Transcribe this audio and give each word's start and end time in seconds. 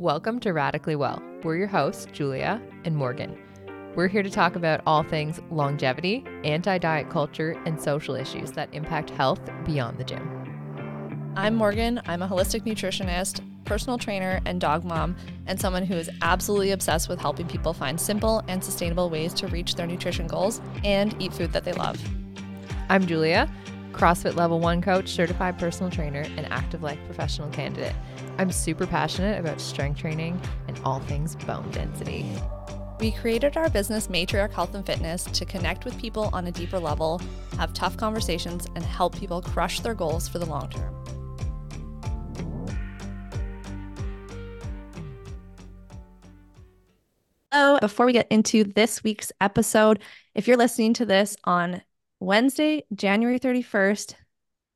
Welcome 0.00 0.38
to 0.40 0.52
Radically 0.52 0.94
Well. 0.94 1.20
We're 1.42 1.56
your 1.56 1.66
hosts, 1.66 2.06
Julia 2.12 2.62
and 2.84 2.94
Morgan. 2.94 3.36
We're 3.96 4.06
here 4.06 4.22
to 4.22 4.30
talk 4.30 4.54
about 4.54 4.80
all 4.86 5.02
things 5.02 5.40
longevity, 5.50 6.24
anti 6.44 6.78
diet 6.78 7.10
culture, 7.10 7.60
and 7.66 7.82
social 7.82 8.14
issues 8.14 8.52
that 8.52 8.72
impact 8.72 9.10
health 9.10 9.40
beyond 9.64 9.98
the 9.98 10.04
gym. 10.04 11.34
I'm 11.34 11.56
Morgan. 11.56 12.00
I'm 12.06 12.22
a 12.22 12.28
holistic 12.28 12.62
nutritionist, 12.62 13.40
personal 13.64 13.98
trainer, 13.98 14.40
and 14.46 14.60
dog 14.60 14.84
mom, 14.84 15.16
and 15.48 15.60
someone 15.60 15.84
who 15.84 15.96
is 15.96 16.08
absolutely 16.22 16.70
obsessed 16.70 17.08
with 17.08 17.18
helping 17.18 17.48
people 17.48 17.72
find 17.72 18.00
simple 18.00 18.44
and 18.46 18.62
sustainable 18.62 19.10
ways 19.10 19.34
to 19.34 19.48
reach 19.48 19.74
their 19.74 19.88
nutrition 19.88 20.28
goals 20.28 20.60
and 20.84 21.20
eat 21.20 21.34
food 21.34 21.52
that 21.52 21.64
they 21.64 21.72
love. 21.72 22.00
I'm 22.88 23.04
Julia, 23.04 23.50
CrossFit 23.98 24.36
Level 24.36 24.60
1 24.60 24.80
coach, 24.80 25.08
certified 25.08 25.58
personal 25.58 25.90
trainer, 25.90 26.20
and 26.20 26.46
active 26.52 26.84
life 26.84 27.00
professional 27.06 27.50
candidate. 27.50 27.94
I'm 28.38 28.52
super 28.52 28.86
passionate 28.86 29.40
about 29.40 29.60
strength 29.60 29.98
training 29.98 30.40
and 30.68 30.80
all 30.84 31.00
things 31.00 31.34
bone 31.34 31.68
density. 31.72 32.24
We 33.00 33.10
created 33.10 33.56
our 33.56 33.68
business 33.68 34.06
Matriark 34.06 34.52
Health 34.52 34.72
and 34.76 34.86
Fitness 34.86 35.24
to 35.24 35.44
connect 35.44 35.84
with 35.84 35.98
people 35.98 36.30
on 36.32 36.46
a 36.46 36.52
deeper 36.52 36.78
level, 36.78 37.20
have 37.56 37.74
tough 37.74 37.96
conversations, 37.96 38.68
and 38.76 38.84
help 38.84 39.18
people 39.18 39.42
crush 39.42 39.80
their 39.80 39.94
goals 39.94 40.28
for 40.28 40.38
the 40.38 40.46
long 40.46 40.70
term. 40.70 40.94
Oh, 47.50 47.80
before 47.80 48.06
we 48.06 48.12
get 48.12 48.28
into 48.30 48.62
this 48.62 49.02
week's 49.02 49.32
episode, 49.40 49.98
if 50.36 50.46
you're 50.46 50.56
listening 50.56 50.94
to 50.94 51.04
this 51.04 51.36
on 51.42 51.82
Wednesday, 52.20 52.84
January 52.94 53.38
31st, 53.38 54.14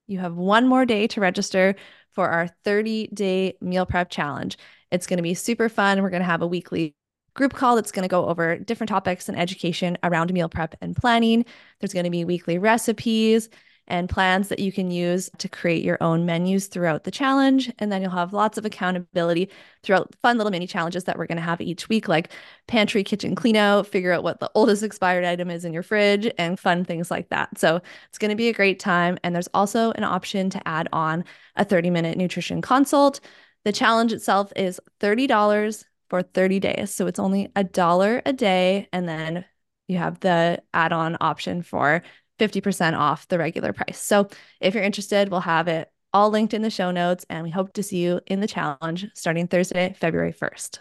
you 0.07 0.19
have 0.19 0.37
one 0.37 0.67
more 0.67 0.87
day 0.87 1.07
to 1.09 1.21
register 1.21 1.75
for 2.13 2.29
our 2.29 2.49
30 2.65 3.09
day 3.09 3.55
meal 3.61 3.87
prep 3.87 4.11
challenge. 4.11 4.59
It's 4.91 5.07
going 5.07 5.17
to 5.17 5.23
be 5.23 5.35
super 5.35 5.69
fun. 5.69 6.03
We're 6.03 6.11
going 6.11 6.23
to 6.23 6.27
have 6.27 6.43
a 6.43 6.47
weekly 6.47 6.95
group 7.35 7.55
call 7.55 7.77
that's 7.77 7.93
going 7.93 8.03
to 8.03 8.09
go 8.09 8.27
over 8.27 8.59
different 8.59 8.89
topics 8.89 9.29
and 9.29 9.39
education 9.39 9.97
around 10.03 10.33
meal 10.33 10.49
prep 10.49 10.75
and 10.81 10.95
planning. 10.95 11.45
There's 11.81 11.95
going 11.95 12.05
to 12.05 12.11
be 12.11 12.25
weekly 12.25 12.59
recipes 12.59 13.49
and 13.93 14.09
plans 14.09 14.48
that 14.48 14.59
you 14.59 14.73
can 14.73 14.91
use 14.91 15.31
to 15.37 15.51
create 15.51 15.85
your 15.85 15.98
own 16.03 16.25
menus 16.25 16.67
throughout 16.67 17.05
the 17.05 17.11
challenge. 17.11 17.71
And 17.79 17.93
then 17.93 18.01
you'll 18.01 18.11
have 18.11 18.33
lots 18.33 18.57
of 18.57 18.65
accountability 18.65 19.51
throughout 19.83 20.15
fun 20.23 20.39
little 20.39 20.51
mini 20.51 20.67
challenges 20.67 21.05
that 21.05 21.19
we're 21.19 21.27
going 21.27 21.37
to 21.37 21.43
have 21.43 21.61
each 21.61 21.91
week, 21.91 22.09
like 22.09 22.33
pantry 22.67 23.05
kitchen 23.05 23.34
clean 23.34 23.55
out, 23.55 23.87
figure 23.87 24.11
out 24.11 24.23
what 24.25 24.41
the 24.41 24.51
oldest 24.55 24.83
expired 24.83 25.27
item 25.27 25.51
is 25.51 25.67
in 25.67 25.75
your 25.75 25.83
fridge, 25.83 26.33
and 26.39 26.59
fun 26.59 26.87
things 26.87 27.11
like 27.11 27.29
that. 27.29 27.59
So 27.59 27.83
it's 28.09 28.17
going 28.17 28.31
to 28.31 28.34
be 28.34 28.49
a 28.49 28.55
great 28.55 28.81
time. 28.81 29.19
And 29.23 29.34
there's 29.34 29.49
also 29.53 29.93
an 29.93 30.05
option 30.05 30.49
to 30.51 30.67
add 30.67 30.89
on 30.95 31.25
a 31.56 31.65
30 31.65 31.91
minute 31.91 32.17
nutrition 32.17 32.62
consult. 32.62 33.21
The 33.65 33.73
challenge 33.73 34.15
itself 34.15 34.55
is 34.56 34.81
$30 35.01 35.84
for 36.09 36.23
30 36.23 36.61
days. 36.61 36.95
So 36.95 37.06
it's 37.06 37.19
only 37.19 37.53
a 37.55 37.62
dollar 37.62 38.23
a 38.25 38.33
day. 38.33 38.89
And 38.91 39.06
then 39.06 39.45
you 39.87 39.99
have 39.99 40.21
the 40.21 40.62
add 40.73 40.93
on 40.93 41.19
option 41.21 41.62
for 41.62 42.03
50% 42.43 42.98
off 42.98 43.29
the 43.29 43.39
regular 43.39 43.73
price. 43.73 44.01
So 44.01 44.29
if 44.61 44.75
you're 44.75 44.83
interested, 44.83 45.29
we'll 45.29 45.41
have 45.41 45.69
it 45.69 45.89
all 46.12 46.29
linked 46.29 46.55
in 46.55 46.62
the 46.62 46.71
show 46.71 46.91
notes, 46.91 47.25
and 47.31 47.45
we 47.45 47.51
hope 47.51 47.73
to 47.75 47.84
see 47.84 47.99
you 47.99 48.21
in 48.27 48.41
the 48.41 48.49
challenge 48.49 49.07
starting 49.15 49.47
Thursday, 49.47 49.95
February 50.01 50.33
1st. 50.33 50.81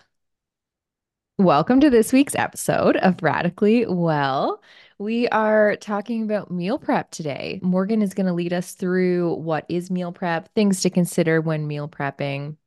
Welcome 1.38 1.80
to 1.82 1.92
this 1.92 2.12
week's 2.12 2.36
episode 2.36 2.98
of 2.98 3.22
Radically 3.22 3.86
Well. 3.86 4.62
We 4.98 5.28
are 5.30 5.76
talking 5.76 6.24
about 6.24 6.50
meal 6.52 6.80
prep 6.80 7.12
today. 7.12 7.60
Morgan 7.62 8.02
is 8.02 8.16
going 8.16 8.28
to 8.28 8.34
lead 8.34 8.54
us 8.54 8.74
through 8.74 9.36
what 9.36 9.66
is 9.70 9.92
meal 9.92 10.12
prep, 10.12 10.54
things 10.56 10.82
to 10.82 10.90
consider 10.90 11.42
when 11.42 11.68
meal 11.68 11.88
prepping, 11.88 12.58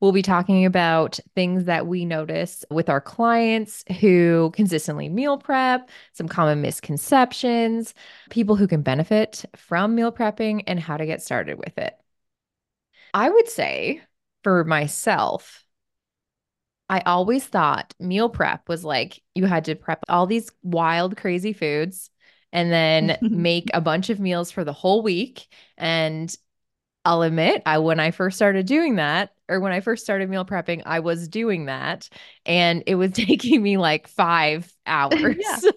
We'll 0.00 0.12
be 0.12 0.22
talking 0.22 0.64
about 0.64 1.18
things 1.34 1.64
that 1.64 1.86
we 1.86 2.04
notice 2.04 2.64
with 2.70 2.88
our 2.88 3.00
clients 3.00 3.84
who 4.00 4.52
consistently 4.54 5.08
meal 5.08 5.38
prep, 5.38 5.90
some 6.12 6.28
common 6.28 6.60
misconceptions, 6.60 7.94
people 8.30 8.56
who 8.56 8.68
can 8.68 8.82
benefit 8.82 9.44
from 9.56 9.94
meal 9.94 10.12
prepping, 10.12 10.64
and 10.66 10.78
how 10.78 10.96
to 10.96 11.06
get 11.06 11.22
started 11.22 11.58
with 11.58 11.78
it. 11.78 11.96
I 13.12 13.28
would 13.28 13.48
say 13.48 14.02
for 14.44 14.64
myself, 14.64 15.64
I 16.88 17.00
always 17.00 17.44
thought 17.44 17.94
meal 17.98 18.28
prep 18.28 18.68
was 18.68 18.84
like 18.84 19.22
you 19.34 19.46
had 19.46 19.64
to 19.64 19.74
prep 19.74 20.04
all 20.08 20.26
these 20.26 20.50
wild, 20.62 21.16
crazy 21.16 21.52
foods 21.52 22.10
and 22.52 22.70
then 22.70 23.18
make 23.22 23.70
a 23.74 23.80
bunch 23.80 24.10
of 24.10 24.20
meals 24.20 24.50
for 24.50 24.64
the 24.64 24.72
whole 24.72 25.02
week. 25.02 25.46
And 25.78 26.34
I'll 27.04 27.22
admit, 27.22 27.62
I 27.66 27.78
when 27.78 27.98
I 27.98 28.10
first 28.10 28.36
started 28.36 28.66
doing 28.66 28.96
that, 28.96 29.30
or 29.52 29.60
when 29.60 29.72
I 29.72 29.80
first 29.80 30.02
started 30.02 30.30
meal 30.30 30.44
prepping, 30.44 30.82
I 30.86 31.00
was 31.00 31.28
doing 31.28 31.66
that 31.66 32.08
and 32.46 32.82
it 32.86 32.94
was 32.94 33.12
taking 33.12 33.62
me 33.62 33.76
like 33.76 34.08
five 34.08 34.72
hours. 34.86 35.36
yeah, 35.38 35.70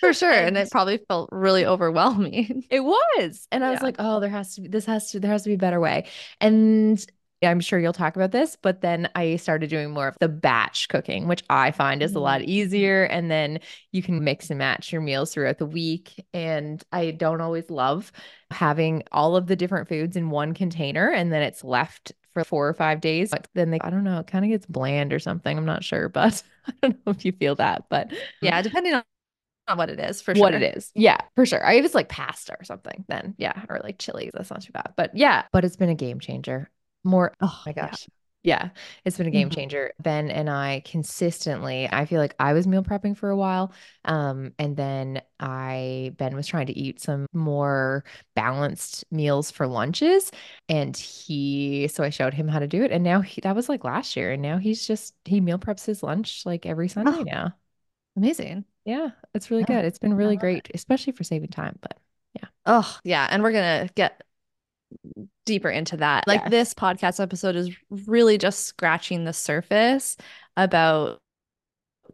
for 0.00 0.12
sure. 0.12 0.32
and, 0.32 0.56
and, 0.56 0.58
it 0.58 0.70
probably 0.70 0.98
felt 1.08 1.28
really 1.32 1.64
overwhelming. 1.64 2.64
It 2.70 2.80
was. 2.80 3.46
And 3.52 3.64
I 3.64 3.68
yeah. 3.68 3.72
was 3.72 3.82
like, 3.82 3.96
oh, 3.98 4.20
there 4.20 4.30
has 4.30 4.54
to 4.54 4.62
be, 4.62 4.68
this 4.68 4.86
has 4.86 5.10
to, 5.12 5.20
there 5.20 5.30
has 5.30 5.42
to 5.42 5.50
be 5.50 5.54
a 5.54 5.58
better 5.58 5.80
way. 5.80 6.06
And 6.40 7.04
I'm 7.42 7.60
sure 7.60 7.78
you'll 7.78 7.92
talk 7.94 8.16
about 8.16 8.32
this, 8.32 8.56
but 8.60 8.82
then 8.82 9.08
I 9.14 9.36
started 9.36 9.70
doing 9.70 9.90
more 9.90 10.08
of 10.08 10.16
the 10.20 10.28
batch 10.28 10.88
cooking, 10.88 11.26
which 11.26 11.42
I 11.48 11.70
find 11.70 12.02
is 12.02 12.14
a 12.14 12.20
lot 12.20 12.42
mm-hmm. 12.42 12.50
easier. 12.50 13.04
And 13.04 13.30
then 13.30 13.60
you 13.92 14.02
can 14.02 14.22
mix 14.22 14.50
and 14.50 14.58
match 14.58 14.92
your 14.92 15.00
meals 15.00 15.32
throughout 15.32 15.58
the 15.58 15.66
week. 15.66 16.22
And 16.34 16.82
I 16.92 17.12
don't 17.12 17.40
always 17.40 17.70
love 17.70 18.12
having 18.50 19.04
all 19.10 19.36
of 19.36 19.46
the 19.46 19.56
different 19.56 19.88
foods 19.88 20.16
in 20.16 20.30
one 20.30 20.52
container 20.54 21.10
and 21.10 21.32
then 21.32 21.42
it's 21.42 21.62
left 21.62 22.12
for 22.40 22.48
four 22.48 22.68
or 22.68 22.74
five 22.74 23.00
days. 23.00 23.30
But 23.30 23.48
then 23.54 23.70
they, 23.70 23.78
I 23.80 23.90
don't 23.90 24.04
know, 24.04 24.20
it 24.20 24.26
kind 24.26 24.44
of 24.44 24.50
gets 24.50 24.66
bland 24.66 25.12
or 25.12 25.18
something. 25.18 25.56
I'm 25.56 25.66
not 25.66 25.84
sure, 25.84 26.08
but 26.10 26.42
I 26.66 26.72
don't 26.82 27.06
know 27.06 27.12
if 27.12 27.24
you 27.24 27.32
feel 27.32 27.54
that. 27.56 27.84
But 27.88 28.12
yeah, 28.42 28.60
depending 28.62 28.94
on 28.94 29.04
what 29.76 29.90
it 29.90 30.00
is 30.00 30.20
for 30.20 30.34
sure. 30.34 30.42
What 30.42 30.54
it 30.54 30.76
is. 30.76 30.90
Yeah, 30.94 31.18
for 31.36 31.46
sure. 31.46 31.64
I, 31.64 31.74
if 31.74 31.84
it's 31.84 31.94
like 31.94 32.08
pasta 32.08 32.56
or 32.58 32.64
something, 32.64 33.04
then 33.08 33.34
yeah, 33.38 33.64
or 33.68 33.80
like 33.82 33.98
chilies. 33.98 34.32
that's 34.34 34.50
not 34.50 34.62
too 34.62 34.72
bad. 34.72 34.94
But 34.96 35.16
yeah, 35.16 35.44
but 35.52 35.64
it's 35.64 35.76
been 35.76 35.90
a 35.90 35.94
game 35.94 36.20
changer 36.20 36.70
more 37.04 37.32
oh, 37.40 37.46
oh 37.50 37.62
my 37.66 37.72
gosh 37.72 38.06
yeah. 38.08 38.14
Yeah 38.42 38.70
it's 39.04 39.18
been 39.18 39.26
a 39.26 39.30
game 39.30 39.48
mm-hmm. 39.48 39.60
changer 39.60 39.92
ben 40.00 40.30
and 40.30 40.48
i 40.48 40.82
consistently 40.84 41.88
i 41.92 42.06
feel 42.06 42.18
like 42.18 42.34
i 42.38 42.52
was 42.52 42.66
meal 42.66 42.82
prepping 42.82 43.16
for 43.16 43.28
a 43.28 43.36
while 43.36 43.72
um 44.06 44.52
and 44.58 44.76
then 44.76 45.20
i 45.38 46.12
ben 46.16 46.34
was 46.34 46.46
trying 46.46 46.66
to 46.66 46.76
eat 46.76 47.00
some 47.00 47.26
more 47.32 48.02
balanced 48.34 49.04
meals 49.10 49.50
for 49.50 49.66
lunches 49.66 50.30
and 50.68 50.96
he 50.96 51.86
so 51.88 52.02
i 52.02 52.08
showed 52.10 52.32
him 52.32 52.48
how 52.48 52.58
to 52.58 52.66
do 52.66 52.82
it 52.82 52.90
and 52.90 53.04
now 53.04 53.20
he 53.20 53.40
that 53.42 53.54
was 53.54 53.68
like 53.68 53.84
last 53.84 54.16
year 54.16 54.32
and 54.32 54.42
now 54.42 54.56
he's 54.56 54.86
just 54.86 55.14
he 55.24 55.40
meal 55.40 55.58
preps 55.58 55.84
his 55.84 56.02
lunch 56.02 56.44
like 56.46 56.64
every 56.64 56.88
sunday 56.88 57.12
oh, 57.14 57.22
now 57.22 57.54
amazing 58.16 58.64
yeah 58.86 59.10
it's 59.34 59.50
really 59.50 59.64
yeah. 59.68 59.76
good 59.76 59.84
it's 59.84 59.98
been 59.98 60.14
really 60.14 60.36
great 60.36 60.66
it. 60.68 60.72
especially 60.74 61.12
for 61.12 61.24
saving 61.24 61.50
time 61.50 61.78
but 61.82 61.98
yeah 62.34 62.48
oh 62.64 62.98
yeah 63.04 63.28
and 63.30 63.42
we're 63.42 63.52
gonna 63.52 63.88
get 63.94 64.22
deeper 65.50 65.68
into 65.68 65.96
that. 65.96 66.28
Like 66.28 66.42
yes. 66.42 66.50
this 66.50 66.74
podcast 66.74 67.20
episode 67.20 67.56
is 67.56 67.74
really 67.90 68.38
just 68.38 68.66
scratching 68.66 69.24
the 69.24 69.32
surface 69.32 70.16
about 70.56 71.20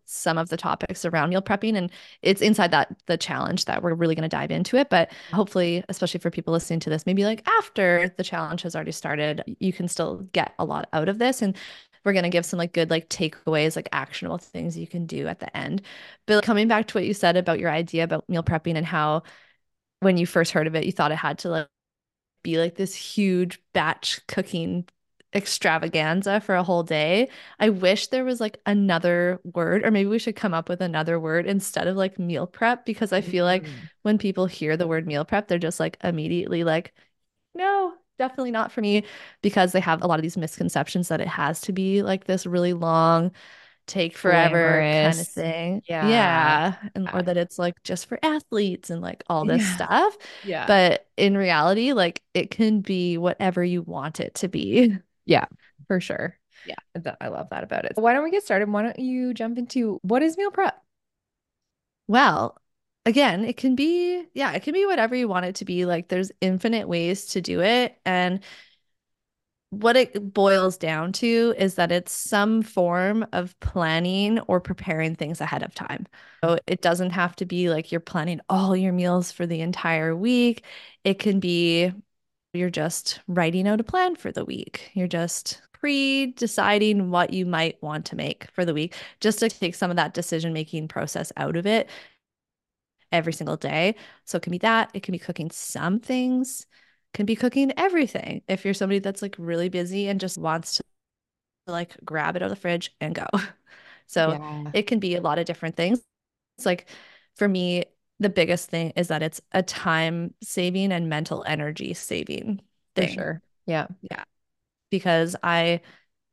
some 0.06 0.38
of 0.38 0.48
the 0.48 0.56
topics 0.56 1.04
around 1.04 1.30
meal 1.30 1.42
prepping 1.42 1.76
and 1.76 1.90
it's 2.22 2.40
inside 2.40 2.70
that 2.70 2.94
the 3.06 3.16
challenge 3.16 3.64
that 3.64 3.82
we're 3.82 3.94
really 3.94 4.14
going 4.14 4.22
to 4.22 4.28
dive 4.28 4.50
into 4.50 4.76
it 4.76 4.88
but 4.88 5.10
hopefully 5.32 5.82
especially 5.88 6.20
for 6.20 6.30
people 6.30 6.52
listening 6.52 6.78
to 6.78 6.88
this 6.90 7.06
maybe 7.06 7.24
like 7.24 7.46
after 7.48 8.12
the 8.16 8.22
challenge 8.22 8.62
has 8.62 8.76
already 8.76 8.92
started 8.92 9.42
you 9.58 9.72
can 9.72 9.88
still 9.88 10.18
get 10.32 10.54
a 10.58 10.64
lot 10.64 10.88
out 10.92 11.08
of 11.08 11.18
this 11.18 11.42
and 11.42 11.56
we're 12.04 12.12
going 12.12 12.22
to 12.22 12.28
give 12.28 12.46
some 12.46 12.58
like 12.58 12.72
good 12.72 12.88
like 12.88 13.08
takeaways 13.08 13.74
like 13.74 13.88
actionable 13.90 14.38
things 14.38 14.78
you 14.78 14.86
can 14.86 15.06
do 15.06 15.26
at 15.26 15.40
the 15.40 15.56
end 15.56 15.82
but 16.26 16.44
coming 16.44 16.68
back 16.68 16.86
to 16.86 16.94
what 16.94 17.06
you 17.06 17.14
said 17.14 17.36
about 17.36 17.58
your 17.58 17.70
idea 17.70 18.04
about 18.04 18.28
meal 18.28 18.44
prepping 18.44 18.76
and 18.76 18.86
how 18.86 19.22
when 20.00 20.16
you 20.16 20.26
first 20.26 20.52
heard 20.52 20.68
of 20.68 20.76
it 20.76 20.84
you 20.84 20.92
thought 20.92 21.10
it 21.10 21.16
had 21.16 21.38
to 21.38 21.48
like 21.48 21.68
be 22.46 22.58
like 22.58 22.76
this 22.76 22.94
huge 22.94 23.60
batch 23.74 24.20
cooking 24.28 24.86
extravaganza 25.34 26.40
for 26.40 26.54
a 26.54 26.62
whole 26.62 26.84
day. 26.84 27.28
I 27.58 27.68
wish 27.68 28.06
there 28.06 28.24
was 28.24 28.40
like 28.40 28.58
another 28.64 29.40
word, 29.44 29.84
or 29.84 29.90
maybe 29.90 30.08
we 30.08 30.20
should 30.20 30.36
come 30.36 30.54
up 30.54 30.68
with 30.68 30.80
another 30.80 31.20
word 31.20 31.46
instead 31.46 31.88
of 31.88 31.96
like 31.96 32.18
meal 32.18 32.46
prep, 32.46 32.86
because 32.86 33.12
I 33.12 33.20
feel 33.20 33.44
like 33.44 33.64
mm. 33.64 33.70
when 34.02 34.16
people 34.16 34.46
hear 34.46 34.76
the 34.76 34.86
word 34.86 35.06
meal 35.06 35.24
prep, 35.24 35.48
they're 35.48 35.58
just 35.58 35.80
like 35.80 35.98
immediately 36.02 36.64
like, 36.64 36.94
no, 37.54 37.92
definitely 38.18 38.52
not 38.52 38.72
for 38.72 38.80
me, 38.80 39.04
because 39.42 39.72
they 39.72 39.80
have 39.80 40.02
a 40.02 40.06
lot 40.06 40.18
of 40.18 40.22
these 40.22 40.38
misconceptions 40.38 41.08
that 41.08 41.20
it 41.20 41.28
has 41.28 41.60
to 41.62 41.72
be 41.72 42.02
like 42.02 42.24
this 42.24 42.46
really 42.46 42.72
long, 42.72 43.32
take 43.86 44.16
forever 44.16 44.80
kind 44.80 45.18
of 45.18 45.28
thing. 45.28 45.82
Yeah. 45.88 46.08
Yeah. 46.08 46.74
And 46.94 47.08
or 47.08 47.18
uh, 47.18 47.22
that 47.22 47.36
it's 47.36 47.58
like 47.58 47.82
just 47.82 48.06
for 48.06 48.18
athletes 48.22 48.90
and 48.90 49.00
like 49.00 49.24
all 49.28 49.44
this 49.44 49.62
yeah. 49.62 49.74
stuff. 49.74 50.16
Yeah. 50.44 50.66
But 50.66 51.06
in 51.16 51.36
reality, 51.36 51.92
like 51.92 52.22
it 52.34 52.50
can 52.50 52.80
be 52.80 53.18
whatever 53.18 53.64
you 53.64 53.82
want 53.82 54.20
it 54.20 54.34
to 54.36 54.48
be. 54.48 54.96
Yeah, 55.28 55.46
for 55.88 56.00
sure. 56.00 56.38
Yeah. 56.66 56.76
I 57.20 57.26
love 57.26 57.48
that 57.50 57.64
about 57.64 57.84
it. 57.84 57.94
Why 57.96 58.12
don't 58.12 58.22
we 58.22 58.30
get 58.30 58.44
started? 58.44 58.70
Why 58.70 58.82
don't 58.82 58.98
you 59.00 59.34
jump 59.34 59.58
into 59.58 59.98
what 60.02 60.22
is 60.22 60.38
meal 60.38 60.52
prep? 60.52 60.80
Well, 62.06 62.56
again, 63.04 63.44
it 63.44 63.56
can 63.56 63.74
be, 63.74 64.24
yeah, 64.34 64.52
it 64.52 64.62
can 64.62 64.72
be 64.72 64.86
whatever 64.86 65.16
you 65.16 65.26
want 65.26 65.46
it 65.46 65.56
to 65.56 65.64
be. 65.64 65.84
Like 65.84 66.08
there's 66.08 66.30
infinite 66.40 66.88
ways 66.88 67.26
to 67.26 67.40
do 67.40 67.60
it. 67.60 67.98
And 68.04 68.40
what 69.70 69.96
it 69.96 70.32
boils 70.32 70.76
down 70.78 71.12
to 71.12 71.54
is 71.58 71.74
that 71.74 71.90
it's 71.90 72.12
some 72.12 72.62
form 72.62 73.26
of 73.32 73.58
planning 73.60 74.38
or 74.40 74.60
preparing 74.60 75.14
things 75.14 75.40
ahead 75.40 75.62
of 75.62 75.74
time. 75.74 76.06
So 76.44 76.58
it 76.66 76.82
doesn't 76.82 77.10
have 77.10 77.34
to 77.36 77.46
be 77.46 77.68
like 77.68 77.90
you're 77.90 78.00
planning 78.00 78.40
all 78.48 78.76
your 78.76 78.92
meals 78.92 79.32
for 79.32 79.44
the 79.46 79.60
entire 79.60 80.14
week. 80.14 80.64
It 81.04 81.18
can 81.18 81.40
be 81.40 81.92
you're 82.52 82.70
just 82.70 83.20
writing 83.26 83.68
out 83.68 83.80
a 83.80 83.84
plan 83.84 84.16
for 84.16 84.32
the 84.32 84.44
week. 84.44 84.90
You're 84.94 85.08
just 85.08 85.60
pre 85.72 86.28
deciding 86.32 87.10
what 87.10 87.32
you 87.32 87.44
might 87.44 87.82
want 87.82 88.06
to 88.06 88.16
make 88.16 88.48
for 88.52 88.64
the 88.64 88.74
week, 88.74 88.94
just 89.20 89.40
to 89.40 89.48
take 89.48 89.74
some 89.74 89.90
of 89.90 89.96
that 89.96 90.14
decision 90.14 90.52
making 90.52 90.88
process 90.88 91.32
out 91.36 91.56
of 91.56 91.66
it 91.66 91.90
every 93.12 93.32
single 93.32 93.56
day. 93.56 93.96
So 94.24 94.38
it 94.38 94.42
can 94.42 94.52
be 94.52 94.58
that, 94.58 94.90
it 94.94 95.02
can 95.02 95.12
be 95.12 95.18
cooking 95.18 95.50
some 95.50 96.00
things 96.00 96.66
can 97.16 97.24
be 97.24 97.34
cooking 97.34 97.72
everything 97.78 98.42
if 98.46 98.62
you're 98.62 98.74
somebody 98.74 98.98
that's 98.98 99.22
like 99.22 99.34
really 99.38 99.70
busy 99.70 100.06
and 100.06 100.20
just 100.20 100.36
wants 100.36 100.76
to 100.76 100.84
like 101.66 101.96
grab 102.04 102.36
it 102.36 102.42
out 102.42 102.46
of 102.46 102.50
the 102.50 102.56
fridge 102.60 102.94
and 103.00 103.14
go. 103.14 103.26
So 104.08 104.34
yeah. 104.34 104.70
it 104.72 104.82
can 104.82 105.00
be 105.00 105.16
a 105.16 105.20
lot 105.20 105.40
of 105.40 105.46
different 105.46 105.74
things. 105.74 106.00
It's 106.56 106.64
like 106.64 106.86
for 107.34 107.48
me, 107.48 107.86
the 108.20 108.28
biggest 108.28 108.70
thing 108.70 108.92
is 108.94 109.08
that 109.08 109.20
it's 109.20 109.40
a 109.50 109.64
time 109.64 110.32
saving 110.44 110.92
and 110.92 111.08
mental 111.08 111.42
energy 111.44 111.92
saving 111.92 112.60
thing. 112.94 113.08
For 113.08 113.14
sure. 113.14 113.42
Yeah. 113.66 113.88
Yeah. 114.08 114.22
Because 114.92 115.34
I 115.42 115.80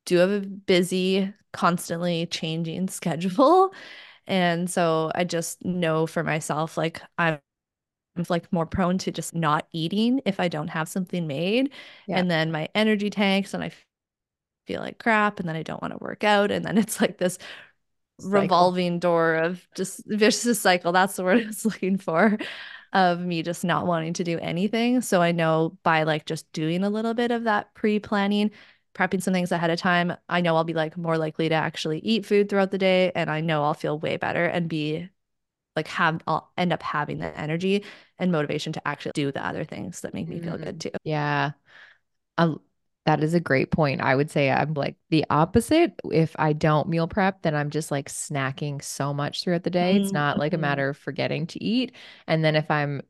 do 0.05 0.17
have 0.17 0.29
a 0.29 0.41
busy, 0.41 1.33
constantly 1.51 2.27
changing 2.27 2.87
schedule. 2.89 3.73
And 4.27 4.69
so 4.69 5.11
I 5.15 5.23
just 5.23 5.65
know 5.65 6.05
for 6.05 6.21
myself, 6.23 6.77
like 6.77 7.01
I'm 7.17 7.39
like 8.29 8.51
more 8.53 8.65
prone 8.65 8.97
to 8.99 9.11
just 9.11 9.35
not 9.35 9.67
eating 9.71 10.21
if 10.25 10.39
I 10.39 10.47
don't 10.47 10.69
have 10.69 10.87
something 10.89 11.27
made. 11.27 11.71
Yeah. 12.07 12.19
And 12.19 12.29
then 12.29 12.51
my 12.51 12.69
energy 12.75 13.09
tanks 13.09 13.53
and 13.53 13.63
I 13.63 13.71
feel 14.67 14.81
like 14.81 14.99
crap 14.99 15.39
and 15.39 15.47
then 15.47 15.55
I 15.55 15.63
don't 15.63 15.81
want 15.81 15.93
to 15.93 16.03
work 16.03 16.23
out. 16.23 16.51
And 16.51 16.65
then 16.65 16.77
it's 16.77 17.01
like 17.01 17.17
this 17.17 17.37
cycle. 18.19 18.29
revolving 18.29 18.99
door 18.99 19.35
of 19.35 19.67
just 19.75 20.01
vicious 20.07 20.59
cycle. 20.59 20.91
That's 20.91 21.15
the 21.15 21.23
word 21.23 21.41
I 21.43 21.47
was 21.47 21.65
looking 21.65 21.97
for 21.97 22.37
of 22.93 23.19
me 23.21 23.43
just 23.43 23.63
not 23.65 23.87
wanting 23.87 24.13
to 24.13 24.23
do 24.23 24.39
anything. 24.39 25.01
So 25.01 25.21
I 25.21 25.31
know 25.31 25.77
by 25.83 26.03
like 26.03 26.25
just 26.25 26.51
doing 26.53 26.83
a 26.83 26.89
little 26.89 27.13
bit 27.15 27.31
of 27.31 27.45
that 27.45 27.73
pre-planning, 27.73 28.51
prepping 28.95 29.21
some 29.23 29.33
things 29.33 29.51
ahead 29.51 29.71
of 29.71 29.79
time, 29.79 30.15
I 30.29 30.41
know 30.41 30.55
I'll 30.55 30.63
be 30.63 30.73
like 30.75 30.97
more 30.97 31.17
likely 31.17 31.49
to 31.49 31.55
actually 31.55 31.99
eat 31.99 32.25
food 32.25 32.49
throughout 32.49 32.71
the 32.71 32.77
day 32.77 33.11
and 33.15 33.29
I 33.31 33.41
know 33.41 33.63
I'll 33.63 33.73
feel 33.73 33.99
way 33.99 34.17
better 34.17 34.45
and 34.45 34.69
be 34.69 35.09
like 35.75 35.87
have 35.87 36.21
I'll 36.27 36.51
end 36.57 36.73
up 36.73 36.83
having 36.83 37.17
the 37.19 37.37
energy 37.37 37.83
and 38.19 38.31
motivation 38.31 38.73
to 38.73 38.87
actually 38.87 39.13
do 39.15 39.31
the 39.31 39.45
other 39.45 39.63
things 39.63 40.01
that 40.01 40.13
make 40.13 40.27
me 40.27 40.39
feel 40.39 40.57
good 40.57 40.79
mm-hmm. 40.79 40.89
too. 40.89 40.97
Yeah. 41.03 41.51
Um, 42.37 42.59
that 43.05 43.21
is 43.21 43.33
a 43.33 43.39
great 43.39 43.69
point. 43.69 44.01
I 44.01 44.15
would 44.15 44.31
say 44.31 44.49
I'm 44.49 44.73
like 44.73 44.95
the 45.09 45.25
opposite. 45.29 45.93
If 46.09 46.35
I 46.39 46.53
don't 46.53 46.87
meal 46.87 47.07
prep, 47.07 47.41
then 47.41 47.53
I'm 47.53 47.69
just 47.69 47.91
like 47.91 48.09
snacking 48.09 48.81
so 48.81 49.13
much 49.13 49.43
throughout 49.43 49.63
the 49.63 49.69
day. 49.69 49.97
It's 49.97 50.13
not 50.13 50.39
like 50.39 50.53
a 50.53 50.55
mm-hmm. 50.55 50.61
matter 50.61 50.89
of 50.89 50.97
forgetting 50.97 51.47
to 51.47 51.63
eat. 51.63 51.93
And 52.27 52.45
then 52.45 52.55
if 52.55 52.71
I'm 52.71 53.01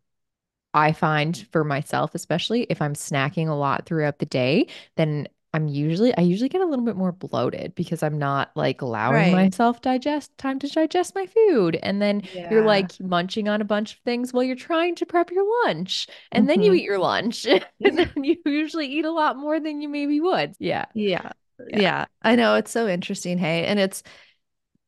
I 0.74 0.92
find 0.92 1.46
for 1.52 1.64
myself, 1.64 2.16
especially 2.16 2.64
if 2.64 2.82
I'm 2.82 2.96
snacking 2.96 3.48
a 3.48 3.54
lot 3.54 3.86
throughout 3.86 4.18
the 4.18 4.26
day, 4.26 4.68
then 4.96 5.28
I'm 5.54 5.68
usually 5.68 6.16
I 6.18 6.22
usually 6.22 6.50
get 6.50 6.62
a 6.62 6.66
little 6.66 6.84
bit 6.84 6.96
more 6.96 7.12
bloated 7.12 7.76
because 7.76 8.02
I'm 8.02 8.18
not 8.18 8.52
like 8.56 8.82
allowing 8.82 9.16
right. 9.16 9.34
myself 9.34 9.82
digest 9.82 10.36
time 10.40 10.58
to 10.60 10.68
digest 10.68 11.14
my 11.14 11.28
food. 11.28 11.78
And 11.84 12.02
then 12.02 12.24
yeah. 12.34 12.50
you're 12.50 12.66
like 12.66 13.00
munching 13.00 13.48
on 13.48 13.62
a 13.62 13.66
bunch 13.66 13.94
of 13.94 14.00
things 14.00 14.34
while 14.34 14.44
you're 14.44 14.56
trying 14.56 14.96
to 14.96 15.06
prep 15.06 15.30
your 15.30 15.46
lunch. 15.66 16.08
And 16.32 16.44
mm-hmm. 16.44 16.48
then 16.48 16.62
you 16.64 16.72
mm-hmm. 16.72 16.80
eat 16.80 16.86
your 16.86 17.00
lunch. 17.00 17.46
and 17.46 17.98
then 17.98 18.12
you 18.16 18.38
usually 18.46 18.88
eat 18.88 19.06
a 19.06 19.12
lot 19.12 19.38
more 19.38 19.60
than 19.60 19.80
you 19.80 19.90
maybe 19.90 20.20
would. 20.20 20.56
Yeah. 20.58 20.86
Yeah. 20.96 21.32
Yeah. 21.70 21.80
yeah. 21.80 22.06
I 22.24 22.36
know 22.36 22.56
it's 22.56 22.72
so 22.72 22.88
interesting. 22.88 23.38
Hey. 23.38 23.66
And 23.66 23.80
it's 23.80 24.02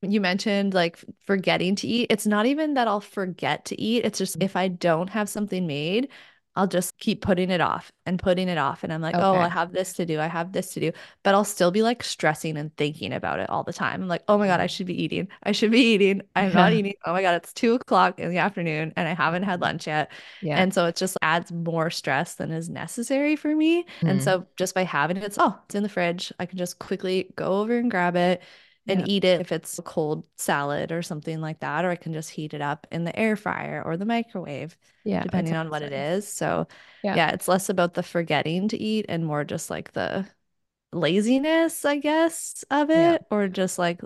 you 0.02 0.20
mentioned 0.20 0.74
like 0.74 0.98
forgetting 1.26 1.76
to 1.78 1.88
eat. 1.88 2.08
It's 2.10 2.26
not 2.26 2.48
even 2.48 2.74
that 2.74 2.88
I'll 2.88 3.02
forget 3.02 3.66
to 3.66 3.80
eat. 3.80 4.04
It's 4.04 4.18
just 4.18 4.38
if 4.42 4.56
I 4.56 4.68
don't 4.68 5.10
have 5.10 5.30
something 5.30 5.68
made, 5.68 6.10
I'll 6.56 6.68
just 6.68 6.98
keep 6.98 7.22
putting 7.22 7.50
it 7.50 7.60
off 7.60 7.92
and 8.06 8.18
putting 8.18 8.48
it 8.48 8.57
off. 8.57 8.84
And 8.84 8.94
I'm 8.94 9.02
like, 9.02 9.16
okay. 9.16 9.24
oh, 9.24 9.36
I 9.36 9.50
have 9.50 9.74
this 9.74 9.94
to 9.94 10.06
do. 10.06 10.19
I 10.19 10.28
have 10.28 10.54
this 10.54 10.74
to 10.74 10.80
do. 10.80 10.92
But 11.24 11.36
I'll 11.36 11.44
still 11.44 11.72
be 11.72 11.81
like 11.81 12.04
stressing 12.04 12.57
and 12.57 12.75
thinking 12.78 13.12
about 13.12 13.40
it 13.40 13.50
all 13.50 13.63
the 13.63 13.74
time. 13.74 14.02
I'm 14.02 14.07
like, 14.07 14.24
oh 14.28 14.38
my 14.38 14.48
God, 14.48 14.60
I 14.62 14.68
should 14.68 14.88
be 14.88 15.02
eating. 15.02 15.28
I 15.44 15.52
should 15.52 15.72
be 15.72 15.81
eating. 15.81 16.22
I'm 16.36 16.54
not 16.54 16.72
eating. 16.74 16.94
Oh 17.06 17.13
my 17.13 17.22
God, 17.22 17.36
it's 17.36 17.52
two 17.54 17.74
o'clock 17.74 18.19
in 18.19 18.30
the 18.30 18.38
afternoon 18.38 18.94
and 18.96 19.07
I 19.07 19.13
haven't 19.13 19.44
had 19.44 19.60
lunch 19.60 19.88
yet. 19.88 20.12
Yeah. 20.42 20.57
And 20.57 20.74
so 20.74 20.86
it 20.86 20.96
just 20.96 21.18
adds 21.22 21.52
more 21.52 21.90
stress 21.90 22.36
than 22.36 22.52
is 22.52 22.69
necessary 22.69 23.36
for 23.36 23.54
me. 23.54 23.86
Mm. 24.01 24.12
And 24.12 24.24
so 24.24 24.46
just 24.56 24.75
by 24.75 24.84
having 24.84 25.18
it, 25.18 25.24
it's, 25.24 25.38
oh, 25.40 25.58
it's 25.66 25.75
in 25.75 25.84
the 25.84 25.90
fridge. 25.90 26.31
I 26.40 26.46
can 26.46 26.58
just 26.58 26.80
quickly 26.80 27.34
go 27.36 27.60
over 27.62 27.78
and 27.78 27.92
grab 27.92 28.16
it 28.16 28.42
and 28.88 29.02
yeah. 29.02 29.06
eat 29.08 29.24
it 29.24 29.42
if 29.42 29.52
it's 29.52 29.80
a 29.80 29.82
cold 29.82 30.28
salad 30.38 30.92
or 30.92 31.02
something 31.02 31.42
like 31.42 31.60
that, 31.60 31.86
or 31.86 31.90
I 31.90 31.96
can 31.96 32.14
just 32.14 32.30
heat 32.30 32.54
it 32.54 32.62
up 32.62 32.86
in 32.92 33.04
the 33.04 33.18
air 33.18 33.36
fryer 33.36 33.82
or 33.84 33.98
the 33.98 34.06
microwave, 34.06 34.78
yeah, 35.04 35.24
depending 35.24 35.56
on 35.56 35.70
what 35.70 35.82
it 35.82 35.94
is. 35.94 36.28
So, 36.28 36.68
yeah. 37.04 37.16
yeah, 37.16 37.32
it's 37.32 37.48
less 37.48 37.70
about 37.70 37.96
the 37.96 38.04
forgetting 38.04 38.68
to 38.70 38.78
eat 38.78 39.06
and 39.10 39.26
more 39.26 39.44
just 39.44 39.70
like 39.70 39.94
the 39.94 40.28
laziness, 40.94 41.84
I 41.84 41.98
guess, 41.98 42.64
of 42.70 42.90
it, 42.90 42.94
yeah. 42.94 43.18
or 43.32 43.48
just 43.48 43.80
like 43.80 44.02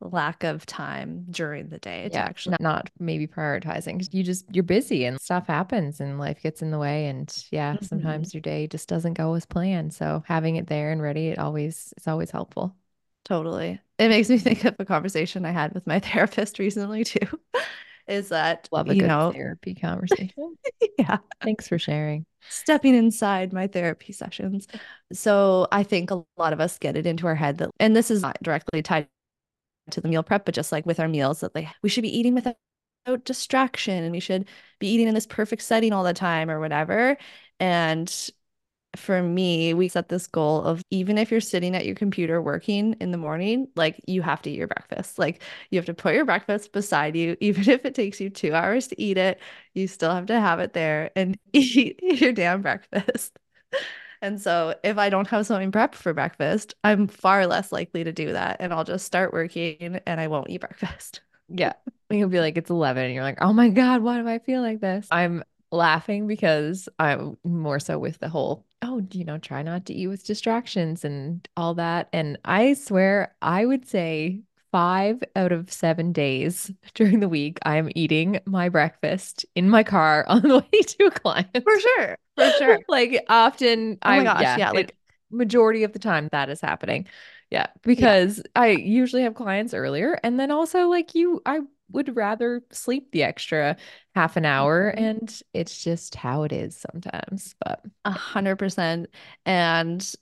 lack 0.00 0.44
of 0.44 0.66
time 0.66 1.24
during 1.30 1.68
the 1.68 1.78
day 1.78 2.08
to 2.10 2.18
actually 2.18 2.52
not, 2.52 2.60
not 2.60 2.90
maybe 2.98 3.26
prioritizing 3.26 3.94
because 3.94 4.12
you 4.12 4.22
just 4.22 4.44
you're 4.54 4.62
busy 4.62 5.06
and 5.06 5.18
stuff 5.18 5.46
happens 5.46 5.98
and 5.98 6.18
life 6.18 6.42
gets 6.42 6.60
in 6.60 6.70
the 6.70 6.78
way 6.78 7.06
and 7.06 7.46
yeah 7.50 7.72
mm-hmm. 7.72 7.84
sometimes 7.86 8.34
your 8.34 8.42
day 8.42 8.66
just 8.66 8.86
doesn't 8.86 9.14
go 9.14 9.32
as 9.32 9.46
planned 9.46 9.94
so 9.94 10.22
having 10.26 10.56
it 10.56 10.66
there 10.66 10.92
and 10.92 11.00
ready 11.00 11.28
it 11.28 11.38
always 11.38 11.94
it's 11.96 12.06
always 12.06 12.30
helpful 12.30 12.76
Totally. 13.24 13.80
It 13.98 14.08
makes 14.08 14.28
me 14.28 14.38
think 14.40 14.64
of 14.64 14.76
a 14.78 14.84
conversation 14.84 15.44
I 15.44 15.50
had 15.50 15.72
with 15.74 15.86
my 15.86 16.00
therapist 16.00 16.58
recently 16.58 17.04
too. 17.04 17.26
Is 18.06 18.28
that 18.28 18.68
love 18.70 18.90
a 18.90 18.94
you 18.94 19.00
good 19.00 19.08
know, 19.08 19.32
therapy 19.32 19.74
conversation? 19.74 20.58
yeah. 20.98 21.18
Thanks 21.42 21.68
for 21.68 21.78
sharing. 21.78 22.26
Stepping 22.50 22.94
inside 22.94 23.52
my 23.52 23.66
therapy 23.66 24.12
sessions. 24.12 24.66
So 25.12 25.68
I 25.72 25.84
think 25.84 26.10
a 26.10 26.22
lot 26.36 26.52
of 26.52 26.60
us 26.60 26.78
get 26.78 26.96
it 26.96 27.06
into 27.06 27.26
our 27.26 27.34
head 27.34 27.56
that, 27.58 27.70
and 27.80 27.96
this 27.96 28.10
is 28.10 28.20
not 28.20 28.36
directly 28.42 28.82
tied 28.82 29.08
to 29.90 30.00
the 30.00 30.08
meal 30.08 30.22
prep, 30.22 30.44
but 30.44 30.54
just 30.54 30.72
like 30.72 30.86
with 30.86 31.00
our 31.00 31.08
meals, 31.08 31.40
that 31.40 31.54
like 31.54 31.68
we 31.82 31.88
should 31.88 32.02
be 32.02 32.16
eating 32.16 32.34
without 32.34 32.56
distraction 33.24 34.02
and 34.02 34.12
we 34.12 34.20
should 34.20 34.48
be 34.78 34.88
eating 34.88 35.08
in 35.08 35.14
this 35.14 35.26
perfect 35.26 35.62
setting 35.62 35.92
all 35.92 36.04
the 36.04 36.14
time 36.14 36.50
or 36.50 36.60
whatever. 36.60 37.16
And 37.60 38.30
for 38.96 39.22
me, 39.22 39.74
we 39.74 39.88
set 39.88 40.08
this 40.08 40.26
goal 40.26 40.62
of 40.62 40.82
even 40.90 41.18
if 41.18 41.30
you're 41.30 41.40
sitting 41.40 41.74
at 41.74 41.86
your 41.86 41.94
computer 41.94 42.40
working 42.40 42.94
in 43.00 43.10
the 43.10 43.18
morning, 43.18 43.68
like 43.76 44.00
you 44.06 44.22
have 44.22 44.42
to 44.42 44.50
eat 44.50 44.58
your 44.58 44.68
breakfast. 44.68 45.18
Like 45.18 45.42
you 45.70 45.78
have 45.78 45.86
to 45.86 45.94
put 45.94 46.14
your 46.14 46.24
breakfast 46.24 46.72
beside 46.72 47.16
you, 47.16 47.36
even 47.40 47.68
if 47.68 47.84
it 47.84 47.94
takes 47.94 48.20
you 48.20 48.30
two 48.30 48.54
hours 48.54 48.88
to 48.88 49.00
eat 49.00 49.18
it, 49.18 49.40
you 49.74 49.88
still 49.88 50.12
have 50.12 50.26
to 50.26 50.40
have 50.40 50.60
it 50.60 50.72
there 50.72 51.10
and 51.16 51.38
eat 51.52 52.00
your 52.02 52.32
damn 52.32 52.62
breakfast. 52.62 53.38
And 54.22 54.40
so 54.40 54.74
if 54.82 54.96
I 54.96 55.10
don't 55.10 55.28
have 55.28 55.46
something 55.46 55.70
prepped 55.70 55.96
for 55.96 56.14
breakfast, 56.14 56.74
I'm 56.82 57.08
far 57.08 57.46
less 57.46 57.70
likely 57.72 58.04
to 58.04 58.12
do 58.12 58.32
that. 58.32 58.56
And 58.58 58.72
I'll 58.72 58.84
just 58.84 59.04
start 59.04 59.34
working 59.34 60.00
and 60.06 60.20
I 60.20 60.28
won't 60.28 60.50
eat 60.50 60.60
breakfast. 60.60 61.20
Yeah. 61.50 61.74
You'll 62.08 62.30
be 62.30 62.40
like, 62.40 62.56
it's 62.56 62.70
11. 62.70 63.04
And 63.04 63.14
you're 63.14 63.22
like, 63.22 63.36
oh 63.42 63.52
my 63.52 63.68
God, 63.68 64.00
why 64.00 64.18
do 64.18 64.26
I 64.26 64.38
feel 64.38 64.62
like 64.62 64.80
this? 64.80 65.06
I'm 65.10 65.44
laughing 65.70 66.26
because 66.26 66.88
I'm 66.98 67.36
more 67.44 67.78
so 67.78 67.98
with 67.98 68.18
the 68.18 68.30
whole, 68.30 68.64
oh, 68.84 69.02
you 69.12 69.24
know, 69.24 69.38
try 69.38 69.62
not 69.62 69.86
to 69.86 69.94
eat 69.94 70.08
with 70.08 70.26
distractions 70.26 71.04
and 71.04 71.48
all 71.56 71.74
that. 71.74 72.08
And 72.12 72.38
I 72.44 72.74
swear, 72.74 73.34
I 73.40 73.64
would 73.64 73.88
say 73.88 74.42
five 74.70 75.22
out 75.36 75.52
of 75.52 75.72
seven 75.72 76.12
days 76.12 76.70
during 76.94 77.20
the 77.20 77.28
week, 77.28 77.58
I 77.62 77.76
am 77.76 77.90
eating 77.94 78.40
my 78.44 78.68
breakfast 78.68 79.46
in 79.54 79.70
my 79.70 79.82
car 79.82 80.24
on 80.28 80.42
the 80.42 80.58
way 80.58 80.82
to 80.82 81.04
a 81.06 81.10
client. 81.10 81.62
For 81.62 81.80
sure. 81.80 82.18
For 82.36 82.50
sure. 82.58 82.78
like 82.88 83.24
often, 83.28 83.98
oh 84.02 84.10
my 84.10 84.20
I, 84.20 84.24
gosh, 84.24 84.42
yeah, 84.42 84.56
yeah 84.58 84.70
like 84.70 84.96
majority 85.30 85.84
of 85.84 85.92
the 85.92 85.98
time 85.98 86.28
that 86.32 86.50
is 86.50 86.60
happening. 86.60 87.06
Yeah, 87.50 87.66
because 87.82 88.38
yeah. 88.38 88.62
I 88.62 88.66
usually 88.68 89.22
have 89.22 89.34
clients 89.34 89.74
earlier. 89.74 90.18
And 90.24 90.40
then 90.40 90.50
also, 90.50 90.88
like, 90.88 91.14
you, 91.14 91.40
I 91.46 91.60
would 91.94 92.16
rather 92.16 92.62
sleep 92.70 93.10
the 93.12 93.22
extra 93.22 93.76
half 94.14 94.36
an 94.36 94.44
hour 94.44 94.92
mm-hmm. 94.94 95.04
and 95.04 95.42
it's 95.52 95.82
just 95.82 96.14
how 96.14 96.42
it 96.42 96.52
is 96.52 96.84
sometimes 96.90 97.54
but 97.64 97.82
a 98.04 98.10
hundred 98.10 98.56
percent 98.56 99.08
and 99.46 100.14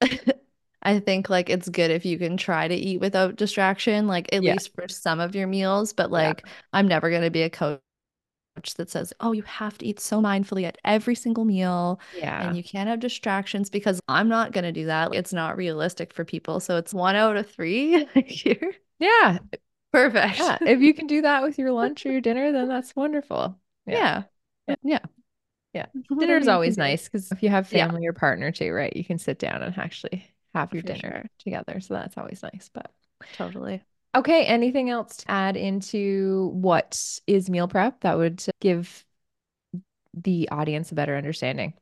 I 0.84 1.00
think 1.00 1.30
like 1.30 1.48
it's 1.48 1.68
good 1.68 1.90
if 1.90 2.04
you 2.04 2.18
can 2.18 2.36
try 2.36 2.68
to 2.68 2.74
eat 2.74 3.00
without 3.00 3.36
distraction, 3.36 4.06
like 4.06 4.28
at 4.34 4.42
yeah. 4.42 4.52
least 4.52 4.74
for 4.74 4.86
some 4.88 5.18
of 5.18 5.34
your 5.34 5.46
meals. 5.46 5.92
But 5.92 6.10
like, 6.10 6.42
yeah. 6.44 6.52
I'm 6.74 6.86
never 6.86 7.08
going 7.08 7.22
to 7.22 7.30
be 7.30 7.42
a 7.42 7.50
coach 7.50 7.80
that 8.76 8.90
says, 8.90 9.12
oh, 9.20 9.32
you 9.32 9.42
have 9.42 9.78
to 9.78 9.86
eat 9.86 9.98
so 9.98 10.20
mindfully 10.20 10.64
at 10.64 10.78
every 10.84 11.14
single 11.14 11.44
meal. 11.44 12.00
Yeah. 12.16 12.46
And 12.46 12.56
you 12.56 12.62
can't 12.62 12.88
have 12.88 13.00
distractions 13.00 13.70
because 13.70 14.00
I'm 14.08 14.28
not 14.28 14.52
going 14.52 14.64
to 14.64 14.72
do 14.72 14.86
that. 14.86 15.14
It's 15.14 15.32
not 15.32 15.56
realistic 15.56 16.12
for 16.12 16.24
people. 16.24 16.60
So 16.60 16.76
it's 16.76 16.92
one 16.92 17.16
out 17.16 17.36
of 17.36 17.50
three 17.50 18.06
here. 18.26 18.74
Yeah. 18.98 19.38
Perfect. 19.94 20.38
Yeah. 20.38 20.58
If 20.60 20.80
you 20.80 20.92
can 20.92 21.06
do 21.06 21.22
that 21.22 21.42
with 21.42 21.56
your 21.56 21.70
lunch 21.70 22.04
or 22.04 22.10
your 22.10 22.20
dinner, 22.20 22.50
then 22.50 22.68
that's 22.68 22.96
wonderful. 22.96 23.56
Yeah. 23.86 24.24
Yeah. 24.66 24.74
yeah. 24.82 24.98
Yeah. 25.72 25.86
Dinner 26.18 26.36
is 26.36 26.48
always 26.48 26.76
nice 26.76 27.04
because 27.04 27.30
if 27.30 27.42
you 27.42 27.48
have 27.48 27.68
family 27.68 28.02
yeah. 28.02 28.08
or 28.08 28.12
partner 28.12 28.50
too, 28.50 28.72
right? 28.72 28.94
You 28.94 29.04
can 29.04 29.18
sit 29.18 29.38
down 29.38 29.62
and 29.62 29.76
actually 29.78 30.24
have 30.54 30.72
your 30.72 30.82
For 30.82 30.88
dinner 30.88 31.00
sure. 31.00 31.24
together. 31.38 31.80
So 31.80 31.94
that's 31.94 32.16
always 32.16 32.42
nice. 32.42 32.70
But 32.72 32.90
Totally. 33.34 33.82
okay, 34.14 34.44
anything 34.46 34.90
else 34.90 35.18
to 35.18 35.30
add 35.30 35.56
into 35.56 36.50
what 36.54 37.20
is 37.26 37.50
meal 37.50 37.68
prep 37.68 38.00
that 38.00 38.18
would 38.18 38.44
give 38.60 39.04
the 40.12 40.48
audience 40.50 40.92
a 40.92 40.94
better 40.94 41.16
understanding? 41.16 41.74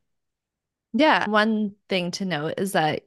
Yeah. 0.95 1.28
One 1.28 1.75
thing 1.88 2.11
to 2.12 2.25
note 2.25 2.54
is 2.59 2.73
that 2.73 3.04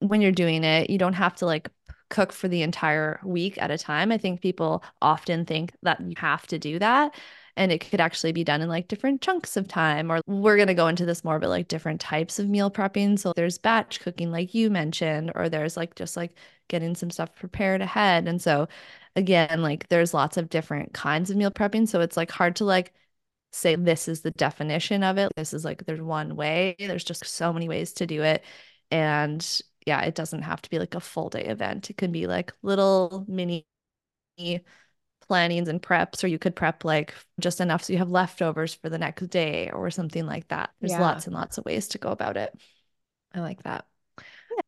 when 0.00 0.20
you're 0.20 0.32
doing 0.32 0.64
it, 0.64 0.90
you 0.90 0.98
don't 0.98 1.12
have 1.12 1.36
to 1.36 1.46
like 1.46 1.70
cook 2.12 2.32
for 2.32 2.46
the 2.46 2.62
entire 2.62 3.20
week 3.24 3.60
at 3.60 3.72
a 3.72 3.78
time. 3.78 4.12
I 4.12 4.18
think 4.18 4.40
people 4.40 4.84
often 5.00 5.44
think 5.46 5.72
that 5.82 6.00
you 6.00 6.14
have 6.18 6.46
to 6.48 6.58
do 6.58 6.78
that. 6.78 7.16
And 7.56 7.72
it 7.72 7.80
could 7.80 8.00
actually 8.00 8.32
be 8.32 8.44
done 8.44 8.62
in 8.62 8.68
like 8.68 8.88
different 8.88 9.20
chunks 9.20 9.56
of 9.56 9.66
time. 9.68 10.12
Or 10.12 10.20
we're 10.26 10.56
going 10.56 10.68
to 10.68 10.74
go 10.74 10.88
into 10.88 11.04
this 11.06 11.24
more, 11.24 11.38
but 11.38 11.48
like 11.48 11.68
different 11.68 12.00
types 12.00 12.38
of 12.38 12.48
meal 12.48 12.70
prepping. 12.70 13.18
So 13.18 13.32
there's 13.34 13.58
batch 13.58 14.00
cooking, 14.00 14.30
like 14.30 14.54
you 14.54 14.70
mentioned, 14.70 15.32
or 15.34 15.48
there's 15.48 15.76
like 15.76 15.94
just 15.96 16.16
like 16.16 16.32
getting 16.68 16.94
some 16.94 17.10
stuff 17.10 17.34
prepared 17.34 17.80
ahead. 17.82 18.28
And 18.28 18.40
so, 18.40 18.68
again, 19.16 19.62
like 19.62 19.88
there's 19.88 20.14
lots 20.14 20.36
of 20.36 20.48
different 20.50 20.94
kinds 20.94 21.30
of 21.30 21.36
meal 21.36 21.50
prepping. 21.50 21.88
So 21.88 22.00
it's 22.00 22.16
like 22.16 22.30
hard 22.30 22.56
to 22.56 22.64
like 22.64 22.92
say 23.52 23.76
this 23.76 24.08
is 24.08 24.22
the 24.22 24.30
definition 24.32 25.02
of 25.02 25.18
it. 25.18 25.32
This 25.36 25.52
is 25.52 25.64
like 25.64 25.84
there's 25.86 26.00
one 26.00 26.36
way. 26.36 26.76
There's 26.78 27.04
just 27.04 27.24
so 27.26 27.52
many 27.52 27.68
ways 27.68 27.92
to 27.94 28.06
do 28.06 28.22
it. 28.22 28.44
And 28.90 29.62
yeah, 29.86 30.02
it 30.02 30.14
doesn't 30.14 30.42
have 30.42 30.62
to 30.62 30.70
be 30.70 30.78
like 30.78 30.94
a 30.94 31.00
full 31.00 31.30
day 31.30 31.44
event. 31.44 31.90
It 31.90 31.96
can 31.96 32.12
be 32.12 32.26
like 32.26 32.52
little 32.62 33.24
mini 33.28 33.66
plannings 35.28 35.68
and 35.68 35.80
preps, 35.82 36.22
or 36.22 36.26
you 36.26 36.38
could 36.38 36.56
prep 36.56 36.84
like 36.84 37.14
just 37.40 37.60
enough 37.60 37.84
so 37.84 37.92
you 37.92 37.98
have 37.98 38.10
leftovers 38.10 38.74
for 38.74 38.88
the 38.88 38.98
next 38.98 39.26
day 39.28 39.70
or 39.70 39.90
something 39.90 40.26
like 40.26 40.48
that. 40.48 40.70
There's 40.80 40.92
Yeah. 40.92 40.98
lots 40.98 41.26
and 41.26 41.34
lots 41.34 41.58
of 41.58 41.64
ways 41.64 41.88
to 41.88 41.98
go 41.98 42.10
about 42.10 42.36
it. 42.36 42.52
I 43.32 43.40
like 43.40 43.62
that. 43.62 43.86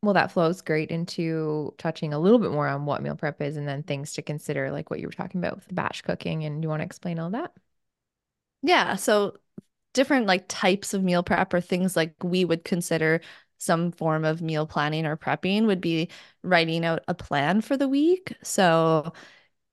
Well, 0.01 0.13
that 0.13 0.31
flows 0.31 0.61
great 0.61 0.91
into 0.91 1.73
touching 1.77 2.13
a 2.13 2.19
little 2.19 2.39
bit 2.39 2.51
more 2.51 2.67
on 2.67 2.85
what 2.85 3.01
meal 3.01 3.15
prep 3.15 3.41
is 3.41 3.57
and 3.57 3.67
then 3.67 3.83
things 3.83 4.13
to 4.13 4.21
consider, 4.21 4.71
like 4.71 4.89
what 4.89 4.99
you 4.99 5.07
were 5.07 5.11
talking 5.13 5.39
about 5.41 5.55
with 5.55 5.67
the 5.67 5.73
batch 5.73 6.03
cooking. 6.03 6.43
And 6.43 6.61
do 6.61 6.65
you 6.65 6.69
want 6.69 6.81
to 6.81 6.85
explain 6.85 7.19
all 7.19 7.31
that? 7.31 7.51
Yeah. 8.61 8.95
So 8.95 9.37
different 9.93 10.27
like 10.27 10.45
types 10.47 10.93
of 10.93 11.03
meal 11.03 11.23
prep 11.23 11.53
or 11.53 11.61
things 11.61 11.95
like 11.95 12.15
we 12.23 12.45
would 12.45 12.63
consider 12.65 13.21
some 13.57 13.91
form 13.91 14.25
of 14.25 14.41
meal 14.41 14.65
planning 14.67 15.05
or 15.05 15.17
prepping 15.17 15.65
would 15.65 15.81
be 15.81 16.09
writing 16.43 16.85
out 16.85 17.03
a 17.07 17.13
plan 17.13 17.61
for 17.61 17.77
the 17.77 17.87
week. 17.89 18.33
So 18.43 19.13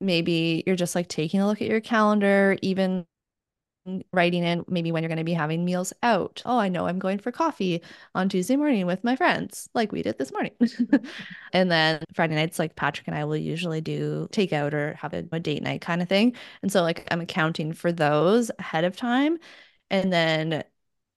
maybe 0.00 0.64
you're 0.66 0.76
just 0.76 0.94
like 0.94 1.08
taking 1.08 1.40
a 1.40 1.46
look 1.46 1.62
at 1.62 1.68
your 1.68 1.80
calendar, 1.80 2.56
even 2.62 3.06
writing 4.12 4.44
in 4.44 4.64
maybe 4.68 4.92
when 4.92 5.02
you're 5.02 5.08
going 5.08 5.18
to 5.18 5.24
be 5.24 5.32
having 5.32 5.64
meals 5.64 5.92
out. 6.04 6.40
Oh, 6.44 6.56
I 6.58 6.68
know 6.68 6.86
I'm 6.86 7.00
going 7.00 7.18
for 7.18 7.32
coffee 7.32 7.82
on 8.14 8.28
Tuesday 8.28 8.54
morning 8.54 8.86
with 8.86 9.02
my 9.02 9.16
friends, 9.16 9.68
like 9.74 9.90
we 9.90 10.02
did 10.02 10.18
this 10.18 10.30
morning. 10.30 10.52
and 11.52 11.70
then 11.70 12.00
Friday 12.14 12.36
nights, 12.36 12.60
like 12.60 12.76
Patrick 12.76 13.08
and 13.08 13.16
I 13.16 13.24
will 13.24 13.36
usually 13.36 13.80
do 13.80 14.28
takeout 14.30 14.72
or 14.72 14.94
have 14.94 15.14
a, 15.14 15.24
a 15.32 15.40
date 15.40 15.62
night 15.64 15.80
kind 15.80 16.00
of 16.00 16.08
thing. 16.08 16.36
And 16.62 16.70
so, 16.70 16.82
like, 16.82 17.06
I'm 17.10 17.20
accounting 17.20 17.72
for 17.72 17.90
those 17.90 18.52
ahead 18.58 18.84
of 18.84 18.96
time. 18.96 19.38
And 19.90 20.12
then 20.12 20.62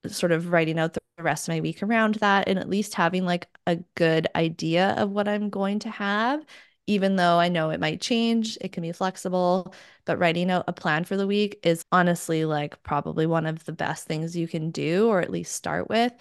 sort 0.08 0.32
of 0.32 0.52
writing 0.52 0.78
out 0.78 0.94
the 0.94 1.00
rest 1.18 1.48
of 1.48 1.54
my 1.54 1.60
week 1.60 1.82
around 1.82 2.16
that 2.16 2.48
and 2.48 2.58
at 2.58 2.68
least 2.68 2.94
having 2.94 3.24
like 3.24 3.48
a 3.66 3.76
good 3.94 4.28
idea 4.36 4.94
of 4.98 5.10
what 5.10 5.28
I'm 5.28 5.50
going 5.50 5.78
to 5.80 5.90
have 5.90 6.44
even 6.86 7.16
though 7.16 7.38
I 7.38 7.48
know 7.48 7.70
it 7.70 7.80
might 7.80 8.00
change, 8.00 8.56
it 8.60 8.72
can 8.72 8.82
be 8.82 8.92
flexible, 8.92 9.74
but 10.04 10.18
writing 10.18 10.50
out 10.50 10.64
a 10.68 10.72
plan 10.72 11.04
for 11.04 11.16
the 11.16 11.26
week 11.26 11.58
is 11.64 11.84
honestly 11.90 12.44
like 12.44 12.82
probably 12.82 13.26
one 13.26 13.46
of 13.46 13.64
the 13.64 13.72
best 13.72 14.06
things 14.06 14.36
you 14.36 14.46
can 14.46 14.70
do, 14.70 15.08
or 15.08 15.20
at 15.20 15.30
least 15.30 15.54
start 15.54 15.88
with, 15.88 16.12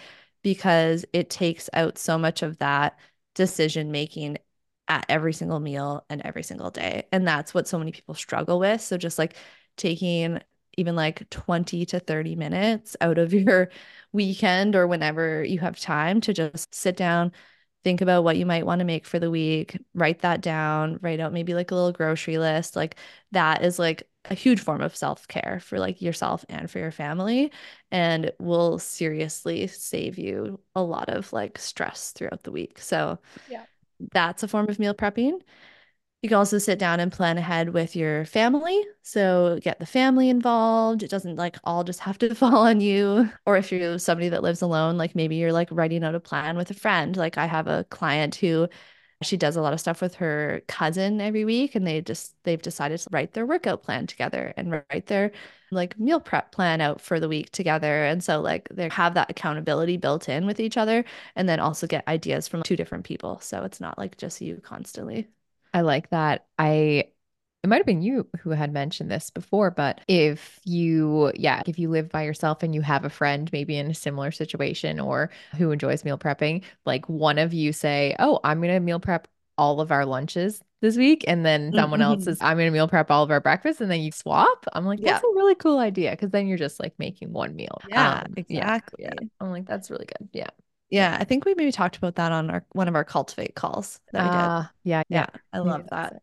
because 0.42 1.06
it 1.14 1.30
takes 1.30 1.70
out 1.74 1.98
so 1.98 2.18
much 2.18 2.42
of 2.42 2.58
that 2.60 2.98
decision 3.36 3.92
making 3.92 4.38
at 4.88 5.06
every 5.10 5.34
single 5.34 5.60
meal 5.60 6.06
and 6.10 6.22
every 6.22 6.44
single 6.44 6.72
day. 6.72 7.08
And 7.12 7.28
that's 7.28 7.54
what 7.54 7.68
so 7.68 7.78
many 7.80 7.92
people 7.92 8.16
struggle 8.16 8.60
with. 8.60 8.82
So 8.82 8.98
just 8.98 9.20
like 9.20 9.36
taking 9.78 10.40
even 10.78 10.96
like 10.96 11.30
20 11.30 11.86
to 11.88 12.00
30 12.00 12.36
minutes 12.36 12.96
out 13.02 13.18
of 13.18 13.34
your 13.34 13.70
weekend 14.12 14.76
or 14.76 14.88
whenever 14.88 15.44
you 15.44 15.60
have 15.60 15.80
time 15.80 16.22
to 16.22 16.34
just 16.34 16.74
sit 16.74 16.96
down 16.98 17.32
think 17.86 18.02
about 18.02 18.24
what 18.24 18.36
you 18.36 18.48
might 18.48 18.66
want 18.66 18.80
to 18.80 18.86
make 18.86 19.06
for 19.06 19.20
the 19.20 19.30
week, 19.30 19.78
write 19.94 20.22
that 20.22 20.42
down, 20.42 20.98
write 21.04 21.20
out 21.20 21.32
maybe 21.32 21.54
like 21.54 21.70
a 21.70 21.76
little 21.76 21.92
grocery 21.92 22.40
list. 22.40 22.76
Like 22.76 22.96
that 23.32 23.64
is 23.64 23.78
like 23.78 24.10
a 24.26 24.34
huge 24.34 24.60
form 24.60 24.82
of 24.82 24.96
self-care 24.96 25.60
for 25.62 25.78
like 25.78 26.02
yourself 26.02 26.44
and 26.50 26.70
for 26.70 26.80
your 26.80 26.90
family 26.90 27.52
and 27.92 28.32
will 28.40 28.80
seriously 28.80 29.68
save 29.68 30.18
you 30.18 30.60
a 30.74 30.82
lot 30.82 31.10
of 31.10 31.32
like 31.32 31.60
stress 31.60 32.12
throughout 32.12 32.42
the 32.42 32.52
week. 32.52 32.80
So 32.80 33.20
yeah. 33.48 33.66
That's 34.12 34.44
a 34.44 34.48
form 34.50 34.68
of 34.68 34.78
meal 34.78 34.94
prepping. 34.94 35.40
You 36.26 36.30
can 36.30 36.38
also 36.40 36.58
sit 36.58 36.80
down 36.80 37.00
and 37.00 37.12
plan 37.12 37.38
ahead 37.38 37.70
with 37.70 37.96
your 37.96 38.26
family. 38.26 38.84
So 39.04 39.60
get 39.62 39.78
the 39.78 39.86
family 39.86 40.28
involved. 40.28 41.04
It 41.04 41.12
doesn't 41.12 41.36
like 41.36 41.58
all 41.64 41.84
just 41.84 42.00
have 42.00 42.18
to 42.18 42.34
fall 42.36 42.66
on 42.66 42.82
you. 42.82 43.30
Or 43.46 43.58
if 43.58 43.72
you're 43.72 44.00
somebody 44.00 44.30
that 44.30 44.42
lives 44.42 44.64
alone, 44.64 44.98
like 44.98 45.14
maybe 45.14 45.36
you're 45.36 45.54
like 45.54 45.68
writing 45.70 46.04
out 46.04 46.16
a 46.16 46.20
plan 46.20 46.58
with 46.58 46.72
a 46.72 46.74
friend. 46.74 47.16
Like 47.16 47.38
I 47.38 47.46
have 47.46 47.68
a 47.68 47.84
client 47.92 48.34
who 48.34 48.68
she 49.22 49.38
does 49.38 49.56
a 49.56 49.62
lot 49.62 49.74
of 49.74 49.80
stuff 49.80 50.02
with 50.02 50.16
her 50.16 50.64
cousin 50.68 51.22
every 51.22 51.46
week 51.46 51.76
and 51.76 51.86
they 51.86 52.02
just 52.02 52.34
they've 52.44 52.62
decided 52.64 53.00
to 53.02 53.10
write 53.12 53.34
their 53.34 53.46
workout 53.46 53.84
plan 53.84 54.08
together 54.08 54.52
and 54.58 54.72
write 54.72 55.06
their 55.06 55.32
like 55.72 56.00
meal 56.00 56.20
prep 56.20 56.52
plan 56.52 56.82
out 56.82 57.02
for 57.02 57.20
the 57.20 57.30
week 57.30 57.52
together 57.52 58.04
and 58.04 58.24
so 58.24 58.42
like 58.42 58.68
they 58.72 58.90
have 58.90 59.14
that 59.14 59.30
accountability 59.30 59.96
built 59.98 60.28
in 60.28 60.48
with 60.48 60.60
each 60.60 60.76
other 60.76 61.06
and 61.36 61.48
then 61.48 61.60
also 61.60 61.86
get 61.88 62.08
ideas 62.08 62.48
from 62.48 62.64
two 62.64 62.76
different 62.76 63.06
people 63.06 63.40
so 63.42 63.64
it's 63.64 63.80
not 63.80 63.98
like 63.98 64.18
just 64.18 64.42
you 64.42 64.60
constantly 64.64 65.28
I 65.76 65.82
like 65.82 66.10
that. 66.12 66.46
I 66.58 67.10
it 67.64 67.68
might 67.68 67.78
have 67.78 67.86
been 67.86 68.02
you 68.04 68.28
who 68.40 68.52
had 68.52 68.72
mentioned 68.72 69.12
this 69.12 69.32
before, 69.32 69.72
but 69.72 70.00
if 70.08 70.60
you, 70.64 71.32
yeah, 71.36 71.64
if 71.66 71.80
you 71.80 71.90
live 71.90 72.10
by 72.10 72.22
yourself 72.22 72.62
and 72.62 72.76
you 72.76 72.82
have 72.82 73.04
a 73.04 73.10
friend 73.10 73.50
maybe 73.52 73.76
in 73.76 73.90
a 73.90 73.94
similar 73.96 74.32
situation 74.32 75.00
or 75.00 75.32
who 75.58 75.72
enjoys 75.72 76.06
meal 76.06 76.18
prepping, 76.18 76.62
like 76.86 77.10
one 77.10 77.40
of 77.40 77.54
you 77.54 77.74
say, 77.74 78.16
Oh, 78.20 78.40
I'm 78.44 78.62
going 78.62 78.72
to 78.72 78.80
meal 78.80 79.00
prep 79.00 79.28
all 79.58 79.82
of 79.82 79.92
our 79.92 80.06
lunches 80.06 80.62
this 80.82 80.96
week. 80.96 81.26
And 81.28 81.46
then 81.46 81.74
someone 81.74 82.02
else 82.02 82.18
mm-hmm. 82.20 82.24
says, 82.26 82.38
I'm 82.40 82.56
going 82.56 82.68
to 82.68 82.72
meal 82.72 82.88
prep 82.88 83.10
all 83.10 83.24
of 83.24 83.32
our 83.32 83.42
breakfast. 83.42 83.82
And 83.82 83.90
then 83.90 84.02
you 84.02 84.12
swap. 84.12 84.66
I'm 84.72 84.86
like, 84.86 85.02
that's 85.02 85.24
yeah. 85.24 85.30
a 85.30 85.36
really 85.36 85.56
cool 85.56 85.80
idea. 85.80 86.16
Cause 86.16 86.30
then 86.30 86.48
you're 86.48 86.58
just 86.58 86.80
like 86.80 86.94
making 87.00 87.34
one 87.34 87.56
meal. 87.56 87.82
Yeah, 87.90 88.20
um, 88.20 88.34
exactly. 88.38 89.06
Yeah, 89.06 89.14
yeah. 89.20 89.28
I'm 89.42 89.50
like, 89.50 89.66
that's 89.66 89.90
really 89.90 90.06
good. 90.06 90.30
Yeah. 90.32 90.50
Yeah, 90.90 91.18
I 91.20 91.24
think 91.24 91.46
we 91.46 91.56
maybe 91.56 91.72
talked 91.72 91.98
about 91.98 92.16
that 92.16 92.32
on 92.32 92.50
our 92.50 92.66
one 92.74 92.88
of 92.88 92.96
our 92.96 93.04
cultivate 93.04 93.56
calls 93.56 94.00
that 94.14 94.24
we 94.24 94.30
did. 94.30 94.36
Uh, 94.36 94.64
yeah, 94.84 95.04
yeah, 95.10 95.28
I 95.52 95.60
love 95.60 95.88
that. 95.90 96.14
It. 96.14 96.22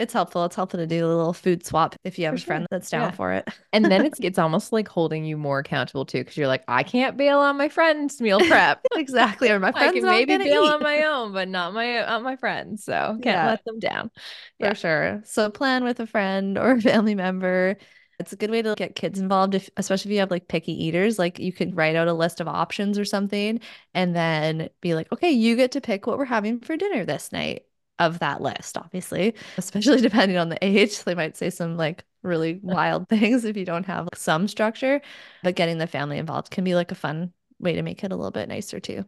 It's 0.00 0.14
helpful. 0.14 0.46
It's 0.46 0.56
helpful 0.56 0.78
to 0.78 0.86
do 0.86 1.04
a 1.04 1.08
little 1.08 1.34
food 1.34 1.64
swap 1.64 1.94
if 2.04 2.18
you 2.18 2.24
have 2.24 2.34
for 2.34 2.38
a 2.38 2.40
friend 2.40 2.62
sure. 2.62 2.68
that's 2.70 2.88
down 2.88 3.02
yeah. 3.02 3.10
for 3.10 3.32
it. 3.32 3.48
and 3.72 3.84
then 3.84 4.06
it's 4.06 4.18
it's 4.22 4.38
almost 4.38 4.72
like 4.72 4.88
holding 4.88 5.26
you 5.26 5.36
more 5.36 5.58
accountable 5.58 6.06
too, 6.06 6.18
because 6.18 6.38
you're 6.38 6.48
like, 6.48 6.64
I 6.66 6.82
can't 6.82 7.18
bail 7.18 7.38
on 7.38 7.58
my 7.58 7.68
friend's 7.68 8.18
meal 8.20 8.40
prep. 8.40 8.80
exactly. 8.96 9.50
Or 9.50 9.60
my 9.60 9.72
friends 9.72 9.90
I 9.90 10.00
can 10.00 10.04
maybe 10.04 10.38
bail 10.38 10.64
eat. 10.64 10.72
on 10.72 10.82
my 10.82 11.04
own, 11.04 11.32
but 11.32 11.48
not 11.48 11.74
my 11.74 12.02
on 12.02 12.22
my 12.22 12.36
friends. 12.36 12.82
So 12.82 13.18
can't 13.22 13.26
yeah. 13.26 13.46
let 13.46 13.64
them 13.64 13.78
down. 13.78 14.10
For 14.58 14.66
yeah. 14.66 14.72
sure. 14.72 15.22
So 15.26 15.50
plan 15.50 15.84
with 15.84 16.00
a 16.00 16.06
friend 16.06 16.56
or 16.56 16.72
a 16.72 16.80
family 16.80 17.14
member 17.14 17.76
it's 18.20 18.32
a 18.32 18.36
good 18.36 18.50
way 18.50 18.62
to 18.62 18.74
get 18.76 18.94
kids 18.94 19.18
involved, 19.18 19.54
if, 19.54 19.70
especially 19.76 20.10
if 20.10 20.14
you 20.14 20.20
have 20.20 20.30
like 20.30 20.48
picky 20.48 20.72
eaters. 20.84 21.18
Like 21.18 21.38
you 21.38 21.52
could 21.52 21.76
write 21.76 21.96
out 21.96 22.08
a 22.08 22.12
list 22.12 22.40
of 22.40 22.48
options 22.48 22.98
or 22.98 23.04
something 23.04 23.60
and 23.94 24.14
then 24.14 24.68
be 24.80 24.94
like, 24.94 25.10
okay, 25.12 25.30
you 25.30 25.56
get 25.56 25.72
to 25.72 25.80
pick 25.80 26.06
what 26.06 26.18
we're 26.18 26.26
having 26.26 26.60
for 26.60 26.76
dinner 26.76 27.04
this 27.04 27.32
night 27.32 27.64
of 27.98 28.18
that 28.20 28.40
list, 28.40 28.76
obviously, 28.76 29.34
especially 29.58 30.00
depending 30.02 30.38
on 30.38 30.50
the 30.50 30.64
age. 30.64 31.02
They 31.04 31.14
might 31.14 31.36
say 31.36 31.50
some 31.50 31.76
like 31.76 32.04
really 32.22 32.54
wild 32.62 33.08
things 33.08 33.44
if 33.44 33.56
you 33.56 33.64
don't 33.64 33.86
have 33.86 34.04
like, 34.04 34.16
some 34.16 34.46
structure, 34.46 35.00
but 35.42 35.54
getting 35.54 35.78
the 35.78 35.86
family 35.86 36.18
involved 36.18 36.50
can 36.50 36.64
be 36.64 36.74
like 36.74 36.92
a 36.92 36.96
fun 36.96 37.32
way 37.58 37.74
to 37.74 37.82
make 37.82 38.04
it 38.04 38.12
a 38.12 38.16
little 38.16 38.30
bit 38.30 38.48
nicer 38.48 38.80
too. 38.80 39.04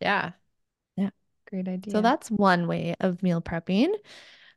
Yeah. 0.00 0.32
Yeah. 0.96 1.10
Great 1.48 1.68
idea. 1.68 1.92
So 1.92 2.00
that's 2.00 2.30
one 2.30 2.66
way 2.66 2.96
of 3.00 3.22
meal 3.22 3.40
prepping. 3.40 3.94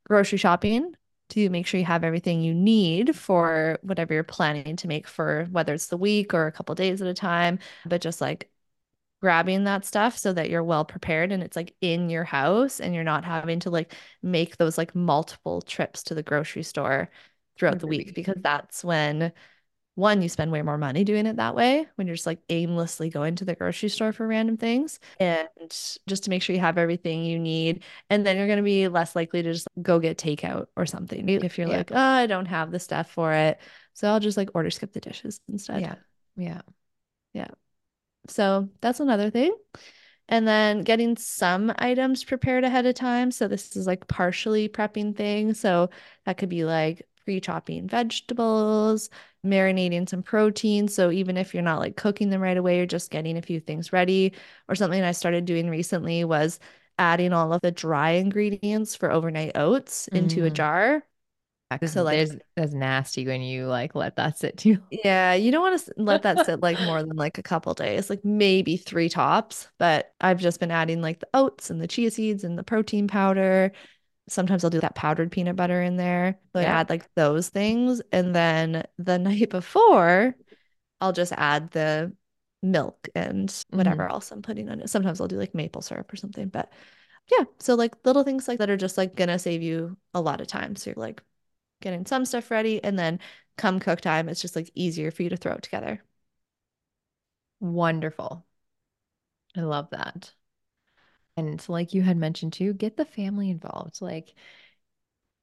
Grocery 0.05 0.37
shopping 0.37 0.95
to 1.29 1.49
make 1.49 1.65
sure 1.67 1.79
you 1.79 1.85
have 1.85 2.03
everything 2.03 2.41
you 2.41 2.53
need 2.53 3.15
for 3.15 3.79
whatever 3.81 4.13
you're 4.13 4.23
planning 4.23 4.75
to 4.77 4.87
make 4.87 5.07
for 5.07 5.47
whether 5.51 5.73
it's 5.73 5.87
the 5.87 5.97
week 5.97 6.33
or 6.33 6.47
a 6.47 6.51
couple 6.51 6.75
days 6.75 7.01
at 7.01 7.07
a 7.07 7.13
time, 7.13 7.59
but 7.85 8.01
just 8.01 8.21
like 8.21 8.49
grabbing 9.21 9.63
that 9.63 9.85
stuff 9.85 10.17
so 10.17 10.33
that 10.33 10.49
you're 10.49 10.63
well 10.63 10.85
prepared 10.85 11.31
and 11.31 11.41
it's 11.41 11.55
like 11.55 11.73
in 11.81 12.09
your 12.09 12.23
house 12.23 12.79
and 12.79 12.93
you're 12.93 13.03
not 13.03 13.25
having 13.25 13.59
to 13.59 13.69
like 13.69 13.93
make 14.21 14.57
those 14.57 14.77
like 14.77 14.93
multiple 14.93 15.61
trips 15.61 16.03
to 16.03 16.13
the 16.13 16.23
grocery 16.23 16.63
store 16.63 17.09
throughout 17.57 17.79
the 17.79 17.87
week 17.87 18.13
because 18.13 18.35
that's 18.41 18.83
when 18.83 19.31
one, 19.95 20.21
you 20.21 20.27
spend 20.27 20.51
way 20.51 20.61
more 20.61 20.77
money 20.77 21.05
doing 21.05 21.25
it 21.25 21.37
that 21.37 21.55
way 21.55 21.87
when 21.95 22.05
you're 22.05 22.17
just 22.17 22.27
like 22.27 22.39
aimlessly 22.49 23.09
going 23.09 23.35
to 23.35 23.45
the 23.45 23.55
grocery 23.55 23.89
store 23.89 24.11
for 24.11 24.27
random 24.27 24.57
things. 24.57 24.99
And 25.19 25.47
just 25.69 26.23
to 26.25 26.29
make 26.29 26.41
sure 26.41 26.53
you 26.53 26.61
have 26.61 26.77
everything 26.77 27.23
you 27.23 27.39
need. 27.39 27.83
And 28.09 28.25
then 28.25 28.37
you're 28.37 28.47
going 28.47 28.57
to 28.57 28.63
be 28.63 28.89
less 28.89 29.15
likely 29.15 29.41
to 29.41 29.53
just 29.53 29.67
go 29.81 29.99
get 29.99 30.17
takeout 30.17 30.67
or 30.75 30.85
something 30.85 31.27
if 31.29 31.57
you're 31.57 31.69
yeah. 31.69 31.77
like, 31.77 31.91
oh, 31.91 31.97
I 31.97 32.27
don't 32.27 32.45
have 32.45 32.71
the 32.71 32.79
stuff 32.79 33.09
for 33.09 33.33
it. 33.33 33.57
So 33.93 34.09
I'll 34.09 34.19
just 34.19 34.37
like 34.37 34.49
order 34.53 34.69
skip 34.69 34.91
the 34.91 34.99
dishes 34.99 35.39
instead. 35.47 35.79
Yeah. 35.79 35.95
Yeah. 36.35 36.61
Yeah. 37.33 37.47
So 38.27 38.69
that's 38.81 38.99
another 38.99 39.29
thing. 39.29 39.55
And 40.27 40.47
then 40.47 40.81
getting 40.83 41.15
some 41.15 41.71
items 41.77 42.23
prepared 42.23 42.63
ahead 42.63 42.85
of 42.85 42.95
time. 42.95 43.31
So 43.31 43.47
this 43.47 43.75
is 43.75 43.87
like 43.87 44.07
partially 44.07 44.67
prepping 44.67 45.15
things. 45.15 45.59
So 45.59 45.89
that 46.25 46.37
could 46.37 46.49
be 46.49 46.65
like 46.65 47.07
pre-chopping 47.25 47.87
vegetables, 47.87 49.09
marinating 49.45 50.07
some 50.09 50.23
protein. 50.23 50.87
So 50.87 51.11
even 51.11 51.37
if 51.37 51.53
you're 51.53 51.63
not 51.63 51.79
like 51.79 51.97
cooking 51.97 52.29
them 52.29 52.41
right 52.41 52.57
away, 52.57 52.77
you're 52.77 52.85
just 52.85 53.11
getting 53.11 53.37
a 53.37 53.41
few 53.41 53.59
things 53.59 53.91
ready. 53.93 54.33
Or 54.69 54.75
something 54.75 55.01
I 55.03 55.11
started 55.11 55.45
doing 55.45 55.69
recently 55.69 56.23
was 56.23 56.59
adding 56.97 57.33
all 57.33 57.51
of 57.53 57.61
the 57.61 57.71
dry 57.71 58.11
ingredients 58.11 58.95
for 58.95 59.11
overnight 59.11 59.51
oats 59.55 60.07
into 60.09 60.45
a 60.45 60.49
Mm. 60.49 60.55
jar. 60.55 61.03
So 61.85 62.03
like 62.03 62.17
there's 62.17 62.35
that's 62.55 62.73
nasty 62.73 63.25
when 63.27 63.41
you 63.41 63.67
like 63.67 63.95
let 63.95 64.15
that 64.17 64.37
sit 64.39 64.57
too. 64.57 64.79
Yeah, 64.91 65.33
you 65.33 65.51
don't 65.51 65.61
want 65.61 65.83
to 65.85 65.93
let 65.97 66.21
that 66.21 66.39
sit 66.41 66.61
like 66.61 66.79
more 66.79 67.01
than 67.01 67.15
like 67.17 67.37
a 67.37 67.43
couple 67.43 67.73
days, 67.73 68.09
like 68.09 68.23
maybe 68.23 68.77
three 68.77 69.09
tops. 69.09 69.67
But 69.77 70.13
I've 70.21 70.39
just 70.39 70.59
been 70.59 70.71
adding 70.71 71.01
like 71.01 71.19
the 71.19 71.27
oats 71.33 71.69
and 71.69 71.81
the 71.81 71.87
chia 71.87 72.11
seeds 72.11 72.43
and 72.43 72.57
the 72.57 72.63
protein 72.63 73.07
powder. 73.07 73.71
Sometimes 74.27 74.63
I'll 74.63 74.69
do 74.71 74.81
that 74.81 74.95
powdered 74.95 75.31
peanut 75.31 75.55
butter 75.55 75.81
in 75.81 75.97
there. 75.97 76.39
So 76.53 76.59
I 76.61 76.63
add 76.65 76.89
like 76.89 77.13
those 77.15 77.49
things. 77.49 78.01
And 78.11 78.35
then 78.35 78.83
the 78.97 79.19
night 79.19 79.49
before, 79.49 80.35
I'll 81.01 81.13
just 81.13 81.33
add 81.33 81.71
the 81.71 82.13
milk 82.63 83.09
and 83.15 83.53
whatever 83.71 84.03
Mhm. 84.03 84.09
else 84.09 84.31
I'm 84.31 84.41
putting 84.43 84.69
on 84.69 84.81
it. 84.81 84.89
Sometimes 84.89 85.21
I'll 85.21 85.27
do 85.27 85.37
like 85.37 85.55
maple 85.55 85.81
syrup 85.83 86.11
or 86.13 86.15
something. 86.17 86.49
But 86.49 86.71
yeah, 87.31 87.45
so 87.59 87.75
like 87.75 87.95
little 88.05 88.23
things 88.23 88.47
like 88.47 88.59
that 88.59 88.69
are 88.71 88.77
just 88.77 88.97
like 88.97 89.15
gonna 89.15 89.39
save 89.39 89.63
you 89.63 89.97
a 90.13 90.21
lot 90.21 90.41
of 90.41 90.47
time. 90.47 90.75
So 90.75 90.91
you're 90.91 90.95
like 91.03 91.23
getting 91.81 92.05
some 92.05 92.25
stuff 92.25 92.51
ready 92.51 92.83
and 92.83 92.99
then 92.99 93.19
come 93.57 93.79
cook 93.79 94.01
time, 94.01 94.29
it's 94.29 94.41
just 94.41 94.55
like 94.55 94.71
easier 94.75 95.11
for 95.11 95.23
you 95.23 95.29
to 95.29 95.37
throw 95.37 95.53
it 95.53 95.63
together. 95.63 96.03
Wonderful. 97.59 98.45
I 99.55 99.61
love 99.63 99.89
that. 99.89 100.33
And 101.37 101.63
like 101.69 101.93
you 101.93 102.01
had 102.01 102.17
mentioned 102.17 102.53
too, 102.53 102.73
get 102.73 102.97
the 102.97 103.05
family 103.05 103.49
involved. 103.49 104.01
Like 104.01 104.35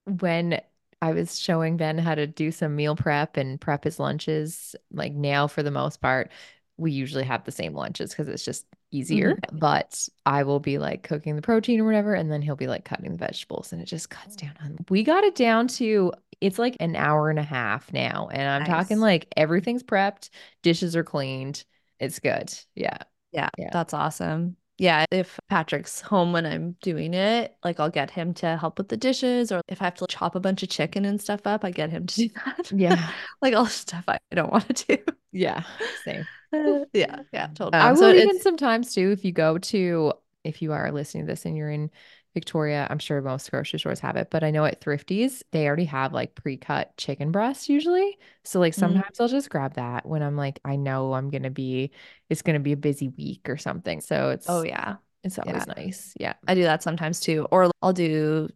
when 0.05 0.61
I 1.01 1.13
was 1.13 1.39
showing 1.39 1.77
Ben 1.77 1.99
how 1.99 2.15
to 2.15 2.27
do 2.27 2.53
some 2.53 2.77
meal 2.77 2.97
prep 2.97 3.37
and 3.37 3.61
prep 3.61 3.85
his 3.85 3.99
lunches, 3.99 4.77
like 4.93 5.13
now 5.13 5.47
for 5.49 5.63
the 5.63 5.71
most 5.71 6.01
part, 6.01 6.31
we 6.77 6.93
usually 6.93 7.25
have 7.25 7.45
the 7.45 7.53
same 7.53 7.75
lunches 7.75 8.11
because 8.11 8.29
it's 8.29 8.45
just 8.45 8.67
easier. 8.91 9.35
Mhm. 9.35 9.59
But 9.59 10.09
I 10.27 10.45
will 10.45 10.61
be 10.61 10.79
like 10.79 11.03
cooking 11.03 11.37
the 11.37 11.43
protein 11.43 11.81
or 11.81 11.85
whatever, 11.85 12.15
and 12.15 12.31
then 12.31 12.43
he'll 12.43 12.57
be 12.57 12.67
like 12.67 12.85
cutting 12.85 13.13
the 13.13 13.19
vegetables, 13.19 13.73
and 13.73 13.83
it 13.83 13.87
just 13.87 14.11
cuts 14.11 14.37
down 14.37 14.55
on. 14.63 14.79
We 14.89 15.03
got 15.03 15.25
it 15.25 15.35
down 15.35 15.69
to 15.69 16.13
it's 16.41 16.59
like 16.59 16.77
an 16.81 16.97
hour 16.97 17.31
and 17.31 17.39
a 17.39 17.43
half 17.43 17.93
now, 17.93 18.29
and 18.33 18.49
I'm 18.49 18.65
talking 18.65 18.99
like 19.01 19.33
everything's 19.37 19.83
prepped, 19.83 20.31
dishes 20.63 20.97
are 20.97 21.05
cleaned. 21.05 21.65
It's 21.99 22.19
good. 22.19 22.53
Yeah. 22.75 22.99
Yeah, 23.33 23.51
Yeah. 23.57 23.71
that's 23.71 23.95
awesome. 23.95 24.57
Yeah, 24.83 25.05
if 25.13 25.39
Patrick's 25.49 26.01
home 26.01 26.33
when 26.33 26.45
I'm 26.45 26.73
doing 26.83 27.15
it, 27.15 27.57
like 27.63 27.79
I'll 27.79 27.89
get 27.91 28.11
him 28.11 28.35
to 28.35 28.57
help 28.57 28.79
with 28.79 28.89
the 28.89 28.97
dishes, 28.97 29.53
or 29.53 29.61
if 29.69 29.81
I 29.81 29.85
have 29.85 29.95
to 29.97 30.07
chop 30.09 30.35
a 30.35 30.41
bunch 30.41 30.63
of 30.65 30.71
chicken 30.71 31.05
and 31.05 31.21
stuff 31.21 31.47
up, 31.47 31.65
I 31.65 31.71
get 31.71 31.91
him 31.91 32.07
to 32.07 32.17
do 32.17 32.29
that. 32.47 32.73
Yeah. 32.73 33.11
Like 33.41 33.55
all 33.55 33.65
the 33.65 33.71
stuff 33.71 34.05
I 34.09 34.19
don't 34.33 34.51
want 34.53 34.75
to 34.77 34.97
do. 34.97 35.05
Yeah. 35.33 35.63
Same. 36.05 36.27
Uh, 36.53 36.85
yeah, 36.93 37.23
yeah, 37.33 37.47
totally. 37.55 37.81
I 37.81 37.91
Um, 37.91 37.97
so 37.97 38.09
will 38.09 38.15
even 38.15 38.41
sometimes 38.41 38.95
too, 38.95 39.11
if 39.13 39.25
you 39.25 39.33
go 39.33 39.59
to, 39.59 40.13
if 40.45 40.61
you 40.63 40.73
are 40.73 40.91
listening 40.93 41.27
to 41.27 41.33
this 41.33 41.45
and 41.47 41.57
you're 41.57 41.71
in 41.71 41.91
Victoria, 42.35 42.87
I'm 42.91 42.99
sure 42.99 43.21
most 43.21 43.51
grocery 43.51 43.79
stores 43.79 44.01
have 44.01 44.17
it, 44.17 44.29
but 44.31 44.43
I 44.43 44.51
know 44.51 44.65
at 44.65 44.81
Thrifties, 44.81 45.43
they 45.53 45.67
already 45.67 45.85
have 45.87 46.13
like 46.15 46.35
pre-cut 46.35 46.97
chicken 46.97 47.31
breasts 47.31 47.69
usually. 47.69 48.19
So 48.45 48.59
like 48.59 48.73
Mm, 48.79 48.81
sometimes 48.81 49.21
I'll 49.21 49.29
just 49.29 49.51
grab 49.51 49.75
that 49.75 50.07
when 50.07 50.23
I'm 50.23 50.37
like, 50.37 50.59
I 50.65 50.77
know 50.77 51.13
I'm 51.13 51.31
gonna 51.31 51.51
be, 51.51 51.91
it's 52.31 52.43
gonna 52.43 52.61
be 52.61 52.73
a 52.73 52.77
busy 52.77 53.09
week 53.09 53.49
or 53.49 53.57
something. 53.59 54.01
So 54.01 54.31
it's, 54.31 54.49
oh 54.49 54.63
yeah, 54.63 54.97
it's 55.25 55.39
yeah. 55.45 55.45
always 55.47 55.67
nice. 55.67 56.15
Yeah. 56.19 56.35
I 56.47 56.55
do 56.55 56.63
that 56.63 56.83
sometimes 56.83 57.21
too. 57.21 57.47
Or 57.51 57.71
I'll 57.83 57.93
do 57.93 58.49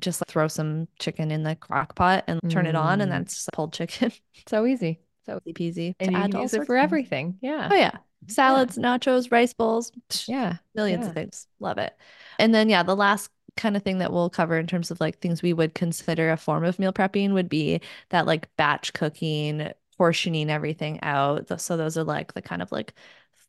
just 0.00 0.20
like 0.20 0.28
throw 0.28 0.48
some 0.48 0.88
chicken 0.98 1.30
in 1.30 1.42
the 1.42 1.56
crock 1.56 1.94
pot 1.94 2.24
and 2.28 2.40
turn 2.48 2.66
it 2.66 2.74
on, 2.76 3.00
and 3.00 3.12
that's 3.12 3.44
then 3.44 3.52
pulled 3.52 3.72
chicken. 3.72 4.12
so 4.48 4.66
easy. 4.66 5.00
So 5.26 5.40
Easy 5.44 5.54
peasy 5.54 5.98
and 6.00 6.08
to 6.08 6.14
you 6.14 6.22
can 6.24 6.36
use 6.40 6.54
it 6.54 6.64
for 6.64 6.76
everything. 6.76 7.38
Yeah. 7.40 7.68
Oh 7.70 7.74
yeah. 7.76 7.98
Yeah. 8.26 8.32
Salads, 8.34 8.78
nachos, 8.78 9.30
rice 9.32 9.52
bowls, 9.52 9.92
Yeah. 10.26 10.58
millions 10.74 11.02
Yeah. 11.04 11.08
of 11.08 11.14
things. 11.14 11.46
Love 11.60 11.78
it. 11.78 11.96
And 12.38 12.54
then 12.54 12.68
yeah, 12.68 12.82
the 12.82 12.96
last 12.96 13.30
kind 13.56 13.76
of 13.76 13.82
thing 13.82 13.98
that 13.98 14.12
we'll 14.12 14.30
cover 14.30 14.58
in 14.58 14.66
terms 14.66 14.90
of 14.90 15.00
like 15.00 15.18
things 15.20 15.42
we 15.42 15.52
would 15.52 15.74
consider 15.74 16.30
a 16.30 16.36
form 16.36 16.64
of 16.64 16.78
meal 16.78 16.92
prepping 16.92 17.32
would 17.34 17.48
be 17.48 17.80
that 18.10 18.26
like 18.26 18.54
batch 18.56 18.92
cooking, 18.92 19.70
portioning 19.98 20.50
everything 20.50 21.00
out. 21.02 21.60
So 21.60 21.76
those 21.76 21.98
are 21.98 22.04
like 22.04 22.32
the 22.34 22.42
kind 22.42 22.62
of 22.62 22.72
like 22.72 22.94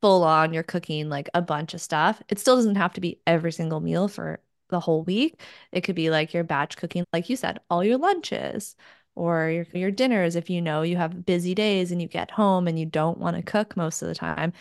full 0.01 0.23
on 0.23 0.53
you're 0.53 0.63
cooking 0.63 1.09
like 1.09 1.29
a 1.33 1.41
bunch 1.41 1.73
of 1.73 1.81
stuff. 1.81 2.21
It 2.29 2.39
still 2.39 2.55
doesn't 2.57 2.75
have 2.75 2.93
to 2.93 3.01
be 3.01 3.19
every 3.25 3.51
single 3.51 3.79
meal 3.79 4.07
for 4.07 4.41
the 4.69 4.79
whole 4.79 5.03
week. 5.03 5.39
It 5.71 5.81
could 5.81 5.95
be 5.95 6.09
like 6.09 6.33
your 6.33 6.43
batch 6.43 6.75
cooking, 6.77 7.05
like 7.13 7.29
you 7.29 7.35
said, 7.37 7.59
all 7.69 7.83
your 7.83 7.97
lunches 7.97 8.75
or 9.15 9.49
your, 9.49 9.67
your 9.73 9.91
dinners 9.91 10.35
if 10.35 10.49
you 10.49 10.61
know 10.61 10.81
you 10.81 10.97
have 10.97 11.25
busy 11.25 11.53
days 11.55 11.91
and 11.91 12.01
you 12.01 12.07
get 12.07 12.31
home 12.31 12.67
and 12.67 12.79
you 12.79 12.85
don't 12.85 13.17
want 13.17 13.35
to 13.37 13.43
cook 13.43 13.77
most 13.77 14.01
of 14.01 14.07
the 14.07 14.15
time 14.15 14.53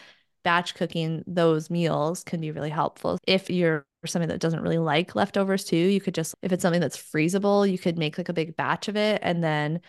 batch 0.45 0.75
cooking 0.75 1.23
those 1.27 1.71
meals 1.71 2.25
can 2.25 2.41
be 2.41 2.51
really 2.51 2.71
helpful. 2.71 3.19
If 3.27 3.49
you're 3.51 3.87
somebody 4.05 4.33
that 4.33 4.41
doesn't 4.41 4.62
really 4.62 4.79
like 4.79 5.15
leftovers 5.15 5.65
too 5.65 5.77
you 5.77 6.01
could 6.01 6.15
just 6.15 6.35
if 6.43 6.51
it's 6.53 6.62
something 6.62 6.81
that's 6.81 6.97
freezable 6.97 7.71
you 7.71 7.79
could 7.79 7.97
make 7.97 8.19
like 8.19 8.29
a 8.29 8.33
big 8.33 8.57
batch 8.57 8.88
of 8.88 8.97
it 8.97 9.21
and 9.23 9.45
then 9.45 9.81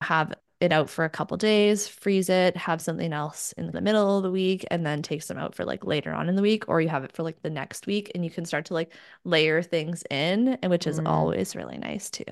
have 0.00 0.32
it 0.60 0.72
out 0.72 0.90
for 0.90 1.04
a 1.04 1.10
couple 1.10 1.36
days 1.36 1.86
freeze 1.86 2.28
it 2.28 2.56
have 2.56 2.80
something 2.80 3.12
else 3.12 3.52
in 3.52 3.70
the 3.70 3.80
middle 3.80 4.16
of 4.16 4.22
the 4.24 4.30
week 4.30 4.64
and 4.70 4.84
then 4.86 5.02
take 5.02 5.22
some 5.22 5.38
out 5.38 5.54
for 5.54 5.64
like 5.64 5.84
later 5.84 6.12
on 6.12 6.28
in 6.28 6.34
the 6.36 6.42
week 6.42 6.64
or 6.68 6.80
you 6.80 6.88
have 6.88 7.04
it 7.04 7.12
for 7.12 7.22
like 7.22 7.40
the 7.42 7.50
next 7.50 7.86
week 7.86 8.10
and 8.14 8.24
you 8.24 8.30
can 8.30 8.44
start 8.44 8.64
to 8.66 8.74
like 8.74 8.92
layer 9.24 9.62
things 9.62 10.02
in 10.10 10.48
and 10.62 10.70
which 10.70 10.86
is 10.86 10.98
Mm, 10.98 11.06
always 11.06 11.54
really 11.54 11.78
nice 11.78 12.10
too. 12.10 12.24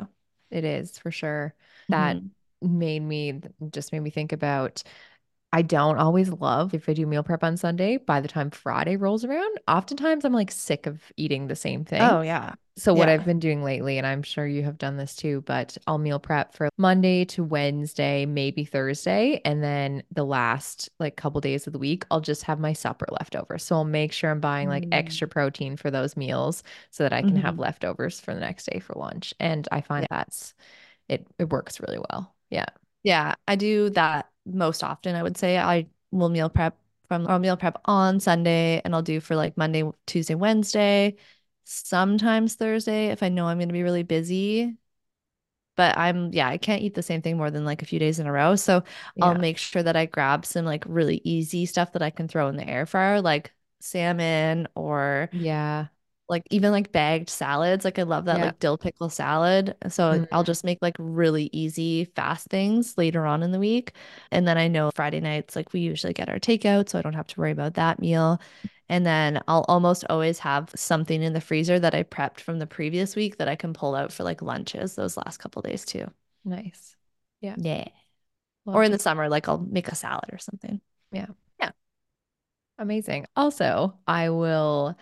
It 0.51 0.65
is 0.65 0.99
for 0.99 1.11
sure. 1.11 1.55
That 1.91 2.23
Mhm. 2.23 2.31
made 2.63 3.01
me 3.03 3.41
just 3.73 3.93
made 3.93 4.01
me 4.01 4.11
think 4.11 4.33
about 4.33 4.83
I 5.53 5.63
don't 5.63 5.99
always 5.99 6.31
love 6.31 6.75
if 6.75 6.89
I 6.89 6.95
do 6.95 7.07
meal 7.07 7.23
prep 7.23 7.45
on 7.45 7.57
Sunday. 7.57 7.97
By 7.99 8.21
the 8.21 8.29
time 8.29 8.51
Friday 8.51 8.97
rolls 8.97 9.25
around, 9.25 9.59
oftentimes 9.69 10.25
I'm 10.25 10.33
like 10.35 10.51
sick 10.51 10.87
of 10.87 11.03
eating 11.17 11.47
the 11.49 11.57
same 11.57 11.85
thing. 11.85 12.01
Oh 12.01 12.21
yeah. 12.23 12.55
So 12.79 12.95
what 12.95 13.09
I've 13.09 13.25
been 13.25 13.39
doing 13.39 13.65
lately, 13.65 13.97
and 13.97 14.07
I'm 14.07 14.23
sure 14.23 14.47
you 14.47 14.63
have 14.65 14.77
done 14.77 14.99
this 14.99 15.17
too, 15.17 15.41
but 15.47 15.79
I'll 15.87 15.97
meal 15.97 16.19
prep 16.19 16.55
for 16.55 16.69
Monday 16.77 17.25
to 17.27 17.43
Wednesday, 17.43 18.27
maybe 18.27 18.67
Thursday, 18.67 19.41
and 19.47 19.63
then 19.63 20.03
the 20.13 20.25
last 20.27 20.91
like 21.01 21.17
couple 21.17 21.41
days 21.41 21.67
of 21.67 21.73
the 21.73 21.79
week, 21.79 22.05
I'll 22.11 22.21
just 22.21 22.43
have 22.45 22.61
my 22.61 22.75
supper 22.75 23.07
left 23.13 23.35
over. 23.35 23.57
So 23.59 23.77
I'll 23.77 23.85
make 23.85 24.13
sure 24.13 24.31
I'm 24.31 24.41
buying 24.41 24.69
like 24.69 24.89
Mm. 24.89 24.91
extra 24.93 25.27
protein 25.27 25.77
for 25.79 25.91
those 25.91 26.19
meals 26.19 26.63
so 26.91 27.03
that 27.05 27.15
I 27.15 27.23
can 27.23 27.39
have 27.39 27.59
Mhm. 27.59 27.61
leftovers 27.61 28.21
for 28.21 28.35
the 28.35 28.41
next 28.41 28.67
day 28.67 28.79
for 28.81 28.95
lunch. 28.95 29.33
And 29.41 29.67
I 29.73 29.81
find 29.81 30.03
Yeah. 30.03 30.09
that's 30.11 30.55
it 31.09 31.27
it 31.39 31.51
works 31.51 31.81
really 31.81 31.99
well. 31.99 32.35
Yeah. 32.51 32.67
Yeah, 33.03 33.35
I 33.47 33.57
do 33.57 33.91
that 33.91 34.31
most 34.45 34.83
often. 34.83 35.15
I 35.15 35.23
would 35.23 35.37
say 35.37 35.59
I 35.59 35.87
will 36.11 36.29
meal 36.29 36.49
prep 36.51 36.77
from 37.09 37.29
or 37.31 37.39
meal 37.39 37.57
prep 37.57 37.81
on 37.85 38.19
Sunday 38.21 38.81
and 38.85 38.95
I'll 38.95 39.03
do 39.03 39.21
for 39.21 39.37
like 39.37 39.57
Monday, 39.57 39.85
Tuesday, 40.07 40.35
Wednesday, 40.35 41.17
sometimes 41.65 42.55
Thursday 42.57 43.09
if 43.09 43.23
I 43.23 43.29
know 43.29 43.47
I'm 43.47 43.59
going 43.59 43.69
to 43.69 43.73
be 43.73 43.83
really 43.83 44.03
busy. 44.03 44.77
But 45.77 45.99
I'm, 45.99 46.33
yeah, 46.33 46.49
I 46.49 46.57
can't 46.57 46.83
eat 46.83 46.95
the 46.95 47.03
same 47.03 47.21
thing 47.21 47.37
more 47.37 47.51
than 47.51 47.65
like 47.67 47.83
a 47.83 47.87
few 47.87 47.99
days 47.99 48.19
in 48.19 48.27
a 48.27 48.33
row. 48.33 48.57
So 48.57 48.83
I'll 49.21 49.35
make 49.35 49.59
sure 49.59 49.83
that 49.83 49.97
I 49.97 50.07
grab 50.07 50.47
some 50.47 50.65
like 50.65 50.85
really 50.87 51.21
easy 51.25 51.67
stuff 51.67 51.93
that 51.93 52.03
I 52.03 52.11
can 52.11 52.29
throw 52.29 52.49
in 52.49 52.57
the 52.57 52.67
air 52.69 52.87
fryer, 52.87 53.21
like 53.21 53.53
salmon 53.81 54.69
or 54.75 55.31
Yeah. 55.31 55.89
Like 56.29 56.43
even 56.51 56.73
like 56.73 56.93
bagged 56.93 57.31
salads. 57.31 57.85
Like 57.85 57.99
I 57.99 58.03
love 58.03 58.25
that 58.27 58.41
Yeah. 58.41 58.43
like 58.43 58.59
dill 58.59 58.79
pickle 58.79 59.09
salad. 59.11 59.77
So 59.89 60.27
I'll 60.33 60.43
Mm, 60.43 60.45
just 60.45 60.65
make 60.65 60.79
like 60.83 60.97
really 60.99 61.51
easy, 61.53 62.05
fast 62.17 62.49
things 62.49 62.99
later 62.99 63.27
on 63.27 63.43
in 63.43 63.53
the 63.53 63.59
week. 63.61 63.93
And 64.33 64.47
then 64.49 64.59
I 64.59 64.69
know 64.69 64.91
Friday 64.95 65.21
nights, 65.21 65.55
like 65.57 65.73
we 65.73 65.81
usually 65.81 66.13
get 66.13 66.29
our 66.29 66.39
takeout, 66.41 66.89
so 66.89 66.99
I 66.99 67.03
don't 67.03 67.15
have 67.15 67.29
to 67.29 67.41
worry 67.41 67.53
about 67.53 67.75
that 67.75 68.01
meal. 68.01 68.41
And 68.89 69.05
then 69.07 69.41
I'll 69.49 69.65
almost 69.69 70.05
always 70.11 70.39
have 70.41 70.71
something 70.77 71.23
in 71.23 71.33
the 71.33 71.41
freezer 71.41 71.79
that 71.81 71.95
I 71.95 72.03
prepped 72.05 72.41
from 72.41 72.59
the 72.59 72.67
previous 72.67 73.17
week 73.17 73.39
that 73.39 73.49
I 73.49 73.57
can 73.57 73.73
pull 73.73 73.95
out 73.95 74.13
for 74.13 74.25
like 74.25 74.43
lunches 74.43 74.95
those 74.97 75.17
last 75.17 75.39
couple 75.39 75.63
days 75.63 75.85
too. 75.85 76.07
nice. 76.45 76.97
Yeah. 77.41 77.57
Yeah. 77.57 77.89
Love 78.67 78.81
Or 78.81 78.85
in 78.85 78.93
the 78.93 78.99
summer, 78.99 79.29
like 79.29 79.49
I'll 79.49 79.59
make 79.59 79.89
a 79.89 79.95
salad 79.97 80.31
or 80.33 80.39
something. 80.39 80.81
Yeah. 81.13 81.27
Yeah. 81.61 81.73
Amazing. 82.79 83.27
Also, 83.37 83.99
I 84.07 84.31
will 84.31 84.97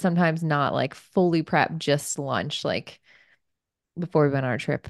sometimes 0.00 0.42
not 0.42 0.74
like 0.74 0.94
fully 0.94 1.42
prep 1.42 1.76
just 1.78 2.18
lunch. 2.18 2.64
Like 2.64 3.00
before 3.98 4.24
we 4.26 4.32
went 4.32 4.44
on 4.46 4.52
our 4.52 4.58
trip, 4.58 4.88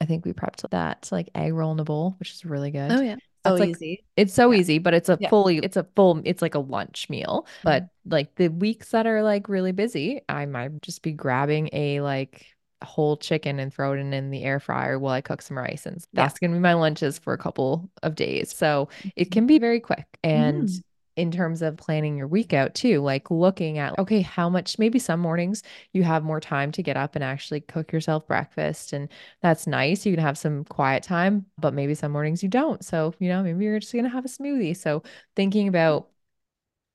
I 0.00 0.06
think 0.06 0.26
we 0.26 0.32
prepped 0.32 0.68
that 0.70 1.08
like 1.12 1.30
egg 1.34 1.54
roll 1.54 1.72
in 1.72 1.80
a 1.80 1.84
bowl, 1.84 2.16
which 2.18 2.32
is 2.32 2.44
really 2.44 2.70
good. 2.72 2.96
Oh 2.96 3.00
yeah. 3.00 3.16
That's 3.44 3.60
So 3.60 3.60
like 3.60 3.80
easy. 3.80 4.04
it's 4.16 4.34
so 4.34 4.52
Yeah. 4.52 4.54
easy, 4.54 4.78
but 4.78 4.94
it's 4.94 5.08
a 5.08 5.18
Yeah. 5.18 5.30
fully 5.30 5.58
it's 5.58 5.76
a 5.78 5.84
full 5.96 6.22
it's 6.24 6.42
like 6.42 6.54
a 6.54 6.58
lunch 6.60 7.10
meal. 7.10 7.46
But 7.64 7.84
Mhm. 7.84 7.90
like 8.06 8.34
the 8.36 8.48
weeks 8.48 8.90
that 8.92 9.06
are 9.06 9.22
like 9.22 9.48
really 9.48 9.72
busy, 9.72 10.22
I 10.28 10.46
might 10.46 10.82
just 10.82 11.02
be 11.02 11.12
grabbing 11.12 11.70
a 11.72 12.00
like 12.02 12.46
whole 12.84 13.16
chicken 13.16 13.58
and 13.60 13.72
throw 13.74 13.94
it 13.94 13.98
in, 13.98 14.12
in 14.14 14.30
the 14.30 14.44
air 14.44 14.60
fryer 14.60 14.98
while 14.98 15.14
I 15.14 15.20
cook 15.22 15.42
some 15.42 15.58
rice. 15.58 15.86
And 15.86 16.04
that's 16.14 16.34
yeah. 16.34 16.38
going 16.38 16.50
to 16.52 16.56
be 16.56 16.60
my 16.60 16.74
lunches 16.74 17.18
for 17.18 17.32
a 17.34 17.38
couple 17.38 17.90
of 18.02 18.14
days. 18.14 18.54
So 18.54 18.88
it 19.16 19.30
can 19.32 19.46
be 19.46 19.58
very 19.58 19.80
quick. 19.80 20.06
And 20.24 20.68
mm 20.68 20.82
in 21.16 21.30
terms 21.30 21.62
of 21.62 21.76
planning 21.76 22.16
your 22.16 22.26
week 22.26 22.52
out 22.52 22.74
too, 22.74 23.00
like 23.00 23.30
looking 23.30 23.78
at, 23.78 23.98
okay, 23.98 24.20
how 24.20 24.48
much, 24.48 24.78
maybe 24.78 24.98
some 24.98 25.20
mornings 25.20 25.62
you 25.92 26.02
have 26.02 26.24
more 26.24 26.40
time 26.40 26.72
to 26.72 26.82
get 26.82 26.96
up 26.96 27.14
and 27.14 27.24
actually 27.24 27.60
cook 27.60 27.92
yourself 27.92 28.26
breakfast. 28.26 28.92
And 28.92 29.08
that's 29.42 29.66
nice. 29.66 30.04
You 30.04 30.14
can 30.14 30.24
have 30.24 30.38
some 30.38 30.64
quiet 30.64 31.02
time, 31.02 31.46
but 31.58 31.74
maybe 31.74 31.94
some 31.94 32.12
mornings 32.12 32.42
you 32.42 32.48
don't. 32.48 32.84
So, 32.84 33.14
you 33.18 33.28
know, 33.28 33.42
maybe 33.42 33.64
you're 33.64 33.78
just 33.80 33.92
going 33.92 34.04
to 34.04 34.10
have 34.10 34.24
a 34.24 34.28
smoothie. 34.28 34.76
So, 34.76 35.02
thinking 35.36 35.68
about 35.68 36.08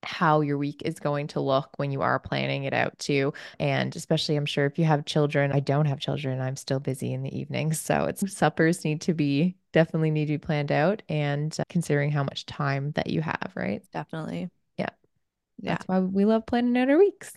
how 0.03 0.41
your 0.41 0.58
week 0.58 0.82
is 0.86 0.99
going 0.99 1.27
to 1.27 1.41
look 1.41 1.69
when 1.77 1.91
you 1.91 2.01
are 2.01 2.19
planning 2.19 2.63
it 2.63 2.73
out 2.73 2.97
too. 2.99 3.34
And 3.60 3.95
especially, 3.95 4.36
I'm 4.38 4.45
sure 4.45 4.65
if 4.65 4.79
you 4.79 4.86
have 4.86 5.05
children, 5.05 5.51
I 5.51 5.60
don't 5.60 5.86
have 5.86 5.99
children, 5.99 6.39
I'm 6.39 6.55
still 6.55 6.79
busy 6.79 7.13
in 7.13 7.23
the 7.23 7.38
evenings. 7.38 7.79
So 7.82 8.05
it's 8.05 8.32
suppers 8.34 8.86
need 8.86 9.01
to 9.01 9.13
be 9.13 9.55
definitely 9.71 10.12
need 10.12 10.25
to 10.25 10.34
be 10.34 10.38
planned 10.38 10.71
out 10.71 11.01
and 11.10 11.55
uh, 11.60 11.63
considering 11.69 12.12
how 12.12 12.23
much 12.23 12.45
time 12.45 12.91
that 12.91 13.08
you 13.08 13.21
have, 13.21 13.51
right? 13.55 13.84
Definitely. 13.93 14.49
Yeah. 14.77 14.89
Yeah. 15.60 15.73
That's 15.73 15.88
why 15.88 15.99
we 15.99 16.25
love 16.25 16.45
planning 16.45 16.77
out 16.77 16.89
our 16.89 16.97
weeks. 16.97 17.34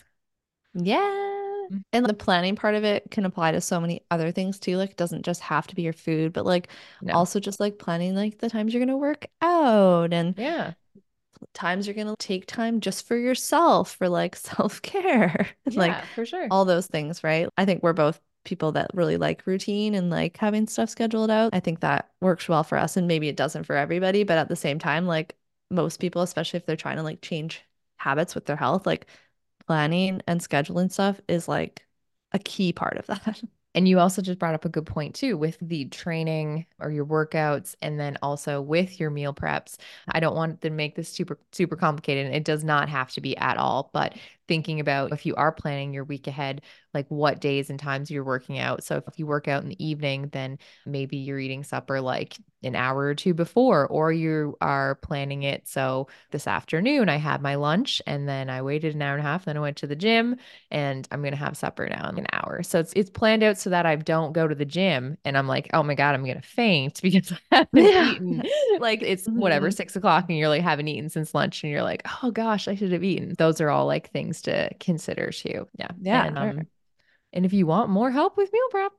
Yeah. 0.75 0.97
Mm-hmm. 0.99 1.79
And 1.93 2.07
the 2.07 2.15
planning 2.15 2.57
part 2.57 2.75
of 2.75 2.85
it 2.85 3.11
can 3.11 3.25
apply 3.25 3.53
to 3.53 3.61
so 3.61 3.81
many 3.81 4.03
other 4.11 4.31
things 4.31 4.59
too. 4.59 4.77
Like 4.77 4.91
it 4.91 4.97
doesn't 4.97 5.25
just 5.25 5.41
have 5.43 5.67
to 5.69 5.75
be 5.75 5.83
your 5.83 5.93
food, 5.93 6.33
but 6.33 6.47
like 6.47 6.69
no. 7.01 7.15
also 7.15 7.41
just 7.41 7.61
like 7.61 7.79
planning 7.79 8.15
like 8.15 8.39
the 8.39 8.51
times 8.51 8.73
you're 8.73 8.81
going 8.81 8.89
to 8.89 8.97
work 8.97 9.27
out 9.41 10.13
and 10.13 10.35
yeah 10.39 10.73
times 11.55 11.87
you're 11.87 11.95
going 11.95 12.07
to 12.07 12.17
take 12.19 12.47
time 12.47 12.81
just 12.81 13.07
for 13.07 13.17
yourself 13.17 13.97
for 13.97 14.09
like 14.09 14.37
self-care 14.37 15.49
yeah, 15.69 15.79
like 15.79 16.05
for 16.15 16.25
sure 16.25 16.47
all 16.51 16.65
those 16.65 16.87
things 16.87 17.25
right 17.25 17.49
i 17.57 17.65
think 17.65 17.83
we're 17.83 17.93
both 17.93 18.21
people 18.45 18.73
that 18.73 18.91
really 18.95 19.17
like 19.17 19.47
routine 19.47 19.95
and 19.95 20.11
like 20.11 20.37
having 20.37 20.67
stuff 20.67 20.89
scheduled 20.89 21.31
out 21.31 21.55
i 21.55 21.61
think 21.61 21.81
that 21.81 22.11
works 22.21 22.49
well 22.49 22.65
for 22.65 22.79
us 22.79 22.97
and 22.97 23.07
maybe 23.07 23.29
it 23.29 23.37
doesn't 23.37 23.65
for 23.65 23.77
everybody 23.77 24.25
but 24.25 24.39
at 24.39 24.49
the 24.49 24.57
same 24.57 24.79
time 24.79 25.07
like 25.07 25.37
most 25.71 26.01
people 26.01 26.23
especially 26.23 26.57
if 26.57 26.67
they're 26.67 26.77
trying 26.77 26.97
to 26.97 27.03
like 27.03 27.21
change 27.23 27.63
habits 27.97 28.35
with 28.35 28.47
their 28.47 28.57
health 28.57 28.87
like 28.87 29.07
planning 29.67 30.21
and 30.27 30.41
scheduling 30.41 30.91
stuff 30.91 31.21
is 31.29 31.49
like 31.49 31.87
a 32.33 32.39
key 32.39 32.73
part 32.73 32.97
of 32.97 33.07
that 33.07 33.41
And 33.75 33.89
you 33.89 33.99
also 33.99 34.21
just 34.21 34.39
brought 34.39 34.55
up 34.55 34.65
a 34.65 34.69
good 34.69 34.87
point 34.87 35.15
too 35.15 35.37
with 35.37 35.57
the 35.63 35.87
training 35.87 36.67
or 36.79 36.91
your 36.91 37.07
workouts 37.07 37.75
and 37.81 37.99
then 37.99 38.19
also 38.23 38.61
with 38.61 39.01
your 39.01 39.11
meal 39.11 39.33
preps. 39.33 39.77
I 40.09 40.21
don't 40.21 40.37
want 40.37 40.61
to 40.63 40.71
make 40.71 40.95
this 40.95 41.09
super 41.09 41.39
super 41.53 41.77
complicated. 41.77 42.35
It 42.35 42.45
does 42.45 42.65
not 42.65 42.89
have 42.89 43.11
to 43.13 43.21
be 43.21 43.37
at 43.39 43.57
all, 43.57 43.91
but 43.93 44.15
thinking 44.49 44.81
about 44.81 45.13
if 45.13 45.27
you 45.27 45.35
are 45.37 45.53
planning 45.53 45.93
your 45.93 46.05
week 46.05 46.27
ahead, 46.27 46.63
like 46.95 47.07
what 47.09 47.41
days 47.41 47.71
and 47.71 47.79
times 47.79 48.11
you're 48.11 48.25
working 48.25 48.59
out. 48.59 48.85
So 48.85 49.03
if 49.07 49.19
you 49.19 49.27
work 49.27 49.49
out 49.49 49.63
in 49.63 49.69
the 49.69 49.85
evening, 49.85 50.29
then 50.33 50.59
maybe 50.85 51.17
you're 51.17 51.39
eating 51.39 51.65
supper 51.65 52.01
like 52.01 52.37
an 52.65 52.77
hour 52.77 53.01
or 53.01 53.15
two 53.15 53.35
before, 53.35 53.87
or 53.89 54.13
you 54.13 54.57
are 54.61 54.97
planning 54.97 55.43
it. 55.43 55.67
So 55.67 56.09
this 56.31 56.47
afternoon, 56.47 57.09
I 57.09 57.17
had 57.17 57.43
my 57.43 57.57
lunch 57.57 58.01
and 58.07 58.29
then 58.29 58.49
I 58.51 58.63
waited 58.63 58.95
an 58.95 59.03
hour 59.03 59.15
and 59.15 59.21
a 59.21 59.29
half. 59.29 59.45
Then 59.47 59.57
I 59.57 59.61
went 59.61 59.79
to 59.79 59.87
the 59.87 59.97
gym 59.97 60.37
and 60.71 61.09
I'm 61.11 61.23
going 61.23 61.33
to 61.33 61.39
have 61.39 61.57
supper 61.57 61.89
now 61.89 62.09
in 62.09 62.19
an 62.19 62.27
hour. 62.33 62.63
So 62.63 62.79
it's, 62.79 62.93
it's 62.95 63.11
planned 63.11 63.43
out 63.43 63.59
so 63.59 63.71
that 63.71 63.87
I 63.87 63.97
don't 63.97 64.33
go 64.33 64.47
to 64.47 64.55
the 64.55 64.65
gym 64.65 65.17
and 65.25 65.37
I'm 65.37 65.49
like, 65.49 65.71
oh 65.73 65.83
my 65.83 65.95
God, 65.95 66.15
I'm 66.15 66.25
going 66.25 66.41
to 66.41 66.47
faint 66.47 67.01
because 67.03 67.33
I 67.33 67.57
haven't 67.57 67.85
yeah. 67.85 68.13
eaten. 68.13 68.43
like 68.79 69.03
it's 69.03 69.27
whatever, 69.27 69.69
mm-hmm. 69.69 69.77
six 69.77 69.97
o'clock 69.97 70.27
and 70.29 70.39
you're 70.39 70.49
like, 70.49 70.63
haven't 70.63 70.89
eaten 70.89 71.09
since 71.09 71.35
lunch 71.35 71.65
and 71.65 71.73
you're 71.73 71.83
like, 71.83 72.07
oh 72.23 72.31
gosh, 72.31 72.69
I 72.69 72.75
should 72.75 72.93
have 72.93 73.05
eaten. 73.05 73.35
Those 73.39 73.61
are 73.61 73.71
all 73.71 73.87
like 73.87 74.11
things 74.11 74.32
to 74.43 74.73
consider 74.81 75.31
too. 75.31 75.69
Yeah. 75.79 75.91
Yeah. 76.01 76.25
And, 76.25 76.39
um, 76.39 76.67
and 77.33 77.47
if 77.47 77.53
you 77.53 77.67
want 77.67 77.91
more 77.91 78.11
help 78.11 78.37
with 78.37 78.53
meal 78.53 78.69
prep, 78.71 78.93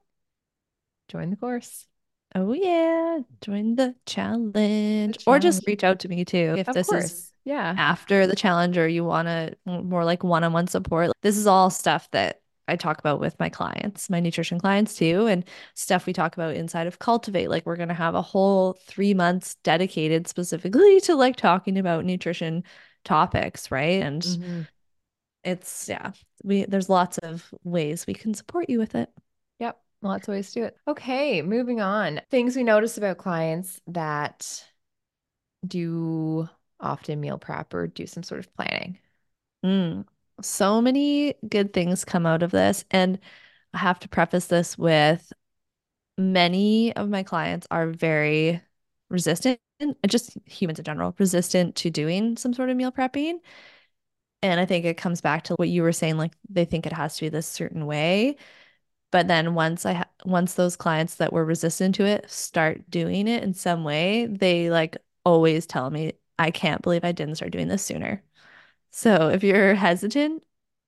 join 1.09 1.29
the 1.29 1.35
course. 1.35 1.87
Oh 2.35 2.53
yeah, 2.53 3.19
join 3.41 3.75
the 3.75 3.95
challenge. 4.05 4.53
the 4.53 5.13
challenge. 5.19 5.23
or 5.27 5.39
just 5.39 5.67
reach 5.67 5.83
out 5.83 5.99
to 5.99 6.09
me 6.09 6.25
too 6.25 6.55
if 6.57 6.67
of 6.67 6.73
this 6.73 6.87
course. 6.89 7.05
is 7.05 7.31
yeah 7.45 7.75
after 7.77 8.25
the 8.25 8.35
challenge 8.35 8.77
or 8.77 8.87
you 8.87 9.03
want 9.03 9.27
to 9.27 9.55
more 9.65 10.03
like 10.03 10.23
one-on-one 10.23 10.67
support. 10.67 11.11
This 11.21 11.37
is 11.37 11.45
all 11.45 11.69
stuff 11.69 12.09
that 12.11 12.41
I 12.67 12.75
talk 12.75 12.97
about 12.97 13.19
with 13.19 13.37
my 13.39 13.49
clients, 13.49 14.09
my 14.09 14.19
nutrition 14.19 14.57
clients 14.57 14.95
too, 14.95 15.27
and 15.27 15.43
stuff 15.75 16.05
we 16.05 16.13
talk 16.13 16.33
about 16.33 16.55
inside 16.55 16.87
of 16.87 16.97
Cultivate. 16.97 17.49
Like 17.49 17.65
we're 17.65 17.75
gonna 17.75 17.93
have 17.93 18.15
a 18.15 18.21
whole 18.21 18.79
three 18.87 19.13
months 19.13 19.55
dedicated 19.63 20.27
specifically 20.27 21.01
to 21.01 21.15
like 21.15 21.35
talking 21.35 21.77
about 21.77 22.05
nutrition 22.05 22.63
topics, 23.03 23.69
right? 23.69 24.01
And 24.01 24.23
mm-hmm 24.23 24.61
it's 25.43 25.87
yeah 25.89 26.11
we 26.43 26.65
there's 26.65 26.89
lots 26.89 27.17
of 27.19 27.53
ways 27.63 28.07
we 28.07 28.13
can 28.13 28.33
support 28.33 28.69
you 28.69 28.79
with 28.79 28.95
it. 28.95 29.09
Yep 29.59 29.79
lots 30.01 30.27
of 30.27 30.33
ways 30.33 30.51
to 30.51 30.59
do 30.61 30.65
it. 30.65 30.77
Okay 30.87 31.41
moving 31.41 31.81
on. 31.81 32.21
Things 32.29 32.55
we 32.55 32.63
notice 32.63 32.97
about 32.97 33.17
clients 33.17 33.81
that 33.87 34.63
do 35.65 36.49
often 36.79 37.21
meal 37.21 37.37
prep 37.37 37.73
or 37.73 37.87
do 37.87 38.05
some 38.05 38.23
sort 38.23 38.39
of 38.39 38.53
planning. 38.53 38.97
Mm. 39.63 40.05
so 40.41 40.81
many 40.81 41.35
good 41.47 41.71
things 41.73 42.03
come 42.03 42.25
out 42.25 42.43
of 42.43 42.51
this 42.51 42.83
and 42.91 43.17
i 43.73 43.77
have 43.77 43.97
to 43.99 44.09
preface 44.09 44.47
this 44.47 44.77
with 44.77 45.31
many 46.17 46.93
of 46.95 47.07
my 47.09 47.23
clients 47.23 47.65
are 47.71 47.87
very 47.87 48.61
resistant 49.09 49.59
just 50.07 50.37
humans 50.45 50.79
in 50.79 50.85
general 50.85 51.15
resistant 51.17 51.75
to 51.75 51.89
doing 51.89 52.35
some 52.35 52.53
sort 52.53 52.69
of 52.69 52.75
meal 52.75 52.91
prepping 52.91 53.39
and 54.43 54.61
I 54.61 54.65
think 54.67 54.85
it 54.85 54.97
comes 54.97 55.21
back 55.21 55.45
to 55.45 55.55
what 55.55 55.69
you 55.69 55.83
were 55.83 55.93
saying, 55.93 56.17
like 56.17 56.33
they 56.49 56.65
think 56.65 56.87
it 56.87 56.93
has 56.93 57.17
to 57.17 57.23
be 57.25 57.29
this 57.29 57.47
certain 57.47 57.87
way. 57.87 58.37
But 59.11 59.27
then 59.27 59.55
once 59.55 59.85
I 59.85 59.93
ha- 59.93 60.09
once 60.25 60.55
those 60.55 60.75
clients 60.77 61.15
that 61.17 61.33
were 61.33 61.45
resistant 61.45 61.95
to 61.95 62.05
it 62.05 62.29
start 62.31 62.89
doing 62.89 63.27
it 63.27 63.43
in 63.43 63.53
some 63.53 63.83
way, 63.83 64.27
they 64.27 64.69
like 64.71 64.97
always 65.25 65.65
tell 65.67 65.89
me, 65.91 66.13
I 66.39 66.51
can't 66.51 66.81
believe 66.81 67.05
I 67.05 67.11
didn't 67.13 67.35
start 67.37 67.51
doing 67.53 67.67
this 67.69 67.83
sooner. 67.85 68.23
So 68.91 69.29
if 69.29 69.43
you're 69.43 69.75
hesitant, 69.75 70.43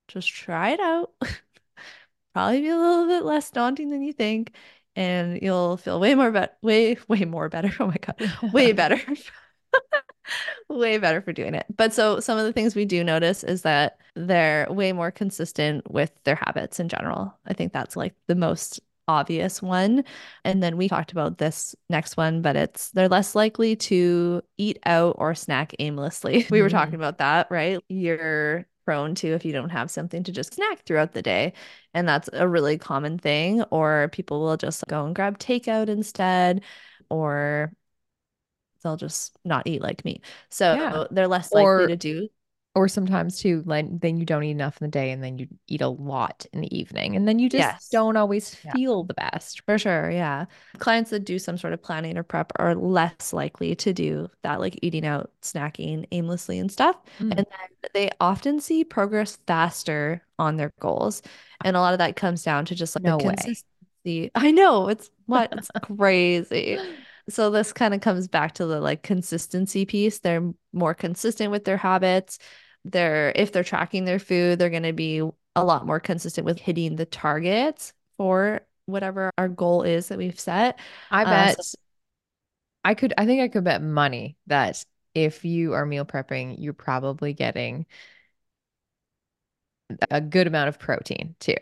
just 0.10 0.30
try 0.30 0.72
it 0.72 0.80
out. 0.82 1.14
Probably 2.34 2.62
be 2.62 2.70
a 2.70 2.78
little 2.78 3.08
bit 3.08 3.24
less 3.24 3.50
daunting 3.52 3.90
than 3.90 4.02
you 4.02 4.12
think, 4.14 4.54
and 4.96 5.42
you'll 5.42 5.78
feel 5.78 6.00
way 6.00 6.16
more 6.16 6.32
better, 6.32 6.54
way 6.62 6.98
way 7.08 7.26
more 7.26 7.50
better. 7.50 7.72
Oh 7.80 7.88
my 7.88 7.98
god, 8.02 8.22
way 8.52 8.72
better 8.74 9.02
way 10.70 10.98
better 10.98 11.22
for 11.22 11.34
doing 11.34 11.56
it. 11.56 11.66
But 11.76 11.94
so 11.94 12.20
some 12.20 12.38
of 12.38 12.46
the 12.46 12.54
things 12.54 12.76
we 12.76 12.86
do 12.86 13.04
notice 13.04 13.44
is 13.44 13.64
that 13.64 14.00
they're 14.16 14.68
way 14.70 14.92
more 14.94 15.12
consistent 15.12 15.90
with 15.92 16.12
their 16.24 16.36
habits 16.36 16.80
in 16.80 16.90
general. 16.90 17.38
I 17.46 17.54
think 17.54 17.74
that's 17.74 17.96
like 17.96 18.14
the 18.28 18.36
most 18.36 18.80
obvious 19.08 19.62
one. 19.62 20.04
And 20.44 20.64
then 20.64 20.78
we 20.78 20.90
talked 20.90 21.12
about 21.12 21.38
this 21.38 21.76
next 21.90 22.18
one, 22.18 22.42
but 22.42 22.56
it's 22.56 22.92
they're 22.92 23.10
less 23.10 23.36
likely 23.36 23.76
to 23.76 24.42
eat 24.58 24.80
out 24.86 25.16
or 25.20 25.36
snack 25.36 25.76
aimlessly. 25.80 26.46
We 26.56 26.62
were 26.62 26.68
mm-hmm. 26.68 26.78
talking 26.78 26.96
about 26.96 27.20
that, 27.20 27.48
right? 27.52 27.80
You're 27.90 28.66
prone 28.86 29.16
to 29.16 29.28
if 29.30 29.44
you 29.44 29.52
don't 29.52 29.70
have 29.70 29.90
something 29.92 30.24
to 30.24 30.32
just 30.32 30.54
snack 30.54 30.86
throughout 30.86 31.14
the 31.14 31.22
day. 31.22 31.54
And 31.94 32.08
that's 32.08 32.30
a 32.34 32.48
really 32.48 32.78
common 32.78 33.18
thing. 33.18 33.64
Or 33.64 34.10
people 34.12 34.42
will 34.42 34.58
just 34.58 34.84
go 34.88 35.06
and 35.06 35.16
grab 35.16 35.40
takeout 35.40 35.90
instead 35.90 36.62
or 37.10 37.72
they'll 38.86 38.96
just 38.96 39.36
not 39.44 39.66
eat 39.66 39.82
like 39.82 40.06
me. 40.06 40.22
So 40.50 40.74
yeah. 40.74 41.04
they're 41.12 41.28
less 41.28 41.52
or, 41.52 41.80
likely 41.80 41.94
to 41.94 41.98
do. 41.98 42.30
Or 42.76 42.90
sometimes 42.90 43.40
too, 43.40 43.64
like 43.66 43.86
then 44.02 44.18
you 44.18 44.26
don't 44.26 44.44
eat 44.44 44.52
enough 44.52 44.82
in 44.82 44.88
the 44.88 44.92
day 44.92 45.12
and 45.12 45.24
then 45.24 45.38
you 45.38 45.48
eat 45.68 45.82
a 45.82 45.88
lot 45.88 46.46
in 46.52 46.60
the 46.60 46.78
evening. 46.78 47.16
And 47.16 47.26
then 47.26 47.40
you 47.40 47.50
just 47.50 47.62
yes. 47.62 47.88
don't 47.88 48.18
always 48.18 48.54
feel 48.54 49.06
the 49.06 49.14
best. 49.14 49.62
For 49.62 49.78
sure. 49.78 50.12
Yeah. 50.12 50.46
Clients 50.78 51.10
that 51.12 51.24
do 51.24 51.40
some 51.40 51.58
sort 51.58 51.72
of 51.72 51.82
planning 51.82 52.18
or 52.18 52.24
prep 52.24 52.52
are 52.58 52.76
less 52.76 53.32
likely 53.32 53.76
to 53.76 53.94
do 53.94 54.30
that, 54.44 54.60
like 54.60 54.78
eating 54.82 55.06
out, 55.06 55.32
snacking 55.42 56.06
aimlessly 56.12 56.60
and 56.60 56.70
stuff. 56.70 56.98
Mm. 57.20 57.32
And 57.32 57.38
then 57.38 57.90
they 57.94 58.10
often 58.20 58.60
see 58.60 58.84
progress 58.84 59.38
faster 59.48 60.22
on 60.38 60.58
their 60.58 60.74
goals. 60.82 61.22
And 61.64 61.78
a 61.78 61.80
lot 61.80 61.94
of 61.94 62.00
that 62.00 62.18
comes 62.18 62.44
down 62.44 62.66
to 62.66 62.76
just 62.76 62.94
like 62.96 63.04
no 63.04 63.18
consistency. 63.18 64.32
I 64.36 64.52
know 64.52 64.90
it's 64.90 65.10
what 65.28 65.54
it's 65.54 65.72
crazy 65.82 66.78
so 67.30 67.50
this 67.50 67.74
kind 67.74 67.94
of 67.94 68.02
comes 68.02 68.28
back 68.28 68.54
to 68.56 68.66
the 68.66 68.80
like 68.80 69.04
consistency 69.04 69.86
piece. 69.86 70.20
They're 70.20 70.54
more 70.74 70.94
consistent 70.94 71.52
with 71.52 71.66
their 71.66 71.78
habits. 71.78 72.38
They're 72.84 73.32
if 73.36 73.52
they're 73.52 73.64
tracking 73.64 74.06
their 74.06 74.20
food, 74.20 74.60
they're 74.60 74.70
going 74.70 74.84
to 74.84 74.94
be 74.94 75.20
a 75.56 75.64
lot 75.64 75.86
more 75.86 76.00
consistent 76.00 76.46
with 76.46 76.60
hitting 76.60 76.96
the 76.96 77.06
targets 77.06 77.94
for 78.18 78.62
whatever 78.86 79.32
our 79.38 79.50
goal 79.50 79.84
is 79.84 80.10
that 80.10 80.18
we've 80.18 80.40
set. 80.40 80.80
I 81.10 81.24
uh, 81.24 81.30
bet 81.30 81.64
so- 81.64 81.80
I 82.84 82.94
could 82.94 83.14
I 83.18 83.26
think 83.26 83.42
I 83.42 83.48
could 83.48 83.64
bet 83.64 83.82
money 83.82 84.38
that 84.48 84.86
if 85.16 85.46
you 85.46 85.74
are 85.74 85.86
meal 85.86 86.06
prepping, 86.06 86.58
you're 86.60 86.74
probably 86.74 87.34
getting 87.34 87.86
a 90.10 90.22
good 90.22 90.48
amount 90.48 90.70
of 90.70 90.80
protein 90.80 91.36
too 91.40 91.56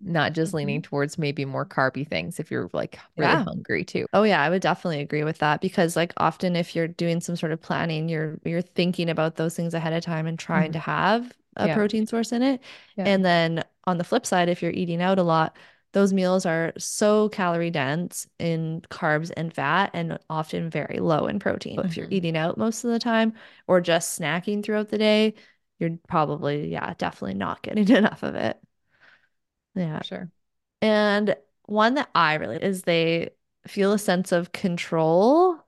not 0.00 0.32
just 0.32 0.54
leaning 0.54 0.80
mm-hmm. 0.80 0.88
towards 0.88 1.18
maybe 1.18 1.44
more 1.44 1.66
carby 1.66 2.06
things 2.06 2.38
if 2.38 2.50
you're 2.50 2.70
like 2.72 2.98
really 3.16 3.30
yeah. 3.30 3.44
hungry 3.44 3.84
too. 3.84 4.06
Oh 4.12 4.22
yeah, 4.22 4.42
I 4.42 4.50
would 4.50 4.62
definitely 4.62 5.00
agree 5.00 5.24
with 5.24 5.38
that 5.38 5.60
because 5.60 5.96
like 5.96 6.12
often 6.16 6.56
if 6.56 6.76
you're 6.76 6.88
doing 6.88 7.20
some 7.20 7.36
sort 7.36 7.52
of 7.52 7.60
planning, 7.60 8.08
you're 8.08 8.38
you're 8.44 8.62
thinking 8.62 9.10
about 9.10 9.36
those 9.36 9.56
things 9.56 9.74
ahead 9.74 9.92
of 9.92 10.04
time 10.04 10.26
and 10.26 10.38
trying 10.38 10.66
mm-hmm. 10.66 10.72
to 10.72 10.78
have 10.78 11.32
a 11.56 11.68
yeah. 11.68 11.74
protein 11.74 12.06
source 12.06 12.32
in 12.32 12.42
it. 12.42 12.60
Yeah. 12.96 13.04
And 13.06 13.24
then 13.24 13.64
on 13.84 13.98
the 13.98 14.04
flip 14.04 14.24
side, 14.24 14.48
if 14.48 14.62
you're 14.62 14.70
eating 14.70 15.02
out 15.02 15.18
a 15.18 15.22
lot, 15.22 15.56
those 15.92 16.12
meals 16.12 16.46
are 16.46 16.72
so 16.78 17.28
calorie 17.30 17.70
dense 17.70 18.26
in 18.38 18.82
carbs 18.90 19.30
and 19.36 19.52
fat 19.52 19.90
and 19.94 20.18
often 20.28 20.70
very 20.70 21.00
low 21.00 21.26
in 21.26 21.38
protein. 21.38 21.78
Mm-hmm. 21.78 21.88
If 21.88 21.96
you're 21.96 22.06
mm-hmm. 22.06 22.14
eating 22.14 22.36
out 22.36 22.58
most 22.58 22.84
of 22.84 22.90
the 22.90 22.98
time 22.98 23.32
or 23.66 23.80
just 23.80 24.18
snacking 24.18 24.62
throughout 24.62 24.90
the 24.90 24.98
day, 24.98 25.34
you're 25.78 25.98
probably, 26.08 26.68
yeah, 26.68 26.94
definitely 26.98 27.34
not 27.34 27.62
getting 27.62 27.88
enough 27.96 28.22
of 28.22 28.34
it. 28.34 28.58
Yeah. 29.78 30.02
Sure. 30.02 30.30
And 30.82 31.36
one 31.66 31.94
that 31.94 32.10
I 32.14 32.34
really 32.36 32.58
is 32.62 32.82
they 32.84 33.30
feel 33.66 33.92
a 33.92 33.98
sense 33.98 34.32
of 34.32 34.52
control 34.52 35.58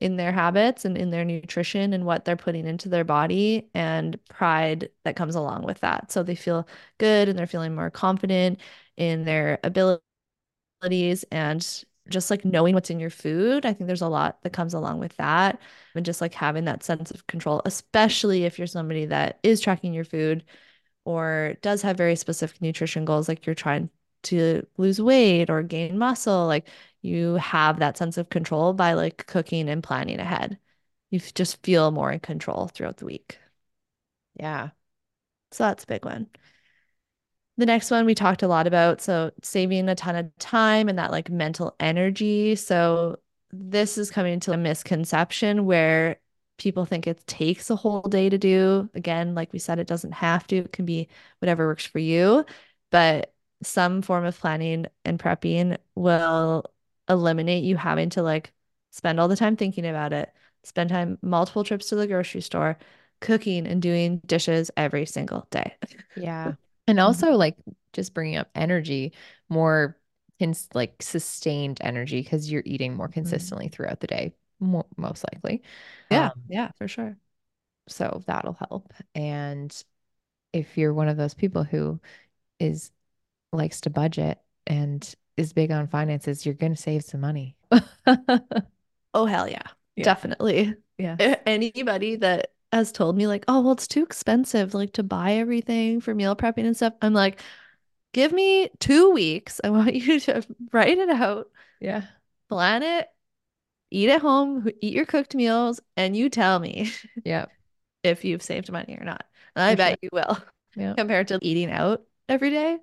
in 0.00 0.16
their 0.16 0.32
habits 0.32 0.84
and 0.86 0.98
in 0.98 1.10
their 1.10 1.24
nutrition 1.26 1.92
and 1.94 2.06
what 2.06 2.24
they're 2.26 2.36
putting 2.36 2.66
into 2.66 2.88
their 2.90 3.04
body 3.04 3.70
and 3.74 4.18
pride 4.28 4.90
that 5.04 5.16
comes 5.16 5.36
along 5.36 5.64
with 5.64 5.80
that. 5.80 6.12
So 6.12 6.22
they 6.24 6.36
feel 6.36 6.68
good 6.98 7.28
and 7.28 7.38
they're 7.38 7.46
feeling 7.48 7.74
more 7.76 7.90
confident 7.90 8.60
in 8.98 9.24
their 9.24 9.60
abilities 9.64 10.00
and 11.30 11.84
just 12.08 12.30
like 12.30 12.44
knowing 12.44 12.74
what's 12.74 12.90
in 12.90 13.00
your 13.00 13.10
food. 13.10 13.64
I 13.66 13.72
think 13.72 13.86
there's 13.86 14.00
a 14.02 14.08
lot 14.08 14.42
that 14.42 14.52
comes 14.52 14.74
along 14.74 14.98
with 15.00 15.16
that. 15.18 15.60
And 15.94 16.04
just 16.04 16.20
like 16.20 16.34
having 16.34 16.64
that 16.66 16.82
sense 16.82 17.10
of 17.10 17.26
control, 17.26 17.62
especially 17.64 18.44
if 18.44 18.58
you're 18.58 18.66
somebody 18.66 19.06
that 19.06 19.38
is 19.42 19.60
tracking 19.60 19.92
your 19.94 20.04
food 20.04 20.44
or 21.04 21.56
does 21.62 21.82
have 21.82 21.96
very 21.96 22.16
specific 22.16 22.60
nutrition 22.60 23.04
goals, 23.04 23.28
like 23.28 23.46
you're 23.46 23.54
trying 23.54 23.90
to 24.22 24.66
lose 24.76 25.00
weight 25.00 25.50
or 25.50 25.62
gain 25.62 25.98
muscle. 25.98 26.46
Like 26.46 26.68
you 27.02 27.34
have 27.36 27.78
that 27.78 27.96
sense 27.96 28.18
of 28.18 28.30
control 28.30 28.72
by 28.74 28.92
like 28.94 29.26
cooking 29.26 29.68
and 29.68 29.82
planning 29.82 30.20
ahead. 30.20 30.58
You 31.10 31.20
just 31.20 31.62
feel 31.62 31.90
more 31.90 32.12
in 32.12 32.20
control 32.20 32.68
throughout 32.68 32.98
the 32.98 33.06
week. 33.06 33.38
Yeah. 34.34 34.70
So 35.52 35.64
that's 35.64 35.84
a 35.84 35.86
big 35.88 36.04
one. 36.04 36.28
The 37.56 37.66
next 37.66 37.90
one 37.90 38.06
we 38.06 38.14
talked 38.14 38.42
a 38.42 38.48
lot 38.48 38.66
about. 38.66 39.00
So 39.00 39.32
saving 39.42 39.88
a 39.88 39.94
ton 39.94 40.16
of 40.16 40.36
time 40.38 40.88
and 40.88 40.98
that 40.98 41.10
like 41.10 41.30
mental 41.30 41.74
energy. 41.80 42.56
So 42.56 43.18
this 43.52 43.98
is 43.98 44.10
coming 44.10 44.40
to 44.40 44.52
a 44.52 44.56
misconception 44.56 45.66
where 45.66 46.20
people 46.60 46.84
think 46.84 47.06
it 47.06 47.26
takes 47.26 47.70
a 47.70 47.76
whole 47.76 48.02
day 48.02 48.28
to 48.28 48.38
do. 48.38 48.88
Again, 48.94 49.34
like 49.34 49.52
we 49.52 49.58
said, 49.58 49.78
it 49.78 49.86
doesn't 49.86 50.12
have 50.12 50.46
to. 50.48 50.58
It 50.58 50.72
can 50.72 50.84
be 50.84 51.08
whatever 51.40 51.66
works 51.66 51.86
for 51.86 51.98
you. 51.98 52.44
But 52.90 53.34
some 53.62 54.02
form 54.02 54.24
of 54.24 54.38
planning 54.38 54.86
and 55.04 55.18
prepping 55.18 55.78
will 55.94 56.64
eliminate 57.08 57.64
you 57.64 57.76
having 57.76 58.10
to 58.10 58.22
like 58.22 58.52
spend 58.90 59.18
all 59.18 59.28
the 59.28 59.36
time 59.36 59.56
thinking 59.56 59.86
about 59.86 60.12
it, 60.12 60.32
spend 60.62 60.90
time 60.90 61.18
multiple 61.22 61.64
trips 61.64 61.88
to 61.88 61.96
the 61.96 62.06
grocery 62.06 62.42
store, 62.42 62.78
cooking 63.20 63.66
and 63.66 63.80
doing 63.80 64.20
dishes 64.26 64.70
every 64.76 65.06
single 65.06 65.46
day. 65.50 65.74
Yeah. 66.16 66.52
And 66.86 66.98
mm-hmm. 66.98 67.06
also 67.06 67.32
like 67.32 67.56
just 67.92 68.14
bringing 68.14 68.36
up 68.36 68.48
energy, 68.52 69.12
more 69.48 69.96
cons- 70.40 70.68
like 70.74 71.00
sustained 71.02 71.78
energy 71.82 72.20
because 72.20 72.50
you're 72.50 72.64
eating 72.64 72.96
more 72.96 73.06
mm-hmm. 73.06 73.14
consistently 73.14 73.66
mm-hmm. 73.66 73.74
throughout 73.74 74.00
the 74.00 74.08
day, 74.08 74.32
most 74.60 75.24
likely. 75.32 75.62
Yeah. 76.10 76.26
Um, 76.26 76.42
yeah, 76.48 76.70
for 76.76 76.88
sure. 76.88 77.16
So 77.88 78.22
that'll 78.26 78.58
help. 78.68 78.92
And 79.14 79.74
if 80.52 80.76
you're 80.76 80.94
one 80.94 81.08
of 81.08 81.16
those 81.16 81.34
people 81.34 81.64
who 81.64 82.00
is 82.58 82.90
likes 83.52 83.80
to 83.82 83.90
budget 83.90 84.38
and 84.66 85.14
is 85.36 85.52
big 85.52 85.70
on 85.70 85.86
finances, 85.86 86.44
you're 86.44 86.54
going 86.54 86.74
to 86.74 86.80
save 86.80 87.02
some 87.02 87.20
money. 87.20 87.56
oh, 89.14 89.26
hell 89.26 89.48
yeah. 89.48 89.62
yeah. 89.96 90.04
Definitely. 90.04 90.74
Yeah. 90.98 91.36
Anybody 91.46 92.16
that 92.16 92.52
has 92.72 92.92
told 92.92 93.16
me, 93.16 93.26
like, 93.26 93.44
oh, 93.48 93.60
well, 93.60 93.72
it's 93.72 93.88
too 93.88 94.02
expensive, 94.02 94.74
like 94.74 94.92
to 94.92 95.02
buy 95.02 95.34
everything 95.34 96.00
for 96.00 96.14
meal 96.14 96.36
prepping 96.36 96.66
and 96.66 96.76
stuff, 96.76 96.92
I'm 97.02 97.14
like, 97.14 97.40
give 98.12 98.32
me 98.32 98.70
two 98.78 99.10
weeks. 99.10 99.60
I 99.64 99.70
want 99.70 99.94
you 99.94 100.20
to 100.20 100.44
write 100.72 100.98
it 100.98 101.08
out. 101.08 101.48
Yeah. 101.80 102.04
Plan 102.48 102.82
it, 102.82 103.08
eat 103.90 104.08
at 104.08 104.20
home, 104.20 104.68
eat 104.80 104.94
your 104.94 105.06
cooked 105.06 105.34
meals, 105.34 105.80
and 105.96 106.16
you 106.16 106.28
tell 106.28 106.58
me. 106.58 106.92
Yeah. 107.24 107.46
if 108.02 108.24
you've 108.24 108.42
saved 108.42 108.72
money 108.72 108.96
or 108.98 109.04
not. 109.04 109.24
And 109.54 109.64
I 109.64 109.72
for 109.72 109.76
bet 109.76 109.90
sure. 109.90 109.98
you 110.02 110.08
will. 110.12 110.38
Yeah. 110.76 110.94
Compared 110.98 111.28
to 111.28 111.38
eating 111.42 111.70
out 111.70 112.02
every 112.28 112.50
day 112.50 112.78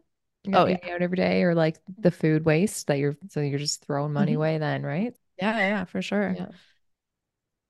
oh, 0.54 0.66
yeah. 0.66 0.78
out 0.94 1.02
every 1.02 1.18
day 1.18 1.44
or 1.44 1.56
like 1.56 1.78
the 1.98 2.12
food 2.12 2.46
waste 2.46 2.88
that 2.88 2.98
you're 2.98 3.16
so 3.30 3.42
you're 3.42 3.60
just 3.60 3.86
throwing 3.86 4.14
money 4.14 4.32
mm-hmm. 4.32 4.38
away 4.38 4.58
then, 4.58 4.84
right? 4.84 5.14
Yeah, 5.38 5.58
yeah, 5.58 5.86
for 5.86 6.02
sure. 6.02 6.36
Yeah. 6.38 6.48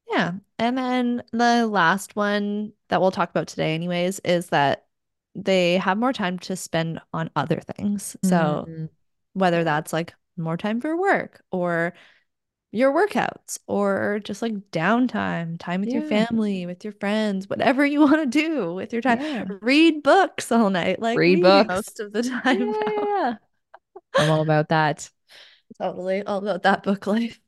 Yeah. 0.10 0.32
And 0.58 0.78
then 0.78 1.23
the 1.32 1.67
last 1.67 2.15
one 2.15 2.71
that 2.89 3.02
we'll 3.02 3.12
talk 3.12 3.30
about 3.30 3.47
today, 3.47 3.76
anyways, 3.76 4.19
is 4.19 4.47
that 4.50 4.86
they 5.36 5.78
have 5.78 5.97
more 5.97 6.13
time 6.13 6.39
to 6.39 6.56
spend 6.56 7.00
on 7.13 7.30
other 7.36 7.60
things. 7.60 8.15
So 8.23 8.65
mm-hmm. 8.67 8.86
whether 9.34 9.63
that's 9.63 9.91
like 9.91 10.13
more 10.38 10.58
time 10.58 10.82
for 10.82 10.95
work 10.95 11.43
or 11.52 11.93
your 12.71 12.93
workouts 12.93 13.60
or 13.67 14.19
just 14.23 14.41
like 14.41 14.53
downtime, 14.71 15.58
time 15.58 15.82
with 15.82 15.89
yeah. 15.89 15.99
your 15.99 16.10
family, 16.10 16.65
with 16.65 16.84
your 16.84 16.93
friends, 16.93 17.49
whatever 17.49 17.86
you 17.86 18.01
want 18.01 18.17
to 18.17 18.25
do 18.25 18.73
with 18.73 18.93
your 18.93 19.01
time. 19.01 19.21
Yeah. 19.21 19.45
Read 19.62 20.03
books 20.03 20.51
all 20.51 20.69
night, 20.69 21.01
like 21.01 21.17
read 21.17 21.41
books 21.41 21.67
most 21.67 21.99
of 21.99 22.13
the 22.13 22.23
time. 22.43 22.73
Yeah, 22.73 22.82
yeah. 22.86 23.34
I'm 24.17 24.32
all 24.32 24.41
about 24.41 24.69
that. 24.69 25.10
Totally 25.80 26.23
all 26.23 26.39
about 26.39 26.63
that 26.63 26.84
book 26.84 27.08
life. 27.08 27.39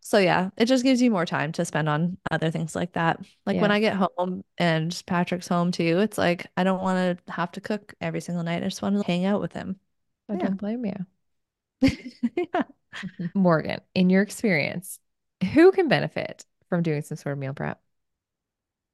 so 0.00 0.18
yeah, 0.18 0.50
it 0.56 0.66
just 0.66 0.82
gives 0.82 1.00
you 1.00 1.10
more 1.10 1.24
time 1.24 1.52
to 1.52 1.64
spend 1.64 1.88
on 1.88 2.18
other 2.30 2.50
things 2.50 2.74
like 2.74 2.92
that. 2.94 3.20
Like 3.46 3.60
when 3.60 3.70
I 3.70 3.80
get 3.80 3.96
home 3.96 4.44
and 4.58 5.02
Patrick's 5.06 5.48
home 5.48 5.70
too, 5.70 6.00
it's 6.00 6.18
like 6.18 6.48
I 6.56 6.64
don't 6.64 6.82
want 6.82 7.18
to 7.18 7.32
have 7.32 7.52
to 7.52 7.60
cook 7.60 7.94
every 8.00 8.20
single 8.20 8.42
night. 8.44 8.62
I 8.62 8.66
just 8.66 8.82
want 8.82 8.96
to 8.96 9.06
hang 9.06 9.24
out 9.24 9.40
with 9.40 9.52
him. 9.52 9.78
I 10.28 10.36
don't 10.36 10.56
blame 10.56 10.84
you. 10.84 11.06
yeah. 12.34 12.62
Morgan, 13.34 13.80
in 13.94 14.10
your 14.10 14.22
experience, 14.22 14.98
who 15.54 15.72
can 15.72 15.88
benefit 15.88 16.44
from 16.68 16.82
doing 16.82 17.02
some 17.02 17.16
sort 17.16 17.34
of 17.34 17.38
meal 17.38 17.54
prep? 17.54 17.80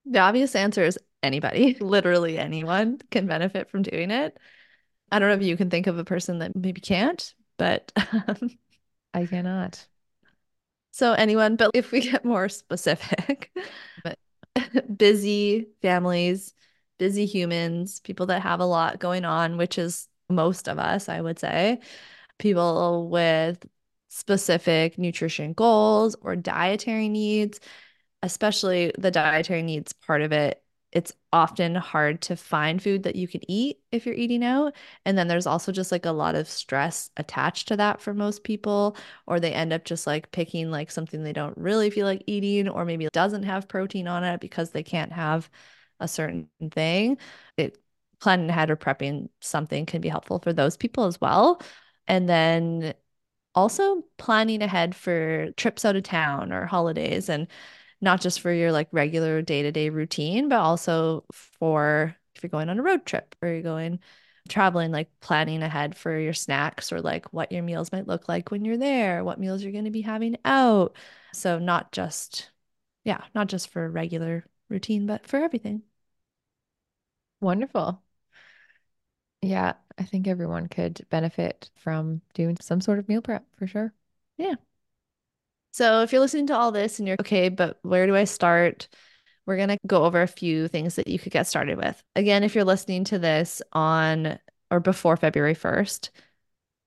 The 0.06 0.18
obvious 0.18 0.54
answer 0.54 0.82
is 0.82 0.98
anybody. 1.22 1.74
Literally 1.80 2.38
anyone 2.38 2.98
can 3.10 3.26
benefit 3.26 3.70
from 3.70 3.82
doing 3.82 4.10
it. 4.10 4.38
I 5.10 5.18
don't 5.18 5.28
know 5.28 5.34
if 5.34 5.42
you 5.42 5.56
can 5.56 5.70
think 5.70 5.86
of 5.86 5.98
a 5.98 6.04
person 6.04 6.38
that 6.38 6.56
maybe 6.56 6.80
can't, 6.80 7.34
but 7.58 7.92
I 9.14 9.26
cannot. 9.26 9.86
So 10.92 11.12
anyone, 11.12 11.56
but 11.56 11.70
if 11.74 11.92
we 11.92 12.00
get 12.00 12.24
more 12.24 12.48
specific, 12.48 13.50
but 14.02 14.18
busy 14.96 15.68
families, 15.80 16.54
busy 16.98 17.26
humans, 17.26 18.00
people 18.00 18.26
that 18.26 18.42
have 18.42 18.60
a 18.60 18.66
lot 18.66 18.98
going 18.98 19.24
on, 19.24 19.56
which 19.56 19.78
is 19.78 20.08
most 20.28 20.68
of 20.68 20.78
us, 20.78 21.08
I 21.08 21.20
would 21.20 21.38
say, 21.38 21.80
people 22.38 23.08
with 23.08 23.64
specific 24.14 24.98
nutrition 24.98 25.54
goals 25.54 26.14
or 26.20 26.36
dietary 26.36 27.08
needs, 27.08 27.60
especially 28.22 28.92
the 28.98 29.10
dietary 29.10 29.62
needs 29.62 29.94
part 29.94 30.20
of 30.20 30.32
it. 30.32 30.62
It's 30.92 31.14
often 31.32 31.74
hard 31.74 32.20
to 32.22 32.36
find 32.36 32.82
food 32.82 33.04
that 33.04 33.16
you 33.16 33.26
can 33.26 33.40
eat 33.50 33.78
if 33.90 34.04
you're 34.04 34.14
eating 34.14 34.44
out. 34.44 34.74
And 35.06 35.16
then 35.16 35.28
there's 35.28 35.46
also 35.46 35.72
just 35.72 35.90
like 35.90 36.04
a 36.04 36.12
lot 36.12 36.34
of 36.34 36.46
stress 36.46 37.08
attached 37.16 37.68
to 37.68 37.76
that 37.78 38.02
for 38.02 38.12
most 38.12 38.44
people, 38.44 38.98
or 39.26 39.40
they 39.40 39.52
end 39.54 39.72
up 39.72 39.86
just 39.86 40.06
like 40.06 40.30
picking 40.30 40.70
like 40.70 40.90
something 40.90 41.22
they 41.22 41.32
don't 41.32 41.56
really 41.56 41.88
feel 41.88 42.04
like 42.06 42.22
eating, 42.26 42.68
or 42.68 42.84
maybe 42.84 43.08
doesn't 43.14 43.44
have 43.44 43.66
protein 43.66 44.06
on 44.08 44.24
it 44.24 44.40
because 44.40 44.72
they 44.72 44.82
can't 44.82 45.12
have 45.12 45.48
a 46.00 46.06
certain 46.06 46.50
thing. 46.70 47.16
It 47.56 47.78
planning 48.20 48.50
ahead 48.50 48.70
or 48.70 48.76
prepping 48.76 49.30
something 49.40 49.86
can 49.86 50.02
be 50.02 50.10
helpful 50.10 50.38
for 50.38 50.52
those 50.52 50.76
people 50.76 51.04
as 51.04 51.18
well. 51.18 51.62
And 52.06 52.28
then 52.28 52.92
also 53.54 54.02
planning 54.18 54.62
ahead 54.62 54.94
for 54.94 55.50
trips 55.52 55.84
out 55.84 55.96
of 55.96 56.02
town 56.02 56.52
or 56.52 56.66
holidays 56.66 57.28
and 57.28 57.46
not 58.00 58.20
just 58.20 58.40
for 58.40 58.52
your 58.52 58.72
like 58.72 58.88
regular 58.92 59.42
day-to-day 59.42 59.90
routine 59.90 60.48
but 60.48 60.58
also 60.58 61.24
for 61.32 62.16
if 62.34 62.42
you're 62.42 62.50
going 62.50 62.68
on 62.68 62.78
a 62.78 62.82
road 62.82 63.04
trip 63.06 63.34
or 63.42 63.48
you're 63.48 63.62
going 63.62 64.00
traveling 64.48 64.90
like 64.90 65.08
planning 65.20 65.62
ahead 65.62 65.96
for 65.96 66.18
your 66.18 66.32
snacks 66.32 66.92
or 66.92 67.00
like 67.00 67.32
what 67.32 67.52
your 67.52 67.62
meals 67.62 67.92
might 67.92 68.08
look 68.08 68.28
like 68.28 68.50
when 68.50 68.64
you're 68.64 68.76
there 68.76 69.24
what 69.24 69.38
meals 69.38 69.62
you're 69.62 69.72
going 69.72 69.84
to 69.84 69.90
be 69.90 70.00
having 70.02 70.36
out. 70.44 70.96
So 71.32 71.58
not 71.58 71.92
just 71.92 72.50
yeah 73.04 73.22
not 73.34 73.48
just 73.48 73.68
for 73.70 73.88
regular 73.90 74.44
routine 74.68 75.06
but 75.06 75.26
for 75.26 75.38
everything. 75.38 75.82
Wonderful. 77.40 78.02
Yeah, 79.42 79.74
I 79.98 80.04
think 80.04 80.26
everyone 80.26 80.68
could 80.68 81.06
benefit 81.10 81.70
from 81.76 82.22
doing 82.34 82.56
some 82.60 82.80
sort 82.80 82.98
of 82.98 83.08
meal 83.08 83.22
prep 83.22 83.44
for 83.56 83.66
sure. 83.66 83.92
Yeah. 84.36 84.54
So 85.72 86.02
if 86.02 86.12
you're 86.12 86.20
listening 86.20 86.48
to 86.48 86.56
all 86.56 86.70
this 86.70 86.98
and 86.98 87.08
you're 87.08 87.16
okay, 87.20 87.48
but 87.48 87.78
where 87.82 88.06
do 88.06 88.14
I 88.14 88.24
start? 88.24 88.88
We're 89.46 89.56
going 89.56 89.70
to 89.70 89.78
go 89.86 90.04
over 90.04 90.22
a 90.22 90.28
few 90.28 90.68
things 90.68 90.96
that 90.96 91.08
you 91.08 91.18
could 91.18 91.32
get 91.32 91.46
started 91.46 91.78
with. 91.78 92.02
Again, 92.14 92.44
if 92.44 92.54
you're 92.54 92.64
listening 92.64 93.04
to 93.04 93.18
this 93.18 93.62
on 93.72 94.38
or 94.70 94.80
before 94.80 95.16
February 95.16 95.54
1st, 95.54 96.10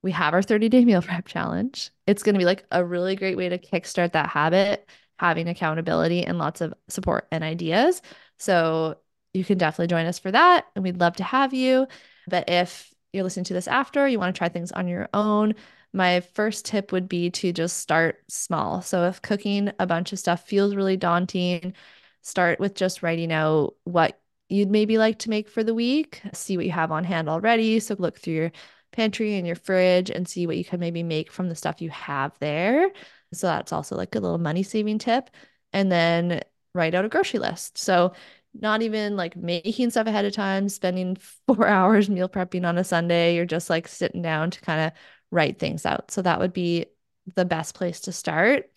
we 0.04 0.12
have 0.12 0.34
our 0.34 0.44
30 0.44 0.70
day 0.70 0.86
meal 0.86 1.02
prep 1.04 1.28
challenge. 1.28 1.92
It's 2.08 2.24
going 2.24 2.36
to 2.36 2.40
be 2.40 2.46
like 2.46 2.66
a 2.72 2.86
really 2.86 3.16
great 3.16 3.38
way 3.38 3.50
to 3.50 3.58
kickstart 3.58 4.14
that 4.14 4.30
habit, 4.30 4.88
having 5.18 5.48
accountability 5.48 6.24
and 6.24 6.38
lots 6.38 6.62
of 6.62 6.74
support 6.88 7.28
and 7.32 7.44
ideas. 7.44 8.02
So 8.38 8.98
you 9.34 9.44
can 9.44 9.58
definitely 9.58 9.88
join 9.88 10.06
us 10.06 10.20
for 10.20 10.32
that. 10.32 10.66
And 10.76 10.84
we'd 10.84 11.00
love 11.00 11.16
to 11.18 11.24
have 11.24 11.54
you. 11.54 11.88
But 12.28 12.50
if 12.50 12.94
you're 13.16 13.24
listening 13.24 13.46
to 13.46 13.54
this 13.54 13.68
after, 13.68 14.08
you 14.08 14.20
want 14.20 14.36
to 14.36 14.38
try 14.38 14.50
things 14.50 14.72
on 14.74 14.88
your 14.88 15.10
own, 15.14 15.56
my 15.94 16.20
first 16.20 16.66
tip 16.66 16.92
would 16.92 17.08
be 17.08 17.30
to 17.32 17.54
just 17.54 17.78
start 17.78 18.22
small. 18.28 18.82
So 18.82 19.06
if 19.06 19.22
cooking 19.22 19.72
a 19.80 19.88
bunch 19.88 20.12
of 20.14 20.20
stuff 20.20 20.46
feels 20.46 20.76
really 20.76 20.98
daunting, 20.98 21.74
start 22.22 22.60
with 22.60 22.76
just 22.76 23.02
writing 23.02 23.32
out 23.32 23.76
what 23.86 24.20
you'd 24.50 24.70
maybe 24.70 24.98
like 24.98 25.20
to 25.20 25.30
make 25.30 25.50
for 25.50 25.64
the 25.64 25.74
week, 25.74 26.22
see 26.34 26.58
what 26.58 26.66
you 26.66 26.72
have 26.72 26.92
on 26.92 27.04
hand 27.04 27.30
already. 27.30 27.80
So 27.80 27.96
look 27.98 28.20
through 28.20 28.34
your 28.34 28.52
pantry 28.92 29.36
and 29.36 29.48
your 29.48 29.56
fridge 29.56 30.10
and 30.10 30.28
see 30.28 30.46
what 30.48 30.58
you 30.58 30.66
can 30.66 30.80
maybe 30.80 31.04
make 31.04 31.32
from 31.32 31.50
the 31.50 31.56
stuff 31.56 31.82
you 31.82 31.90
have 31.90 32.38
there. 32.40 32.92
So 33.34 33.48
that's 33.48 33.74
also 33.74 33.96
like 33.96 34.16
a 34.16 34.20
little 34.20 34.38
money 34.38 34.64
saving 34.64 35.00
tip. 35.00 35.30
And 35.74 35.92
then 35.92 36.42
write 36.74 36.94
out 36.94 37.06
a 37.06 37.10
grocery 37.10 37.40
list. 37.40 37.78
So 37.78 38.14
not 38.62 38.82
even 38.82 39.16
like 39.16 39.36
making 39.36 39.90
stuff 39.90 40.08
ahead 40.08 40.26
of 40.26 40.34
time, 40.34 40.70
spending 40.70 41.18
four 41.48 41.68
hours 41.68 42.10
meal 42.10 42.30
prepping 42.30 42.68
on 42.68 42.78
a 42.78 42.84
Sunday. 42.84 43.36
You're 43.36 43.46
just 43.46 43.70
like 43.70 43.88
sitting 43.88 44.22
down 44.22 44.52
to 44.52 44.62
kind 44.62 44.82
of 44.82 44.92
write 45.32 45.60
things 45.60 45.86
out. 45.86 46.12
So 46.12 46.22
that 46.22 46.40
would 46.40 46.54
be 46.54 46.88
the 47.36 47.46
best 47.46 47.76
place 47.76 48.02
to 48.02 48.12
start. 48.12 48.72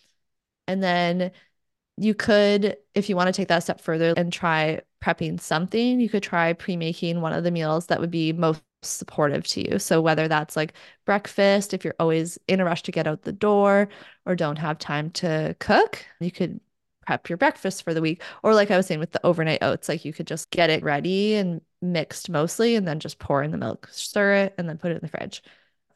And 0.66 0.82
then 0.82 1.32
you 1.96 2.14
could, 2.14 2.76
if 2.94 3.08
you 3.08 3.16
want 3.16 3.28
to 3.28 3.32
take 3.32 3.48
that 3.48 3.62
step 3.62 3.80
further 3.80 4.14
and 4.16 4.32
try 4.32 4.82
prepping 5.02 5.40
something, 5.40 6.00
you 6.00 6.08
could 6.08 6.22
try 6.22 6.52
pre 6.52 6.76
making 6.76 7.20
one 7.20 7.32
of 7.32 7.44
the 7.44 7.50
meals 7.50 7.86
that 7.86 8.00
would 8.00 8.10
be 8.10 8.32
most 8.32 8.62
supportive 8.82 9.44
to 9.48 9.68
you. 9.68 9.78
So 9.78 10.00
whether 10.00 10.28
that's 10.28 10.56
like 10.56 10.74
breakfast, 11.04 11.74
if 11.74 11.84
you're 11.84 11.96
always 11.98 12.38
in 12.46 12.60
a 12.60 12.64
rush 12.64 12.82
to 12.84 12.92
get 12.92 13.06
out 13.06 13.22
the 13.22 13.32
door 13.32 13.88
or 14.26 14.36
don't 14.36 14.58
have 14.58 14.78
time 14.78 15.10
to 15.12 15.56
cook, 15.58 16.04
you 16.20 16.30
could 16.30 16.60
prep 17.08 17.30
your 17.30 17.38
breakfast 17.38 17.84
for 17.84 17.94
the 17.94 18.02
week. 18.02 18.22
Or 18.42 18.54
like 18.54 18.70
I 18.70 18.76
was 18.76 18.86
saying 18.86 19.00
with 19.00 19.12
the 19.12 19.26
overnight 19.26 19.62
oats, 19.62 19.88
like 19.88 20.04
you 20.04 20.12
could 20.12 20.26
just 20.26 20.50
get 20.50 20.68
it 20.68 20.82
ready 20.82 21.36
and 21.36 21.62
mixed 21.80 22.28
mostly 22.28 22.74
and 22.74 22.86
then 22.86 23.00
just 23.00 23.18
pour 23.18 23.42
in 23.42 23.50
the 23.50 23.56
milk, 23.56 23.88
stir 23.90 24.34
it, 24.34 24.54
and 24.58 24.68
then 24.68 24.76
put 24.76 24.92
it 24.92 24.96
in 24.96 25.00
the 25.00 25.08
fridge. 25.08 25.42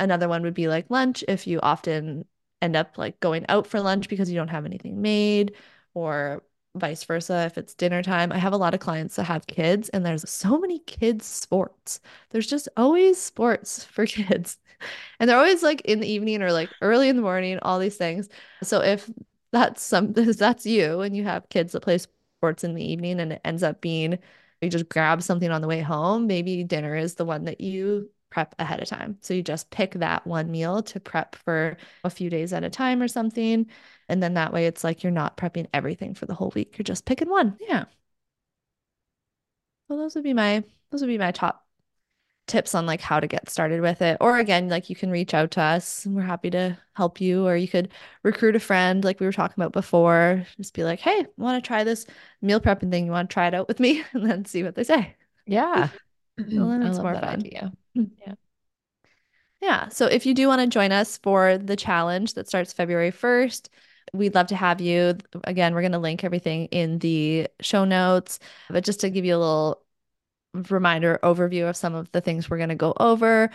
Another 0.00 0.26
one 0.26 0.40
would 0.42 0.54
be 0.54 0.68
like 0.68 0.88
lunch 0.88 1.22
if 1.28 1.46
you 1.46 1.60
often 1.60 2.24
end 2.62 2.76
up 2.76 2.96
like 2.96 3.20
going 3.20 3.44
out 3.50 3.66
for 3.66 3.78
lunch 3.82 4.08
because 4.08 4.30
you 4.30 4.36
don't 4.36 4.48
have 4.48 4.64
anything 4.64 5.02
made 5.02 5.52
or 5.92 6.42
vice 6.76 7.04
versa 7.04 7.44
if 7.44 7.58
it's 7.58 7.74
dinner 7.74 8.02
time. 8.02 8.32
I 8.32 8.38
have 8.38 8.54
a 8.54 8.56
lot 8.56 8.72
of 8.72 8.80
clients 8.80 9.16
that 9.16 9.24
have 9.24 9.46
kids 9.46 9.90
and 9.90 10.06
there's 10.06 10.28
so 10.30 10.58
many 10.58 10.78
kids 10.78 11.26
sports. 11.26 12.00
There's 12.30 12.46
just 12.46 12.70
always 12.74 13.20
sports 13.20 13.84
for 13.84 14.06
kids. 14.06 14.56
And 15.20 15.28
they're 15.28 15.36
always 15.36 15.62
like 15.62 15.82
in 15.82 16.00
the 16.00 16.10
evening 16.10 16.42
or 16.42 16.52
like 16.52 16.70
early 16.80 17.10
in 17.10 17.16
the 17.16 17.22
morning, 17.22 17.58
all 17.60 17.78
these 17.78 17.98
things. 17.98 18.30
So 18.62 18.80
if 18.80 19.10
that's 19.52 19.82
some 19.82 20.12
that's 20.14 20.66
you 20.66 21.00
and 21.00 21.16
you 21.16 21.24
have 21.24 21.48
kids 21.48 21.72
that 21.72 21.82
play 21.82 21.98
sports 21.98 22.64
in 22.64 22.74
the 22.74 22.84
evening 22.84 23.20
and 23.20 23.32
it 23.32 23.40
ends 23.44 23.62
up 23.62 23.80
being 23.80 24.18
you 24.60 24.68
just 24.70 24.88
grab 24.88 25.22
something 25.22 25.50
on 25.50 25.60
the 25.60 25.66
way 25.68 25.80
home, 25.80 26.26
maybe 26.28 26.62
dinner 26.64 26.94
is 26.94 27.14
the 27.16 27.24
one 27.24 27.44
that 27.44 27.60
you 27.60 28.08
prep 28.30 28.54
ahead 28.60 28.80
of 28.80 28.88
time. 28.88 29.18
So 29.20 29.34
you 29.34 29.42
just 29.42 29.70
pick 29.70 29.94
that 29.94 30.24
one 30.26 30.50
meal 30.50 30.82
to 30.84 31.00
prep 31.00 31.34
for 31.36 31.76
a 32.04 32.10
few 32.10 32.30
days 32.30 32.52
at 32.52 32.62
a 32.64 32.70
time 32.70 33.02
or 33.02 33.08
something. 33.08 33.66
And 34.08 34.22
then 34.22 34.34
that 34.34 34.52
way 34.52 34.66
it's 34.66 34.84
like 34.84 35.02
you're 35.02 35.10
not 35.12 35.36
prepping 35.36 35.66
everything 35.74 36.14
for 36.14 36.26
the 36.26 36.34
whole 36.34 36.52
week. 36.54 36.78
You're 36.78 36.84
just 36.84 37.04
picking 37.06 37.28
one. 37.28 37.56
Yeah. 37.60 37.86
Well, 39.88 39.98
those 39.98 40.14
would 40.14 40.24
be 40.24 40.34
my 40.34 40.64
those 40.90 41.00
would 41.02 41.06
be 41.08 41.18
my 41.18 41.32
top 41.32 41.61
tips 42.46 42.74
on 42.74 42.86
like 42.86 43.00
how 43.00 43.20
to 43.20 43.26
get 43.26 43.48
started 43.48 43.80
with 43.80 44.02
it. 44.02 44.16
Or 44.20 44.38
again, 44.38 44.68
like 44.68 44.90
you 44.90 44.96
can 44.96 45.10
reach 45.10 45.34
out 45.34 45.52
to 45.52 45.60
us 45.60 46.04
and 46.04 46.14
we're 46.14 46.22
happy 46.22 46.50
to 46.50 46.76
help 46.94 47.20
you. 47.20 47.46
Or 47.46 47.56
you 47.56 47.68
could 47.68 47.90
recruit 48.22 48.56
a 48.56 48.60
friend, 48.60 49.04
like 49.04 49.20
we 49.20 49.26
were 49.26 49.32
talking 49.32 49.60
about 49.60 49.72
before. 49.72 50.44
Just 50.56 50.74
be 50.74 50.84
like, 50.84 51.00
hey, 51.00 51.26
want 51.36 51.62
to 51.62 51.66
try 51.66 51.84
this 51.84 52.06
meal 52.40 52.60
prepping 52.60 52.90
thing. 52.90 53.06
You 53.06 53.12
want 53.12 53.30
to 53.30 53.34
try 53.34 53.46
it 53.46 53.54
out 53.54 53.68
with 53.68 53.80
me? 53.80 54.04
And 54.12 54.28
then 54.28 54.44
see 54.44 54.62
what 54.62 54.74
they 54.74 54.84
say. 54.84 55.14
Yeah. 55.46 55.88
well, 56.38 56.68
then 56.68 56.82
it's 56.82 56.98
more 56.98 57.14
fun. 57.14 57.40
Idea. 57.40 57.72
Yeah. 57.94 58.34
Yeah. 59.60 59.88
So 59.90 60.06
if 60.06 60.26
you 60.26 60.34
do 60.34 60.48
want 60.48 60.60
to 60.60 60.66
join 60.66 60.90
us 60.90 61.18
for 61.18 61.56
the 61.56 61.76
challenge 61.76 62.34
that 62.34 62.48
starts 62.48 62.72
February 62.72 63.12
1st, 63.12 63.68
we'd 64.12 64.34
love 64.34 64.48
to 64.48 64.56
have 64.56 64.80
you. 64.80 65.16
Again, 65.44 65.74
we're 65.74 65.82
going 65.82 65.92
to 65.92 65.98
link 65.98 66.24
everything 66.24 66.66
in 66.66 66.98
the 66.98 67.46
show 67.60 67.84
notes. 67.84 68.40
But 68.68 68.84
just 68.84 69.00
to 69.00 69.10
give 69.10 69.24
you 69.24 69.36
a 69.36 69.38
little 69.38 69.81
reminder 70.54 71.18
overview 71.22 71.68
of 71.68 71.76
some 71.76 71.94
of 71.94 72.10
the 72.12 72.20
things 72.20 72.48
we're 72.48 72.58
going 72.58 72.68
to 72.68 72.74
go 72.74 72.94
over 72.98 73.50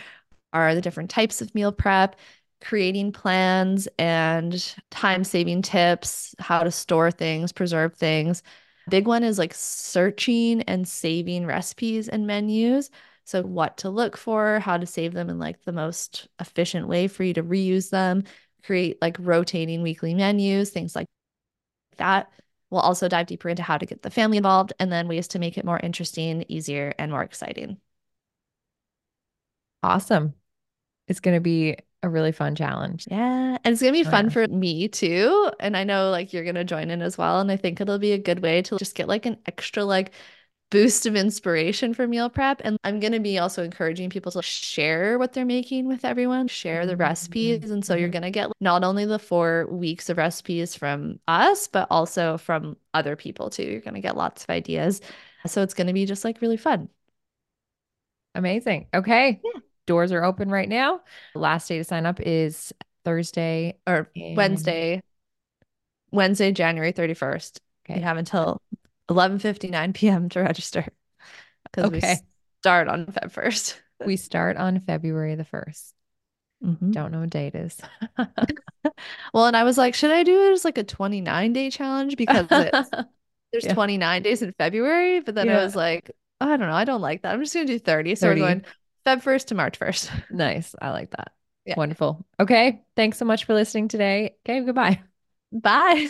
are 0.52 0.74
the 0.74 0.80
different 0.80 1.10
types 1.10 1.40
of 1.40 1.54
meal 1.54 1.72
prep, 1.72 2.16
creating 2.60 3.12
plans 3.12 3.88
and 3.98 4.74
time 4.90 5.24
saving 5.24 5.62
tips, 5.62 6.34
how 6.38 6.62
to 6.62 6.70
store 6.70 7.10
things, 7.10 7.52
preserve 7.52 7.94
things. 7.94 8.42
Big 8.88 9.06
one 9.06 9.22
is 9.22 9.38
like 9.38 9.54
searching 9.54 10.62
and 10.62 10.88
saving 10.88 11.46
recipes 11.46 12.08
and 12.08 12.26
menus. 12.26 12.90
So, 13.24 13.42
what 13.42 13.76
to 13.78 13.90
look 13.90 14.16
for, 14.16 14.58
how 14.58 14.78
to 14.78 14.86
save 14.86 15.12
them 15.12 15.28
in 15.28 15.38
like 15.38 15.62
the 15.64 15.72
most 15.72 16.28
efficient 16.40 16.88
way 16.88 17.08
for 17.08 17.24
you 17.24 17.34
to 17.34 17.42
reuse 17.42 17.90
them, 17.90 18.24
create 18.64 18.96
like 19.02 19.16
rotating 19.20 19.82
weekly 19.82 20.14
menus, 20.14 20.70
things 20.70 20.96
like 20.96 21.06
that. 21.98 22.30
We'll 22.70 22.80
also 22.80 23.08
dive 23.08 23.26
deeper 23.26 23.48
into 23.48 23.62
how 23.62 23.78
to 23.78 23.86
get 23.86 24.02
the 24.02 24.10
family 24.10 24.36
involved 24.36 24.72
and 24.78 24.92
then 24.92 25.08
ways 25.08 25.28
to 25.28 25.38
make 25.38 25.56
it 25.56 25.64
more 25.64 25.80
interesting, 25.80 26.44
easier, 26.48 26.94
and 26.98 27.10
more 27.10 27.22
exciting. 27.22 27.78
Awesome. 29.82 30.34
It's 31.06 31.20
going 31.20 31.36
to 31.36 31.40
be 31.40 31.76
a 32.02 32.08
really 32.08 32.32
fun 32.32 32.54
challenge. 32.54 33.06
Yeah. 33.10 33.58
And 33.64 33.72
it's 33.72 33.80
going 33.80 33.94
to 33.94 34.02
be 34.02 34.06
oh, 34.06 34.10
fun 34.10 34.26
yeah. 34.26 34.30
for 34.30 34.48
me 34.48 34.88
too. 34.88 35.50
And 35.58 35.76
I 35.76 35.84
know 35.84 36.10
like 36.10 36.32
you're 36.32 36.44
going 36.44 36.54
to 36.56 36.64
join 36.64 36.90
in 36.90 37.02
as 37.02 37.16
well. 37.16 37.40
And 37.40 37.50
I 37.50 37.56
think 37.56 37.80
it'll 37.80 37.98
be 37.98 38.12
a 38.12 38.18
good 38.18 38.40
way 38.40 38.62
to 38.62 38.78
just 38.78 38.94
get 38.94 39.08
like 39.08 39.26
an 39.26 39.38
extra 39.46 39.84
like 39.84 40.12
boost 40.70 41.06
of 41.06 41.16
inspiration 41.16 41.94
for 41.94 42.06
meal 42.06 42.28
prep. 42.28 42.60
And 42.64 42.78
I'm 42.84 43.00
going 43.00 43.12
to 43.12 43.20
be 43.20 43.38
also 43.38 43.62
encouraging 43.62 44.10
people 44.10 44.32
to 44.32 44.42
share 44.42 45.18
what 45.18 45.32
they're 45.32 45.44
making 45.44 45.86
with 45.86 46.04
everyone, 46.04 46.48
share 46.48 46.86
the 46.86 46.96
recipes. 46.96 47.60
Mm-hmm. 47.60 47.72
And 47.72 47.84
so 47.84 47.94
you're 47.94 48.08
mm-hmm. 48.08 48.12
going 48.12 48.22
to 48.22 48.30
get 48.30 48.50
not 48.60 48.84
only 48.84 49.06
the 49.06 49.18
four 49.18 49.66
weeks 49.70 50.10
of 50.10 50.18
recipes 50.18 50.74
from 50.74 51.20
us, 51.26 51.68
but 51.68 51.88
also 51.90 52.38
from 52.38 52.76
other 52.92 53.16
people 53.16 53.50
too. 53.50 53.64
You're 53.64 53.80
going 53.80 53.94
to 53.94 54.00
get 54.00 54.16
lots 54.16 54.44
of 54.44 54.50
ideas. 54.50 55.00
So 55.46 55.62
it's 55.62 55.74
going 55.74 55.86
to 55.86 55.92
be 55.92 56.04
just 56.04 56.24
like 56.24 56.40
really 56.42 56.56
fun. 56.56 56.88
Amazing. 58.34 58.86
Okay. 58.92 59.40
Yeah. 59.42 59.60
Doors 59.86 60.12
are 60.12 60.22
open 60.22 60.50
right 60.50 60.68
now. 60.68 61.00
Last 61.34 61.68
day 61.68 61.78
to 61.78 61.84
sign 61.84 62.04
up 62.04 62.20
is 62.20 62.72
Thursday 63.04 63.78
or 63.86 64.10
Wednesday. 64.14 65.02
Wednesday, 66.10 66.52
January 66.52 66.92
31st. 66.92 67.58
Okay. 67.84 67.98
You 67.98 68.04
have 68.04 68.18
until 68.18 68.60
11:59 69.08 69.94
p.m. 69.94 70.28
to 70.30 70.40
register 70.40 70.86
because 71.64 71.86
okay. 71.86 72.14
we 72.14 72.26
start 72.60 72.88
on 72.88 73.06
Feb 73.06 73.32
1st. 73.32 73.74
we 74.06 74.16
start 74.16 74.56
on 74.56 74.80
February 74.80 75.34
the 75.34 75.44
1st. 75.44 75.92
Mm-hmm. 76.64 76.90
Don't 76.90 77.12
know 77.12 77.20
what 77.20 77.30
date 77.30 77.54
is. 77.54 77.78
well, 79.32 79.46
and 79.46 79.56
I 79.56 79.64
was 79.64 79.78
like, 79.78 79.94
should 79.94 80.10
I 80.10 80.24
do 80.24 80.48
it 80.48 80.52
as 80.52 80.64
like 80.64 80.78
a 80.78 80.84
29 80.84 81.52
day 81.52 81.70
challenge 81.70 82.16
because 82.16 82.46
there's 82.48 83.64
yeah. 83.64 83.74
29 83.74 84.22
days 84.22 84.42
in 84.42 84.52
February? 84.58 85.20
But 85.20 85.34
then 85.34 85.46
yeah. 85.46 85.60
I 85.60 85.64
was 85.64 85.76
like, 85.76 86.10
oh, 86.40 86.52
I 86.52 86.56
don't 86.56 86.68
know. 86.68 86.74
I 86.74 86.84
don't 86.84 87.00
like 87.00 87.22
that. 87.22 87.32
I'm 87.32 87.42
just 87.42 87.54
going 87.54 87.66
to 87.66 87.72
do 87.72 87.78
30. 87.78 88.14
So 88.16 88.28
30. 88.28 88.40
we're 88.40 88.46
going 88.46 88.64
Feb 89.06 89.22
1st 89.22 89.46
to 89.46 89.54
March 89.54 89.78
1st. 89.78 90.30
nice. 90.30 90.74
I 90.80 90.90
like 90.90 91.10
that. 91.10 91.32
Yeah. 91.64 91.74
Wonderful. 91.76 92.26
Okay. 92.40 92.82
Thanks 92.96 93.18
so 93.18 93.24
much 93.24 93.44
for 93.44 93.54
listening 93.54 93.88
today. 93.88 94.36
Okay. 94.44 94.60
Goodbye. 94.60 95.00
Bye. 95.52 96.08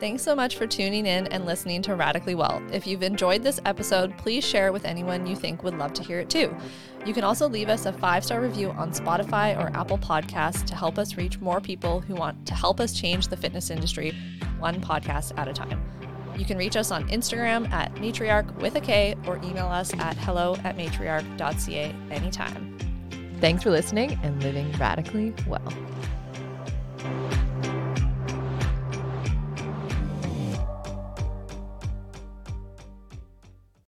Thanks 0.00 0.22
so 0.22 0.34
much 0.34 0.56
for 0.56 0.66
tuning 0.66 1.04
in 1.04 1.26
and 1.26 1.44
listening 1.44 1.82
to 1.82 1.94
Radically 1.94 2.34
Well. 2.34 2.62
If 2.72 2.86
you've 2.86 3.02
enjoyed 3.02 3.42
this 3.42 3.60
episode, 3.66 4.16
please 4.16 4.42
share 4.42 4.68
it 4.68 4.72
with 4.72 4.86
anyone 4.86 5.26
you 5.26 5.36
think 5.36 5.62
would 5.62 5.76
love 5.76 5.92
to 5.92 6.02
hear 6.02 6.20
it 6.20 6.30
too. 6.30 6.56
You 7.04 7.12
can 7.12 7.22
also 7.22 7.46
leave 7.46 7.68
us 7.68 7.84
a 7.84 7.92
five 7.92 8.24
star 8.24 8.40
review 8.40 8.70
on 8.70 8.92
Spotify 8.92 9.58
or 9.62 9.70
Apple 9.76 9.98
Podcasts 9.98 10.64
to 10.64 10.74
help 10.74 10.98
us 10.98 11.18
reach 11.18 11.38
more 11.40 11.60
people 11.60 12.00
who 12.00 12.14
want 12.14 12.46
to 12.46 12.54
help 12.54 12.80
us 12.80 12.98
change 12.98 13.28
the 13.28 13.36
fitness 13.36 13.68
industry 13.68 14.16
one 14.58 14.80
podcast 14.80 15.36
at 15.36 15.48
a 15.48 15.52
time. 15.52 15.82
You 16.34 16.46
can 16.46 16.56
reach 16.56 16.76
us 16.76 16.90
on 16.90 17.06
Instagram 17.10 17.70
at 17.70 17.94
Matriark 17.96 18.56
with 18.56 18.76
a 18.76 18.80
K 18.80 19.14
or 19.26 19.36
email 19.44 19.66
us 19.66 19.92
at 19.98 20.16
hello 20.16 20.56
at 20.64 20.78
matriark.ca 20.78 21.94
anytime. 22.10 22.78
Thanks 23.38 23.62
for 23.62 23.70
listening 23.70 24.18
and 24.22 24.42
living 24.42 24.72
radically 24.78 25.34
well. 25.46 25.74